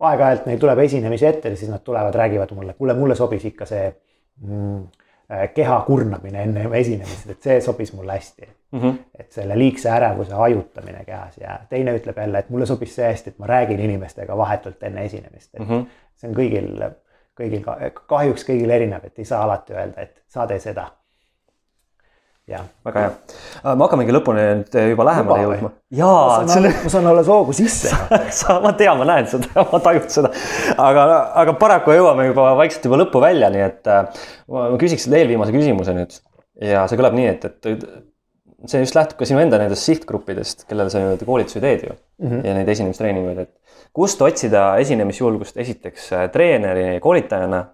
aeg-ajalt 0.00 0.46
neil 0.46 0.60
tuleb 0.60 0.78
esinemisi 0.84 1.26
ette 1.26 1.52
ja 1.52 1.56
siis 1.56 1.70
nad 1.70 1.84
tulevad, 1.84 2.14
räägivad 2.14 2.52
mulle, 2.54 2.74
kuule, 2.74 2.94
mulle 2.94 3.14
sobis 3.14 3.44
ikka 3.48 3.66
see 3.68 3.86
mm, 4.42 4.82
äh, 5.32 5.46
keha 5.54 5.78
kurnamine 5.86 6.42
enne 6.42 6.66
esinemist, 6.80 7.30
et 7.30 7.48
see 7.48 7.60
sobis 7.64 7.92
mulle 7.96 8.12
hästi 8.12 8.48
mm. 8.48 8.80
-hmm. 8.80 8.98
et 9.18 9.32
selle 9.32 9.58
liigse 9.58 9.90
ärevuse 9.90 10.34
hajutamine 10.34 11.04
kehas 11.04 11.38
ja 11.40 11.58
teine 11.70 11.96
ütleb 11.96 12.18
jälle, 12.18 12.38
et 12.38 12.50
mulle 12.50 12.66
sobis 12.66 12.94
see 12.94 13.08
hästi, 13.08 13.30
et 13.30 13.38
ma 13.38 13.46
räägin 13.46 13.80
inimestega 13.80 14.36
vahetult 14.36 14.82
enne 14.82 15.04
esinemist, 15.04 15.54
et 15.54 15.68
mm 15.68 15.74
-hmm. 15.74 15.86
see 16.14 16.30
on 16.30 16.36
kõigil, 16.36 16.90
kõigil 17.40 17.90
kahjuks 18.06 18.44
kõigil 18.48 18.70
erinev, 18.70 19.04
et 19.04 19.18
ei 19.18 19.24
saa 19.24 19.42
alati 19.44 19.72
öelda, 19.72 20.00
et 20.00 20.22
sa 20.28 20.46
tee 20.46 20.58
seda 20.58 20.90
väga 22.46 23.00
hea. 23.02 23.10
Äh, 23.58 23.72
me 23.74 23.82
hakkamegi 23.82 24.14
lõpuni 24.14 24.42
nüüd 24.60 24.76
juba 24.92 25.06
lähemale 25.08 25.42
juba 25.42 25.56
jõudma. 25.56 25.70
jaa, 25.98 26.36
selle. 26.50 26.70
ma 26.84 26.92
saan 26.92 27.08
alles 27.10 27.30
hoogu 27.30 27.54
sisse 27.56 27.90
sa, 28.38 28.58
ma 28.62 28.70
tean, 28.78 29.00
ma 29.00 29.08
näen 29.08 29.26
seda, 29.30 29.64
ma 29.72 29.80
tajun 29.82 30.06
seda. 30.14 30.30
aga, 30.78 31.06
aga 31.42 31.56
paraku 31.58 31.96
jõuame 31.96 32.28
juba 32.28 32.52
vaikselt 32.60 32.86
juba 32.86 33.00
lõppu 33.02 33.22
välja, 33.24 33.50
nii 33.50 33.64
et 33.66 33.90
äh, 33.90 34.22
ma 34.54 34.68
küsiks 34.78 35.08
eelviimase 35.10 35.56
küsimuse 35.56 35.96
nüüd. 35.98 36.14
ja 36.62 36.86
see 36.86 37.00
kõlab 37.02 37.18
nii, 37.18 37.32
et, 37.34 37.48
et 37.50 38.70
see 38.70 38.84
just 38.84 38.98
lähtub 38.98 39.18
ka 39.18 39.26
sinu 39.28 39.42
enda 39.42 39.58
nendest 39.58 39.90
sihtgruppidest, 39.90 40.68
kellele 40.70 40.92
sa 40.92 41.02
nüüd 41.02 41.26
koolitusi 41.26 41.64
teed 41.64 41.82
ju 41.88 41.92
mm. 41.96 42.30
-hmm. 42.30 42.46
ja 42.46 42.56
neid 42.60 42.74
esinemistreeninguid, 42.76 43.42
et 43.42 43.90
kust 43.96 44.22
otsida 44.22 44.68
esinemisjulgust, 44.86 45.58
esiteks 45.58 46.12
äh, 46.14 46.28
treeneri, 46.30 47.00
koolitajana. 47.02 47.66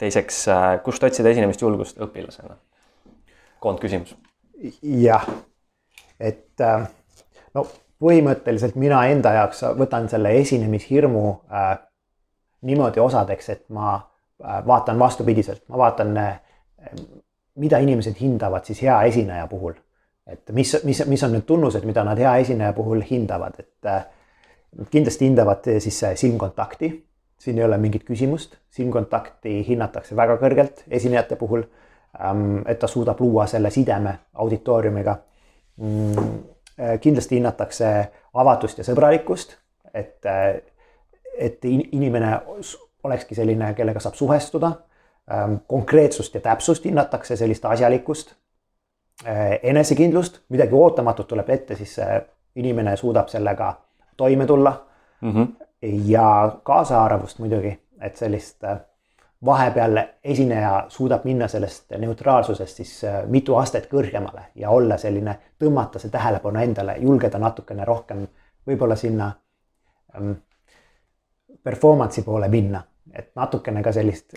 teiseks, 0.00 0.44
kust 0.84 1.02
otsida 1.04 1.28
esinemisjulgust 1.34 1.98
õpilasena 2.00 2.54
koondküsimus. 3.60 4.16
jah, 4.82 5.26
et 6.20 6.60
äh, 6.60 6.88
no 7.54 7.66
põhimõtteliselt 8.00 8.78
mina 8.80 9.02
enda 9.12 9.32
jaoks 9.36 9.62
võtan 9.78 10.08
selle 10.08 10.32
esinemishirmu 10.40 11.24
äh, 11.52 11.72
niimoodi 12.68 13.00
osadeks, 13.00 13.48
et 13.54 13.66
ma 13.76 13.94
äh, 13.96 14.60
vaatan 14.66 14.98
vastupidiselt, 14.98 15.62
ma 15.68 15.84
vaatan 15.84 16.16
äh,, 16.20 16.40
mida 17.60 17.80
inimesed 17.82 18.16
hindavad 18.20 18.64
siis 18.64 18.82
hea 18.82 18.96
esineja 19.10 19.46
puhul. 19.50 19.74
et 20.30 20.52
mis, 20.54 20.76
mis, 20.84 21.02
mis 21.06 21.22
on 21.26 21.32
need 21.34 21.44
tunnused, 21.46 21.84
mida 21.84 22.04
nad 22.06 22.18
hea 22.18 22.36
esineja 22.44 22.72
puhul 22.72 23.02
hindavad, 23.10 23.58
et 23.58 23.88
äh, 23.88 24.04
kindlasti 24.90 25.26
hindavad 25.26 25.66
siis 25.82 26.00
silmkontakti, 26.14 26.92
siin 27.40 27.58
ei 27.58 27.64
ole 27.64 27.78
mingit 27.78 28.04
küsimust, 28.06 28.54
silmkontakti 28.70 29.60
hinnatakse 29.66 30.16
väga 30.16 30.36
kõrgelt 30.38 30.84
esinejate 30.88 31.36
puhul. 31.40 31.64
Ähm, 31.64 31.88
et 32.66 32.78
ta 32.78 32.86
suudab 32.86 33.20
luua 33.20 33.46
selle 33.46 33.70
sideme 33.70 34.18
auditooriumiga. 34.34 35.16
Mm, 35.76 36.16
äh, 36.80 37.00
kindlasti 37.00 37.34
hinnatakse 37.34 38.12
avatust 38.34 38.78
ja 38.78 38.84
sõbralikkust, 38.84 39.54
et, 39.94 40.26
äh, 40.26 40.60
et 41.38 41.64
inimene 41.64 42.40
olekski 43.04 43.34
selline, 43.34 43.74
kellega 43.74 44.00
saab 44.00 44.14
suhestuda. 44.14 44.72
Ähm, 45.30 45.54
konkreetsust 45.66 46.34
ja 46.34 46.40
täpsust 46.40 46.84
hinnatakse, 46.84 47.36
sellist 47.36 47.64
asjalikkust, 47.64 48.34
äh, 49.26 49.60
enesekindlust, 49.62 50.40
midagi 50.48 50.74
ootamatut 50.74 51.28
tuleb 51.28 51.50
ette, 51.50 51.76
siis 51.76 51.96
inimene 52.56 52.96
suudab 52.96 53.28
sellega 53.28 53.74
toime 54.16 54.46
tulla 54.46 54.86
mm. 55.20 55.32
-hmm. 55.32 55.66
ja 56.04 56.58
kaasahaaravust 56.62 57.38
muidugi, 57.38 57.78
et 58.00 58.16
sellist 58.16 58.64
vahepeal 59.44 59.98
esineja 60.24 60.84
suudab 60.88 61.24
minna 61.24 61.48
sellest 61.48 61.90
neutraalsusest 61.98 62.76
siis 62.76 63.04
äh, 63.04 63.22
mitu 63.26 63.56
astet 63.56 63.88
kõrgemale 63.92 64.42
ja 64.54 64.70
olla 64.70 64.98
selline, 64.98 65.36
tõmmata 65.58 65.98
see 65.98 66.10
tähelepanu 66.10 66.60
endale, 66.60 66.96
julgeda 67.00 67.38
natukene 67.38 67.84
rohkem 67.84 68.26
võib-olla 68.66 68.96
sinna 68.96 69.30
ähm, 70.16 70.32
performance'i 71.62 72.24
poole 72.24 72.48
minna, 72.48 72.82
et 73.14 73.32
natukene 73.36 73.82
ka 73.82 73.92
sellist 73.92 74.36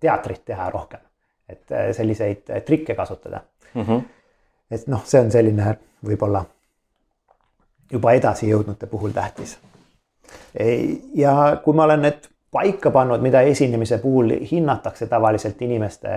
teatrit 0.00 0.44
teha 0.44 0.70
rohkem, 0.70 1.02
et 1.48 1.72
äh, 1.72 1.90
selliseid 1.96 2.50
äh, 2.50 2.62
trikke 2.62 2.94
kasutada 2.94 3.40
mm. 3.74 3.82
-hmm. 3.82 4.02
et 4.70 4.86
noh, 4.86 5.02
see 5.04 5.20
on 5.20 5.30
selline 5.30 5.78
võib-olla 6.06 6.44
juba 7.92 8.12
edasi 8.12 8.50
jõudnute 8.50 8.86
puhul 8.86 9.10
tähtis. 9.10 9.58
ja 11.14 11.60
kui 11.64 11.74
ma 11.74 11.84
olen 11.84 12.02
need 12.02 12.35
paika 12.56 12.90
pannud, 12.90 13.20
mida 13.20 13.42
esinemise 13.44 13.98
puhul 14.00 14.32
hinnatakse 14.50 15.06
tavaliselt 15.06 15.60
inimeste, 15.62 16.08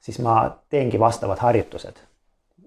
siis 0.00 0.20
ma 0.22 0.38
teengi 0.70 1.00
vastavad 1.00 1.42
harjutused. 1.42 1.98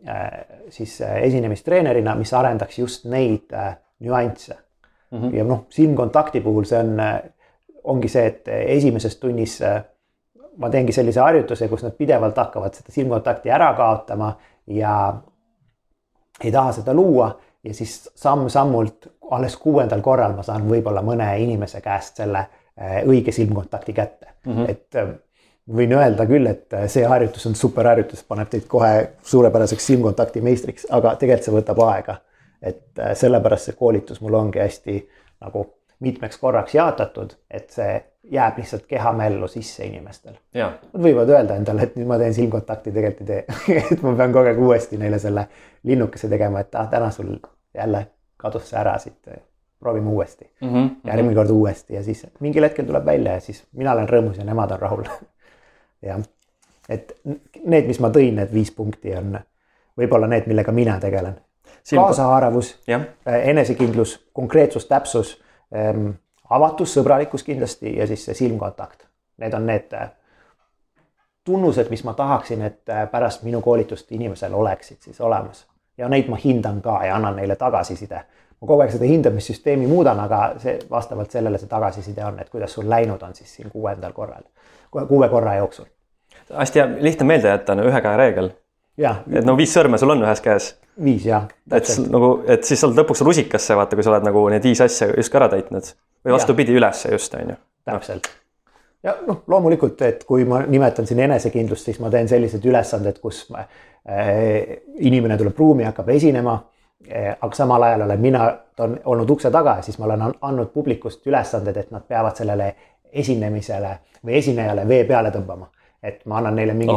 Äh, 0.08 0.32
siis 0.70 1.02
äh, 1.02 1.18
esinemistreenerina, 1.28 2.16
mis 2.16 2.34
arendaks 2.34 2.80
just 2.80 3.06
neid 3.06 3.52
äh, 3.54 3.74
nüansse 4.00 4.56
mm. 5.12 5.22
-hmm. 5.22 5.36
ja 5.36 5.44
noh, 5.44 5.66
silmkontakti 5.70 6.40
puhul 6.42 6.64
see 6.64 6.80
on, 6.80 7.02
ongi 7.84 8.08
see, 8.08 8.26
et 8.28 8.48
esimeses 8.48 9.18
tunnis 9.20 9.58
ma 10.58 10.70
teengi 10.70 10.96
sellise 10.96 11.20
harjutuse, 11.20 11.68
kus 11.68 11.84
nad 11.84 11.98
pidevalt 12.00 12.38
hakkavad 12.38 12.80
seda 12.80 12.96
silmkontakti 12.96 13.52
ära 13.52 13.74
kaotama 13.74 14.32
ja 14.68 14.96
ei 16.44 16.52
taha 16.52 16.72
seda 16.72 16.94
luua 16.94 17.34
ja 17.64 17.74
siis 17.74 18.12
samm-sammult 18.16 19.12
alles 19.32 19.58
kuuendal 19.58 20.02
korral 20.02 20.34
ma 20.36 20.44
saan 20.44 20.68
võib-olla 20.70 21.04
mõne 21.04 21.28
inimese 21.44 21.82
käest 21.82 22.24
selle 22.24 22.46
õige 22.80 23.32
silmkontakti 23.36 23.94
kätte 23.94 24.28
mm, 24.46 24.54
-hmm. 24.54 24.70
et 24.70 24.96
äh, 24.96 25.10
võin 25.76 25.94
öelda 25.94 26.26
küll, 26.26 26.48
et 26.48 26.74
äh, 26.74 26.88
see 26.88 27.06
harjutus 27.06 27.46
on 27.46 27.56
super 27.56 27.88
harjutus, 27.88 28.24
paneb 28.24 28.50
teid 28.50 28.68
kohe 28.68 29.10
suurepäraseks 29.24 29.88
silmkontakti 29.92 30.42
meistriks, 30.42 30.88
aga 30.90 31.16
tegelikult 31.16 31.50
see 31.50 31.58
võtab 31.58 31.84
aega. 31.88 32.22
et 32.62 33.00
sellepärast 33.16 33.70
see 33.70 33.76
koolitus 33.80 34.18
mul 34.22 34.34
ongi 34.36 34.60
hästi 34.60 34.96
nagu 35.40 35.62
mitmeks 36.00 36.38
korraks 36.38 36.74
jaotatud, 36.76 37.32
et 37.52 37.70
see 37.72 37.94
jääb 38.32 38.58
lihtsalt 38.58 38.84
kehamällu 38.88 39.48
sisse 39.48 39.86
inimestel. 39.86 40.34
Nad 40.94 41.04
võivad 41.04 41.32
öelda 41.32 41.56
endale, 41.56 41.88
et 41.88 41.96
nüüd 41.96 42.08
ma 42.08 42.18
teen 42.20 42.34
silmkontakti, 42.36 42.92
tegelikult 42.92 43.30
ei 43.30 43.46
tee 43.48 43.84
et 43.94 44.04
ma 44.04 44.14
pean 44.20 44.36
kogu 44.36 44.52
aeg 44.52 44.60
uuesti 44.60 45.00
neile 45.02 45.20
selle 45.20 45.48
linnukese 45.84 46.30
tegema, 46.30 46.64
et 46.64 46.76
ah, 46.76 46.90
täna 46.92 47.12
sul 47.16 47.38
jälle 47.76 48.06
kadus 48.38 48.70
see 48.70 48.80
ära 48.80 48.98
siit 49.00 49.18
proovime 49.80 50.10
uuesti 50.10 50.52
mm. 50.62 50.70
-hmm. 50.74 50.90
järgmine 51.04 51.36
kord 51.36 51.50
uuesti 51.50 51.94
ja 51.94 52.04
siis 52.04 52.28
mingil 52.40 52.64
hetkel 52.64 52.86
tuleb 52.86 53.06
välja 53.06 53.34
ja 53.34 53.40
siis 53.40 53.64
mina 53.72 53.92
olen 53.92 54.10
rõõmus 54.10 54.38
ja 54.38 54.44
nemad 54.44 54.72
on 54.72 54.80
rahul 54.80 55.04
jah, 56.02 56.20
et 56.90 57.14
need, 57.66 57.88
mis 57.88 58.00
ma 58.00 58.10
tõin, 58.10 58.36
need 58.36 58.54
viis 58.54 58.72
punkti 58.72 59.16
on 59.16 59.40
võib-olla 59.98 60.28
need, 60.28 60.48
millega 60.48 60.72
mina 60.72 61.00
tegelen. 61.00 61.36
kaasahaaravus, 61.96 62.80
äh, 62.90 63.04
enesekindlus, 63.50 64.30
konkreetsus, 64.34 64.86
täpsus 64.86 65.42
ähm,, 65.76 66.10
avatus, 66.50 66.94
sõbralikkus 66.94 67.44
kindlasti 67.44 67.98
ja 67.98 68.08
siis 68.08 68.26
see 68.26 68.34
silmkontakt. 68.34 69.08
Need 69.38 69.54
on 69.54 69.66
need 69.66 69.94
äh, 69.94 70.12
tunnused, 71.44 71.90
mis 71.90 72.04
ma 72.04 72.14
tahaksin, 72.14 72.62
et 72.62 72.90
äh, 72.90 73.12
pärast 73.12 73.44
minu 73.44 73.62
koolitust 73.62 74.12
inimesel 74.12 74.54
oleksid 74.54 74.98
siis 75.02 75.22
olemas 75.22 75.68
ja 76.00 76.10
neid 76.10 76.30
ma 76.32 76.38
hindan 76.40 76.82
ka 76.82 77.02
ja 77.06 77.16
annan 77.16 77.36
neile 77.36 77.56
tagasiside 77.60 78.24
ma 78.62 78.68
kogu 78.68 78.84
aeg 78.84 78.92
seda 78.94 79.08
hindamissüsteemi 79.08 79.88
muudan, 79.88 80.20
aga 80.20 80.42
see 80.60 80.76
vastavalt 80.92 81.32
sellele 81.32 81.60
see 81.62 81.72
tagasiside 81.72 82.26
on, 82.28 82.40
et 82.42 82.50
kuidas 82.52 82.74
sul 82.76 82.90
läinud 82.90 83.22
on 83.24 83.36
siis 83.36 83.54
siin 83.56 83.72
kuuendal 83.72 84.14
korral, 84.14 84.44
kuue 84.92 85.30
korra 85.30 85.56
jooksul. 85.62 85.86
hästi 86.58 86.80
hea, 86.80 86.90
lihtne 87.00 87.28
meelde 87.28 87.54
jätta 87.54 87.74
on 87.74 87.86
ühe 87.88 88.02
käe 88.02 88.18
reegel. 88.18 88.52
et 89.00 89.46
no 89.46 89.56
viis 89.58 89.74
sõrme 89.76 89.98
sul 89.98 90.12
on 90.16 90.26
ühes 90.26 90.44
käes. 90.44 90.74
viis 91.04 91.26
jah. 91.26 91.48
et 91.72 91.94
nagu, 92.10 92.34
et 92.48 92.64
siis 92.68 92.82
sa 92.82 92.90
oled 92.90 93.00
lõpuks 93.00 93.24
rusikasse, 93.26 93.76
vaata, 93.80 93.96
kui 93.96 94.04
sa 94.04 94.12
oled 94.16 94.28
nagu 94.28 94.44
need 94.52 94.68
viis 94.68 94.82
asja 94.84 95.08
justkui 95.16 95.40
ära 95.40 95.50
täitnud 95.56 95.94
või 96.26 96.36
vastupidi 96.36 96.76
ülesse 96.76 97.14
just 97.16 97.34
on 97.40 97.56
ju. 97.56 97.60
täpselt 97.86 98.28
ja 99.04 99.16
noh, 99.28 99.46
loomulikult, 99.48 100.02
et 100.02 100.26
kui 100.28 100.44
ma 100.44 100.66
nimetan 100.68 101.08
siin 101.08 101.22
enesekindlust, 101.24 101.88
siis 101.88 102.02
ma 102.04 102.12
teen 102.12 102.28
sellised 102.28 102.66
ülesanded, 102.66 103.22
kus 103.24 103.46
ma, 103.54 103.64
äh, 104.04 104.84
inimene 105.00 105.38
tuleb 105.40 105.56
ruumi, 105.56 105.88
hakkab 105.88 106.12
esinema 106.12 106.58
Eh, 106.60 106.79
aga 107.42 107.56
samal 107.56 107.84
ajal 107.84 108.02
olen 108.02 108.20
mina 108.20 108.46
olnud 109.06 109.30
ukse 109.30 109.52
taga 109.52 109.82
siis 109.82 110.00
ma 110.00 110.06
olen 110.06 110.24
andnud 110.42 110.72
publikust 110.74 111.28
ülesanded, 111.28 111.78
et 111.78 111.92
nad 111.92 112.04
peavad 112.08 112.36
sellele 112.36 112.74
esinemisele 113.12 113.94
või 114.26 114.40
esinejale 114.40 114.88
vee 114.88 115.04
peale 115.08 115.32
tõmbama. 115.32 115.70
et 116.04 116.26
ma 116.26 116.38
annan 116.38 116.56
neile 116.56 116.74
mingit, 116.74 116.96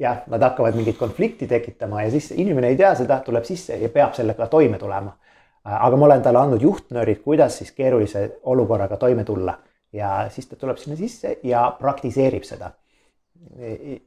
jah, 0.00 0.22
nad 0.26 0.42
hakkavad 0.42 0.76
mingit 0.76 0.96
konflikti 0.96 1.46
tekitama 1.46 2.02
ja 2.02 2.10
siis 2.10 2.30
inimene 2.30 2.68
ei 2.68 2.76
tea 2.76 2.94
seda, 2.94 3.18
tuleb 3.20 3.44
sisse 3.44 3.76
ja 3.76 3.88
peab 3.88 4.14
sellega 4.14 4.46
toime 4.46 4.78
tulema. 4.78 5.16
aga 5.64 5.96
ma 5.96 6.04
olen 6.06 6.22
talle 6.22 6.38
andnud 6.38 6.62
juhtnöörid, 6.62 7.22
kuidas 7.22 7.58
siis 7.58 7.72
keerulise 7.72 8.38
olukorraga 8.42 8.96
toime 8.96 9.24
tulla 9.24 9.58
ja 9.92 10.26
siis 10.30 10.46
ta 10.46 10.56
tuleb 10.56 10.76
sinna 10.76 10.96
sisse 10.96 11.38
ja 11.42 11.76
praktiseerib 11.78 12.42
seda. 12.42 12.70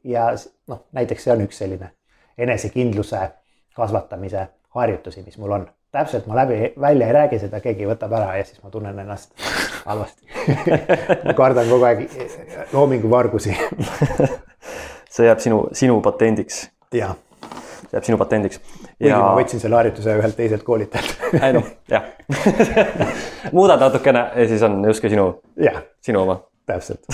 ja 0.04 0.30
noh, 0.68 0.86
näiteks 0.92 1.24
see 1.24 1.34
on 1.34 1.42
üks 1.42 1.58
selline 1.58 1.92
enesekindluse 2.38 3.30
kasvatamise 3.76 4.48
harjutusi, 4.76 5.24
mis 5.26 5.38
mul 5.38 5.52
on. 5.52 5.68
täpselt 5.92 6.28
ma 6.30 6.36
läbi, 6.38 6.74
välja 6.80 7.08
ei 7.08 7.14
räägi 7.14 7.40
seda, 7.42 7.60
keegi 7.64 7.88
võtab 7.90 8.14
ära 8.14 8.36
ja 8.38 8.46
siis 8.46 8.62
ma 8.64 8.70
tunnen 8.70 9.00
ennast 9.00 9.32
halvasti 9.86 10.28
ma 11.26 11.34
kardan 11.38 11.70
kogu 11.72 11.88
aeg 11.88 12.04
loominguvargusi 12.74 13.56
see 15.14 15.26
jääb 15.26 15.42
sinu, 15.42 15.64
sinu 15.74 15.98
patendiks. 16.06 16.68
jah. 16.94 17.16
see 17.82 17.98
jääb 17.98 18.06
sinu 18.12 18.20
patendiks. 18.22 18.62
kuigi 18.62 19.10
ja... 19.10 19.24
ma 19.24 19.34
võtsin 19.40 19.64
selle 19.64 19.80
harjutuse 19.82 20.18
ühelt 20.22 20.38
teiselt 20.38 20.68
koolitajalt 20.68 21.26
ei 21.48 21.58
noh, 21.58 21.74
jah 21.90 22.14
muudad 23.56 23.82
natukene 23.82 24.28
ja 24.36 24.48
siis 24.52 24.62
on 24.68 24.84
justkui 24.86 25.10
sinu, 25.16 25.32
sinu 26.06 26.22
oma. 26.28 26.42
täpselt 26.70 27.10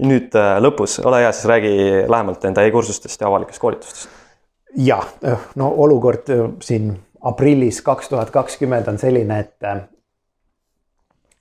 nüüd 0.00 0.34
äh, 0.38 0.56
lõpus, 0.62 0.98
ole 1.06 1.24
hea, 1.24 1.32
siis 1.34 1.48
räägi 1.50 1.74
lähemalt 2.08 2.44
enda 2.48 2.64
e-kursustest 2.66 3.20
ja 3.20 3.28
avalikest 3.28 3.62
koolitustest. 3.62 4.19
Ja, 4.76 5.02
no 5.54 5.74
olukord 5.76 6.28
äh, 6.30 6.50
siin 6.62 6.92
aprillis 7.20 7.82
kaks 7.82 8.08
tuhat 8.08 8.30
kakskümmend 8.30 8.88
on 8.88 8.98
selline, 8.98 9.38
et 9.38 9.64
äh, 9.64 9.80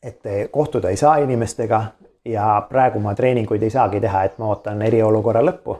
et 0.04 0.24
kohtuda 0.52 0.90
ei 0.90 0.98
saa 0.98 1.18
inimestega 1.18 1.84
ja 2.26 2.68
praegu 2.70 3.00
ma 3.00 3.16
treeninguid 3.16 3.64
ei 3.64 3.70
saagi 3.70 4.00
teha, 4.00 4.24
et 4.24 4.38
ma 4.40 4.48
ootan 4.54 4.82
eriolukorra 4.82 5.42
lõppu. 5.44 5.78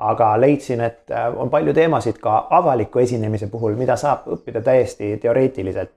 aga 0.00 0.40
leidsin, 0.40 0.80
et 0.80 1.10
on 1.36 1.50
palju 1.50 1.74
teemasid 1.76 2.18
ka 2.18 2.46
avaliku 2.50 2.98
esinemise 2.98 3.46
puhul, 3.52 3.74
mida 3.76 3.96
saab 4.00 4.26
õppida 4.32 4.62
täiesti 4.64 5.16
teoreetiliselt. 5.22 5.92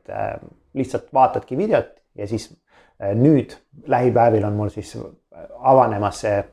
lihtsalt 0.74 1.08
vaatadki 1.14 1.58
videot 1.58 1.88
ja 2.16 2.28
siis 2.28 2.50
nüüd 3.16 3.56
lähipäevil 3.88 4.44
on 4.44 4.54
mul 4.54 4.70
siis 4.70 4.98
avanemas 5.60 6.20
see 6.22 6.44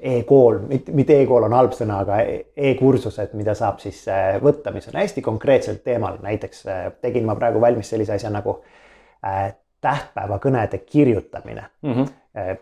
e-kool, 0.00 0.58
mitte, 0.68 1.16
e-kool 1.20 1.46
on 1.48 1.54
halb 1.56 1.74
sõna, 1.76 2.02
aga 2.04 2.18
e-kursused, 2.56 3.34
mida 3.38 3.54
saab 3.58 3.80
siis 3.82 4.00
äh, 4.10 4.36
võtta, 4.42 4.72
mis 4.74 4.88
on 4.90 4.98
hästi 5.00 5.22
konkreetsel 5.24 5.80
teemal, 5.84 6.20
näiteks 6.22 6.64
äh, 6.70 6.84
tegin 7.02 7.26
ma 7.26 7.36
praegu 7.38 7.60
valmis 7.62 7.90
sellise 7.90 8.14
asja 8.14 8.30
nagu 8.34 8.58
äh, 9.26 9.52
tähtpäevakõnede 9.84 10.78
kirjutamine 10.78 11.64
mm. 11.82 11.92
-hmm. 11.92 12.56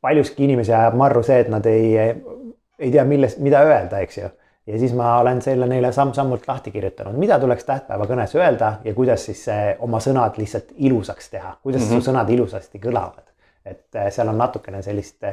paljuski 0.00 0.44
inimesi 0.44 0.72
ajab 0.74 0.96
marru 0.98 1.22
see, 1.22 1.38
et 1.40 1.48
nad 1.48 1.66
ei, 1.66 1.94
ei 2.78 2.90
tea, 2.90 3.04
millest, 3.04 3.38
mida 3.38 3.62
öelda, 3.62 4.00
eks 4.02 4.18
ju. 4.18 4.30
ja 4.66 4.78
siis 4.78 4.94
ma 4.94 5.18
olen 5.20 5.42
selle 5.42 5.66
neile 5.66 5.92
samm-sammult 5.92 6.48
lahti 6.48 6.70
kirjutanud, 6.70 7.14
mida 7.18 7.38
tuleks 7.38 7.64
tähtpäevakõnes 7.64 8.34
öelda 8.34 8.72
ja 8.84 8.94
kuidas 8.94 9.24
siis 9.30 9.46
oma 9.78 10.00
sõnad 10.02 10.38
lihtsalt 10.38 10.74
ilusaks 10.76 11.30
teha, 11.30 11.56
kuidas 11.62 11.82
mm 11.82 11.94
-hmm. 11.94 12.02
su 12.02 12.10
sõnad 12.10 12.30
ilusasti 12.30 12.78
kõlavad 12.78 13.22
et 13.64 13.98
seal 14.10 14.28
on 14.28 14.38
natukene 14.38 14.82
sellist 14.82 15.24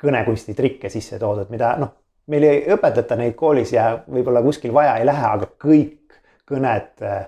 kõnekunsti 0.00 0.54
trikke 0.54 0.90
sisse 0.92 1.18
toodud, 1.18 1.50
mida 1.50 1.74
noh, 1.80 1.92
meil 2.32 2.46
ei 2.48 2.64
õpetata 2.74 3.16
neid 3.20 3.36
koolis 3.38 3.72
ja 3.72 3.90
võib-olla 4.10 4.42
kuskil 4.42 4.72
vaja 4.74 4.96
ei 4.98 5.06
lähe, 5.06 5.26
aga 5.26 5.48
kõik 5.60 6.18
kõned 6.48 7.04
äh, 7.04 7.24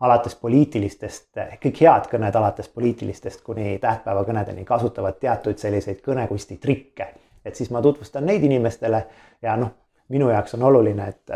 alates 0.00 0.36
poliitilistest, 0.38 1.30
kõik 1.62 1.80
head 1.82 2.10
kõned 2.10 2.36
alates 2.40 2.68
poliitilistest 2.70 3.42
kuni 3.46 3.78
tähtpäevakõnedeni 3.82 4.64
kasutavad 4.64 5.18
teatuid 5.20 5.58
selliseid 5.58 6.02
kõnekunsti 6.04 6.58
trikke. 6.62 7.14
et 7.44 7.56
siis 7.56 7.70
ma 7.70 7.82
tutvustan 7.82 8.26
neid 8.26 8.42
inimestele 8.44 9.06
ja 9.42 9.56
noh, 9.56 9.70
minu 10.08 10.28
jaoks 10.30 10.54
on 10.54 10.62
oluline, 10.62 11.08
et 11.08 11.30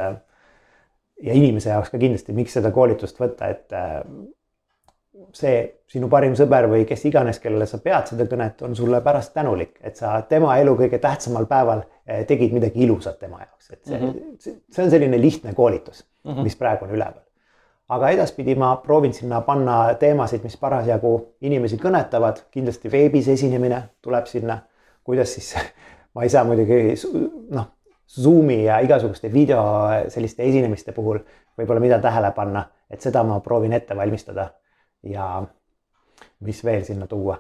ja 1.23 1.35
inimese 1.35 1.71
jaoks 1.71 1.91
ka 1.91 1.99
kindlasti, 1.99 2.35
miks 2.37 2.53
seda 2.59 2.71
koolitust 2.71 3.21
võtta, 3.21 3.49
et 3.49 3.73
see 5.37 5.63
sinu 5.93 6.09
parim 6.13 6.35
sõber 6.39 6.67
või 6.71 6.85
kes 6.89 7.05
iganes, 7.09 7.39
kellele 7.43 7.67
sa 7.69 7.81
pead 7.83 8.13
seda 8.13 8.27
kõnet, 8.31 8.63
on 8.65 8.77
sulle 8.77 9.03
pärast 9.05 9.35
tänulik, 9.37 9.75
et 9.85 9.99
sa 10.01 10.15
tema 10.29 10.55
elu 10.61 10.75
kõige 10.79 11.01
tähtsamal 11.03 11.47
päeval 11.51 11.83
eh, 12.07 12.23
tegid 12.29 12.55
midagi 12.57 12.85
ilusat 12.87 13.19
tema 13.21 13.43
jaoks, 13.43 13.71
et 13.73 13.83
see 13.85 13.99
mm, 13.99 14.15
-hmm. 14.15 14.57
see 14.73 14.85
on 14.85 14.91
selline 14.95 15.21
lihtne 15.21 15.55
koolitus 15.55 16.05
mm, 16.05 16.33
-hmm. 16.33 16.49
mis 16.49 16.57
praegu 16.57 16.85
on 16.85 16.95
üleval. 16.97 17.21
aga 17.89 18.09
edaspidi 18.11 18.55
ma 18.55 18.77
proovin 18.77 19.13
sinna 19.13 19.41
panna 19.41 19.95
teemasid, 19.95 20.43
mis 20.43 20.57
parasjagu 20.57 21.35
inimesi 21.41 21.77
kõnetavad, 21.77 22.47
kindlasti 22.51 22.93
veebis 22.93 23.29
esinemine 23.29 23.83
tuleb 24.03 24.27
sinna, 24.27 24.59
kuidas 25.05 25.35
siis 25.35 25.55
ma 26.15 26.23
ei 26.23 26.29
saa 26.29 26.45
muidugi 26.45 26.95
noh, 27.51 27.67
Zoomi 28.21 28.65
ja 28.65 28.79
igasuguste 28.81 29.33
video 29.33 29.63
selliste 30.09 30.43
esinemiste 30.43 30.93
puhul 30.93 31.19
võib-olla 31.59 31.81
mida 31.81 31.99
tähele 31.99 32.31
panna, 32.31 32.67
et 32.91 33.01
seda 33.01 33.23
ma 33.23 33.41
proovin 33.41 33.73
ette 33.73 33.97
valmistada 33.97 34.51
ja 35.03 35.43
mis 36.41 36.65
veel 36.65 36.85
sinna 36.85 37.07
tuua. 37.07 37.39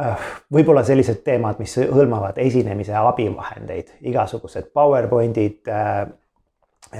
Äh, 0.00 0.30
võib-olla 0.52 0.84
sellised 0.86 1.22
teemad, 1.24 1.58
mis 1.60 1.74
hõlmavad 1.76 2.38
esinemise 2.40 2.94
abivahendeid, 2.96 3.96
igasugused 4.10 4.72
PowerPointid, 4.74 5.68
äh, 5.68 6.08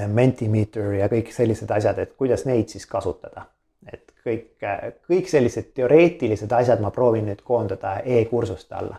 Mentimeter 0.06 0.92
ja 0.94 1.08
kõik 1.10 1.32
sellised 1.34 1.70
asjad, 1.74 1.98
et 1.98 2.12
kuidas 2.14 2.44
neid 2.46 2.68
siis 2.68 2.86
kasutada. 2.86 3.46
et 3.92 4.12
kõik, 4.26 4.62
äh, 4.62 4.92
kõik 5.08 5.28
sellised 5.28 5.72
teoreetilised 5.74 6.52
asjad 6.52 6.80
ma 6.80 6.90
proovin 6.90 7.24
nüüd 7.26 7.40
koondada 7.42 8.00
e-kursuste 8.04 8.74
alla. 8.74 8.96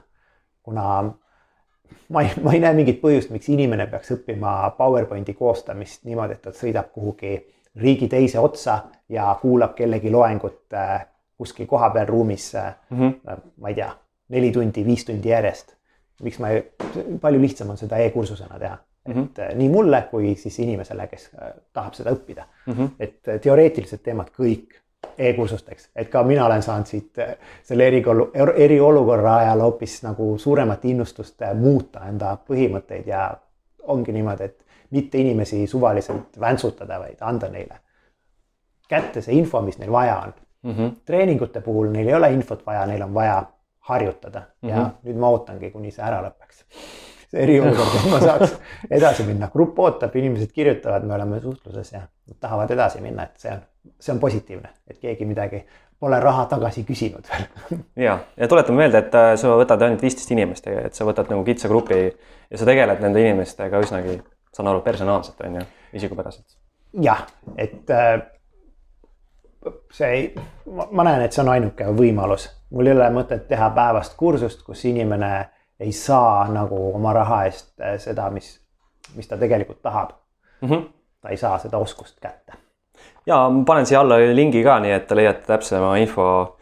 kuna 0.64 1.14
ma 2.10 2.22
ei, 2.22 2.32
ma 2.44 2.54
ei 2.54 2.60
näe 2.60 2.74
mingit 2.74 3.02
põhjust, 3.02 3.30
miks 3.30 3.50
inimene 3.50 3.88
peaks 3.88 4.12
õppima 4.12 4.72
PowerPointi 4.78 5.34
koostamist 5.34 6.04
niimoodi, 6.04 6.34
et 6.34 6.42
ta 6.42 6.54
sõidab 6.56 6.92
kuhugi 6.92 7.36
riigi 7.76 8.08
teise 8.08 8.40
otsa 8.40 8.80
ja 9.10 9.36
kuulab 9.42 9.76
kellegi 9.76 10.12
loengut 10.12 10.74
äh, 10.74 11.06
kuskil 11.38 11.66
kohapeal 11.66 12.06
ruumis 12.08 12.54
mm, 12.90 13.00
-hmm. 13.00 13.42
ma 13.58 13.70
ei 13.70 13.76
tea, 13.76 13.92
neli 14.30 14.52
tundi, 14.52 14.86
viis 14.86 15.06
tundi 15.06 15.30
järjest. 15.30 15.76
miks 16.24 16.40
ma 16.40 16.48
palju 17.22 17.42
lihtsam 17.42 17.70
on 17.70 17.78
seda 17.78 17.98
e-kursusena 17.98 18.60
teha 18.60 18.78
mm, 19.08 19.14
-hmm. 19.14 19.24
et 19.24 19.58
nii 19.58 19.70
mulle 19.70 20.02
kui 20.12 20.36
siis 20.36 20.60
inimesele, 20.60 21.08
kes 21.08 21.32
tahab 21.74 21.94
seda 21.94 22.12
õppida 22.12 22.46
mm. 22.66 22.74
-hmm. 22.74 22.90
et 23.00 23.42
teoreetilised 23.42 24.04
teemad 24.04 24.30
kõik 24.40 24.78
e-kursusteks, 25.18 25.90
et 25.96 26.10
ka 26.10 26.24
mina 26.24 26.46
olen 26.46 26.62
saanud 26.64 26.86
siit 26.86 27.18
selle 27.64 27.88
erikolu-, 27.90 28.30
eriolukorra 28.56 29.36
ajal 29.38 29.60
hoopis 29.60 30.04
nagu 30.04 30.38
suuremat 30.38 30.86
innustust 30.86 31.42
muuta 31.56 32.06
enda 32.10 32.38
põhimõtteid 32.48 33.08
ja 33.08 33.38
ongi 33.88 34.12
niimoodi, 34.12 34.44
et 34.44 34.66
mitte 34.92 35.18
inimesi 35.18 35.68
suvaliselt 35.68 36.40
väntsutada, 36.40 37.00
vaid 37.00 37.22
anda 37.22 37.50
neile 37.50 37.80
kätte 38.92 39.24
see 39.24 39.38
info, 39.40 39.62
mis 39.66 39.80
neil 39.80 39.92
vaja 39.92 40.18
on 40.26 40.34
mm. 40.64 40.72
-hmm. 40.72 40.96
treeningute 41.06 41.62
puhul 41.62 41.92
neil 41.92 42.08
ei 42.08 42.14
ole 42.14 42.34
infot 42.34 42.66
vaja, 42.66 42.86
neil 42.86 43.02
on 43.02 43.14
vaja 43.14 43.44
harjutada 43.80 44.40
mm 44.40 44.70
-hmm. 44.70 44.74
ja 44.74 44.82
mhm. 44.82 45.08
nüüd 45.08 45.20
ma 45.20 45.30
ootangi, 45.30 45.72
kuni 45.72 45.92
see 45.92 46.06
ära 46.06 46.22
lõpeks. 46.26 46.66
see 47.32 47.44
eriolukord, 47.44 47.94
et 48.00 48.10
ma 48.12 48.20
saaks 48.20 48.58
edasi 49.00 49.24
minna, 49.24 49.48
grupp 49.54 49.80
ootab, 49.80 50.16
inimesed 50.16 50.52
kirjutavad, 50.52 51.06
me 51.08 51.16
oleme 51.16 51.40
suhtluses 51.40 51.94
ja 51.94 52.02
nad 52.02 52.40
tahavad 52.40 52.72
edasi 52.72 53.02
minna, 53.02 53.24
et 53.24 53.38
see 53.46 53.54
on, 53.54 53.62
see 54.00 54.14
on 54.14 54.20
positiivne, 54.20 54.70
et 54.88 55.00
keegi 55.00 55.26
midagi 55.26 55.64
pole 56.00 56.20
raha 56.20 56.46
tagasi 56.46 56.84
küsinud 56.84 57.30
veel 57.32 57.48
ja, 58.08 58.20
ja 58.38 58.48
tuletame 58.48 58.84
meelde, 58.84 58.98
et 58.98 59.16
äh, 59.16 59.32
sa 59.36 59.56
võtad 59.64 59.88
ainult 59.88 60.02
viisteist 60.02 60.32
inimest, 60.32 60.68
et 60.68 60.94
sa 60.94 61.08
võtad 61.08 61.32
nagu 61.32 61.48
kitsa 61.48 61.72
grupi 61.72 62.04
ja 62.04 62.58
sa 62.58 62.66
tegeled 62.66 63.02
nende 63.02 63.24
inimestega 63.24 63.80
üsnagi 63.88 64.20
saan 64.62 64.76
aru, 64.76 64.82
personaalselt 64.82 65.42
on 65.42 65.56
ju, 65.56 65.66
isikupäraselt. 65.94 66.58
jah, 67.02 67.26
et 67.58 67.90
äh, 67.90 68.22
see 69.92 70.08
ei, 70.08 70.36
ma 70.92 71.04
näen, 71.04 71.22
et 71.26 71.34
see 71.34 71.44
on 71.44 71.52
ainuke 71.54 71.88
võimalus, 71.98 72.50
mul 72.72 72.90
ei 72.90 72.96
ole 72.96 73.10
mõtet 73.16 73.48
teha 73.48 73.70
päevast 73.76 74.18
kursust, 74.20 74.64
kus 74.68 74.86
inimene 74.86 75.32
ei 75.82 75.92
saa 75.92 76.48
nagu 76.52 76.80
oma 76.96 77.14
raha 77.14 77.46
eest 77.50 77.74
äh, 77.82 77.98
seda, 78.02 78.30
mis, 78.30 78.54
mis 79.16 79.28
ta 79.28 79.38
tegelikult 79.38 79.82
tahab 79.82 80.12
mm. 80.62 80.70
-hmm. 80.70 80.90
ta 81.22 81.30
ei 81.30 81.38
saa 81.38 81.58
seda 81.60 81.78
oskust 81.78 82.20
kätte. 82.20 82.54
ja 83.26 83.50
ma 83.50 83.64
panen 83.66 83.86
siia 83.86 84.00
alla 84.00 84.20
lingi 84.34 84.64
ka, 84.64 84.80
nii 84.80 84.92
et 84.92 85.08
te 85.08 85.16
leiate 85.16 85.48
täpsema 85.48 85.96
info 85.98 86.58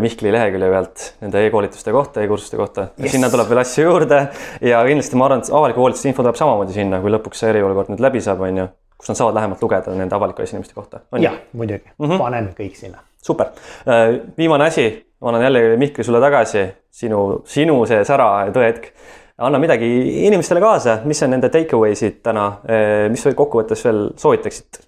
Mihkli 0.00 0.30
lehekülje 0.32 0.68
pealt 0.70 1.04
nende 1.24 1.40
e-koolituste 1.46 1.92
kohta 1.94 2.20
e, 2.20 2.28
e-kursuste 2.28 2.58
kohta 2.60 2.86
yes.. 3.00 3.14
sinna 3.14 3.30
tuleb 3.32 3.48
veel 3.50 3.62
asju 3.64 3.86
juurde 3.88 4.20
ja 4.62 4.82
kindlasti 4.86 5.18
ma 5.18 5.26
arvan, 5.28 5.42
et 5.42 5.50
avaliku 5.50 5.82
koolituste 5.82 6.10
info 6.10 6.22
tuleb 6.22 6.38
samamoodi 6.38 6.76
sinna, 6.76 7.00
kui 7.02 7.12
lõpuks 7.14 7.42
see 7.42 7.50
eriolukord 7.50 7.90
nüüd 7.92 8.04
läbi 8.04 8.22
saab, 8.24 8.44
on 8.46 8.60
ju. 8.62 8.68
kus 9.00 9.10
nad 9.10 9.18
saavad 9.18 9.38
lähemalt 9.40 9.64
lugeda 9.64 9.96
nende 9.98 10.16
avaliku 10.16 10.44
esinemiste 10.44 10.76
kohta. 10.78 11.02
jah, 11.18 11.40
muidugi 11.52 11.82
mm, 11.82 12.06
-hmm. 12.06 12.22
paneme 12.22 12.54
kõik 12.58 12.78
sinna. 12.78 13.02
super, 13.22 13.50
äh, 13.88 14.20
viimane 14.38 14.70
asi, 14.70 14.88
ma 15.20 15.32
annan 15.32 15.42
jälle 15.48 15.76
Mihkli 15.76 16.04
sulle 16.04 16.20
tagasi, 16.20 16.66
sinu, 16.90 17.42
sinu 17.44 17.86
see 17.86 18.04
sära 18.04 18.46
tõehetk 18.54 18.90
anna 19.38 19.58
midagi 19.58 19.86
inimestele 20.26 20.60
kaasa, 20.60 21.00
mis 21.04 21.22
on 21.22 21.34
nende 21.34 21.48
take 21.48 21.76
away'sid 21.76 22.22
täna, 22.22 22.46
äh, 22.68 23.10
mis 23.10 23.26
kokkuvõttes 23.34 23.84
veel 23.84 24.10
soovitaksid? 24.16 24.84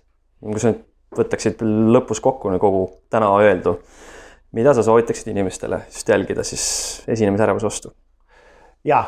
kui 0.46 0.60
sa 0.60 0.70
nüüd 0.70 0.84
võtaksid 1.16 1.62
lõpus 1.94 2.20
kokku 2.20 2.52
kogu 2.60 2.82
täna 3.10 3.30
öeldu 3.40 3.78
mida 4.56 4.72
sa 4.74 4.82
soovitaksid 4.82 5.28
inimestele 5.34 5.82
just 5.86 6.08
jälgida 6.08 6.44
siis 6.44 6.66
esinemisärevuse 7.08 7.66
vastu? 7.66 7.92
ja 8.84 9.04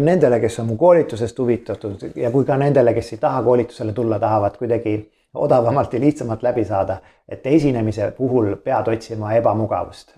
nendele, 0.00 0.40
kes 0.40 0.58
on 0.60 0.66
mu 0.66 0.76
koolitusest 0.76 1.38
huvitatud 1.38 2.10
ja 2.16 2.30
kui 2.30 2.44
ka 2.48 2.56
nendele, 2.56 2.94
kes 2.96 3.12
ei 3.12 3.18
taha 3.22 3.42
koolitusele 3.42 3.92
tulla, 3.92 4.18
tahavad 4.18 4.56
kuidagi 4.58 4.94
odavamalt 5.34 5.92
ja 5.94 6.00
lihtsamalt 6.00 6.42
läbi 6.42 6.64
saada, 6.64 6.96
et 7.28 7.46
esinemise 7.46 8.10
puhul 8.16 8.56
pead 8.64 8.88
otsima 8.88 9.34
ebamugavust. 9.36 10.14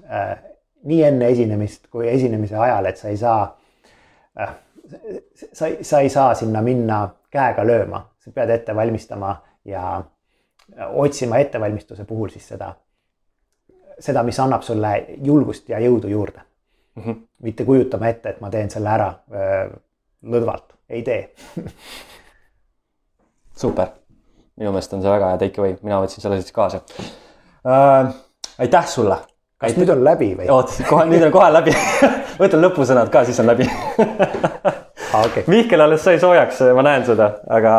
nii 0.85 1.03
enne 1.05 1.27
esinemist 1.29 1.89
kui 1.93 2.09
esinemise 2.09 2.57
ajal, 2.57 2.87
et 2.87 2.97
sa 2.97 3.09
ei 3.09 3.17
saa, 3.17 3.57
sa, 5.53 5.67
sa 5.83 6.01
ei 6.01 6.09
saa 6.09 6.35
sinna 6.35 6.63
minna 6.63 7.09
käega 7.31 7.67
lööma, 7.67 8.07
sa 8.19 8.31
pead 8.31 8.51
ette 8.51 8.77
valmistama 8.77 9.35
ja 9.65 10.05
otsima 10.95 11.39
ettevalmistuse 11.39 12.05
puhul 12.05 12.31
siis 12.31 12.49
seda, 12.49 12.73
seda, 14.01 14.23
mis 14.27 14.39
annab 14.41 14.65
sulle 14.67 14.95
julgust 15.25 15.69
ja 15.69 15.81
jõudu 15.81 16.09
juurde 16.09 16.41
mm. 16.41 17.03
-hmm. 17.03 17.17
mitte 17.43 17.65
kujutama 17.65 18.09
ette, 18.09 18.35
et 18.35 18.41
ma 18.41 18.51
teen 18.51 18.71
selle 18.71 18.89
ära 18.89 19.13
lõdvalt, 20.23 20.77
ei 20.89 21.03
tee 21.03 21.31
super, 23.63 23.95
minu 24.57 24.73
meelest 24.73 24.95
on 24.97 25.03
see 25.03 25.13
väga 25.13 25.33
hea 25.33 25.43
take 25.45 25.61
away, 25.61 25.77
mina 25.83 26.01
võtsin 26.03 26.25
selle 26.25 26.41
siis 26.41 26.53
kaasa 26.57 26.83
äh,. 27.67 28.15
aitäh 28.59 28.87
sulle. 28.89 29.19
kas 29.61 29.77
nüüd 29.77 29.93
on 29.93 30.05
läbi 30.05 30.33
või? 30.39 30.49
oot, 30.53 30.73
kohe, 30.89 31.05
nüüd 31.11 31.27
on 31.29 31.35
kohe 31.35 31.51
läbi 31.53 31.77
võtan 32.43 32.65
lõpusõnad 32.65 33.13
ka, 33.13 33.25
siis 33.29 33.41
on 33.43 33.51
läbi 33.51 33.69
ah, 35.13 35.27
okay. 35.27 35.45
Mihkel 35.47 35.81
alles 35.85 36.05
sai 36.05 36.21
soojaks, 36.23 36.65
ma 36.77 36.87
näen 36.87 37.05
seda, 37.09 37.35
aga 37.51 37.75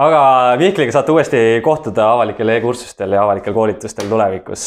aga 0.00 0.22
Mihkliga 0.60 0.94
saate 0.94 1.12
uuesti 1.12 1.42
kohtuda 1.64 2.12
avalikel 2.14 2.56
e-kursustel 2.56 3.16
ja 3.16 3.24
avalikel 3.24 3.54
koolitustel 3.56 4.08
tulevikus. 4.08 4.64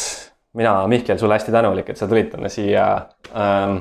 Mina, 0.54 0.86
Mihkel, 0.88 1.18
sulle 1.18 1.34
hästi 1.34 1.52
tänulik, 1.52 1.90
et 1.90 2.00
sa 2.00 2.08
tulid 2.08 2.30
täna 2.32 2.48
siia 2.48 2.86
ähm,. 3.34 3.78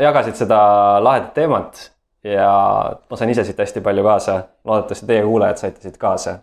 jagasid 0.00 0.34
seda 0.34 0.60
lahedat 1.04 1.34
teemat 1.34 1.90
ja 2.24 2.52
ma 3.10 3.16
sain 3.16 3.30
ise 3.30 3.44
siit 3.44 3.58
hästi 3.58 3.80
palju 3.80 4.04
kaasa. 4.04 4.42
loodetavasti 4.64 5.06
teie 5.06 5.22
kuulajad 5.22 5.56
saite 5.56 5.80
siit 5.80 5.98
kaasa. 5.98 6.38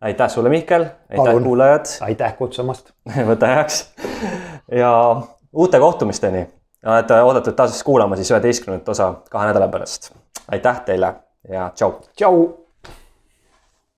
aitäh 0.00 0.30
sulle, 0.30 0.48
Mihkel, 0.48 0.86
aitäh 1.10 1.42
kuulajad. 1.42 1.86
aitäh 2.00 2.36
kutsumast 2.36 2.92
võta 3.30 3.54
heaks 3.54 3.82
ja 4.72 4.92
uute 5.52 5.78
kohtumisteni. 5.78 6.48
olete 6.86 7.22
oodatud 7.22 7.54
taas 7.54 7.82
kuulama 7.84 8.16
siis 8.16 8.30
üheteistkümnendat 8.30 8.88
osa 8.88 9.14
kahe 9.30 9.46
nädala 9.46 9.68
pärast. 9.68 10.12
aitäh 10.48 10.80
teile 10.80 11.14
ja 11.48 11.70
tšau. 11.74 11.92
tšau. 12.16 12.48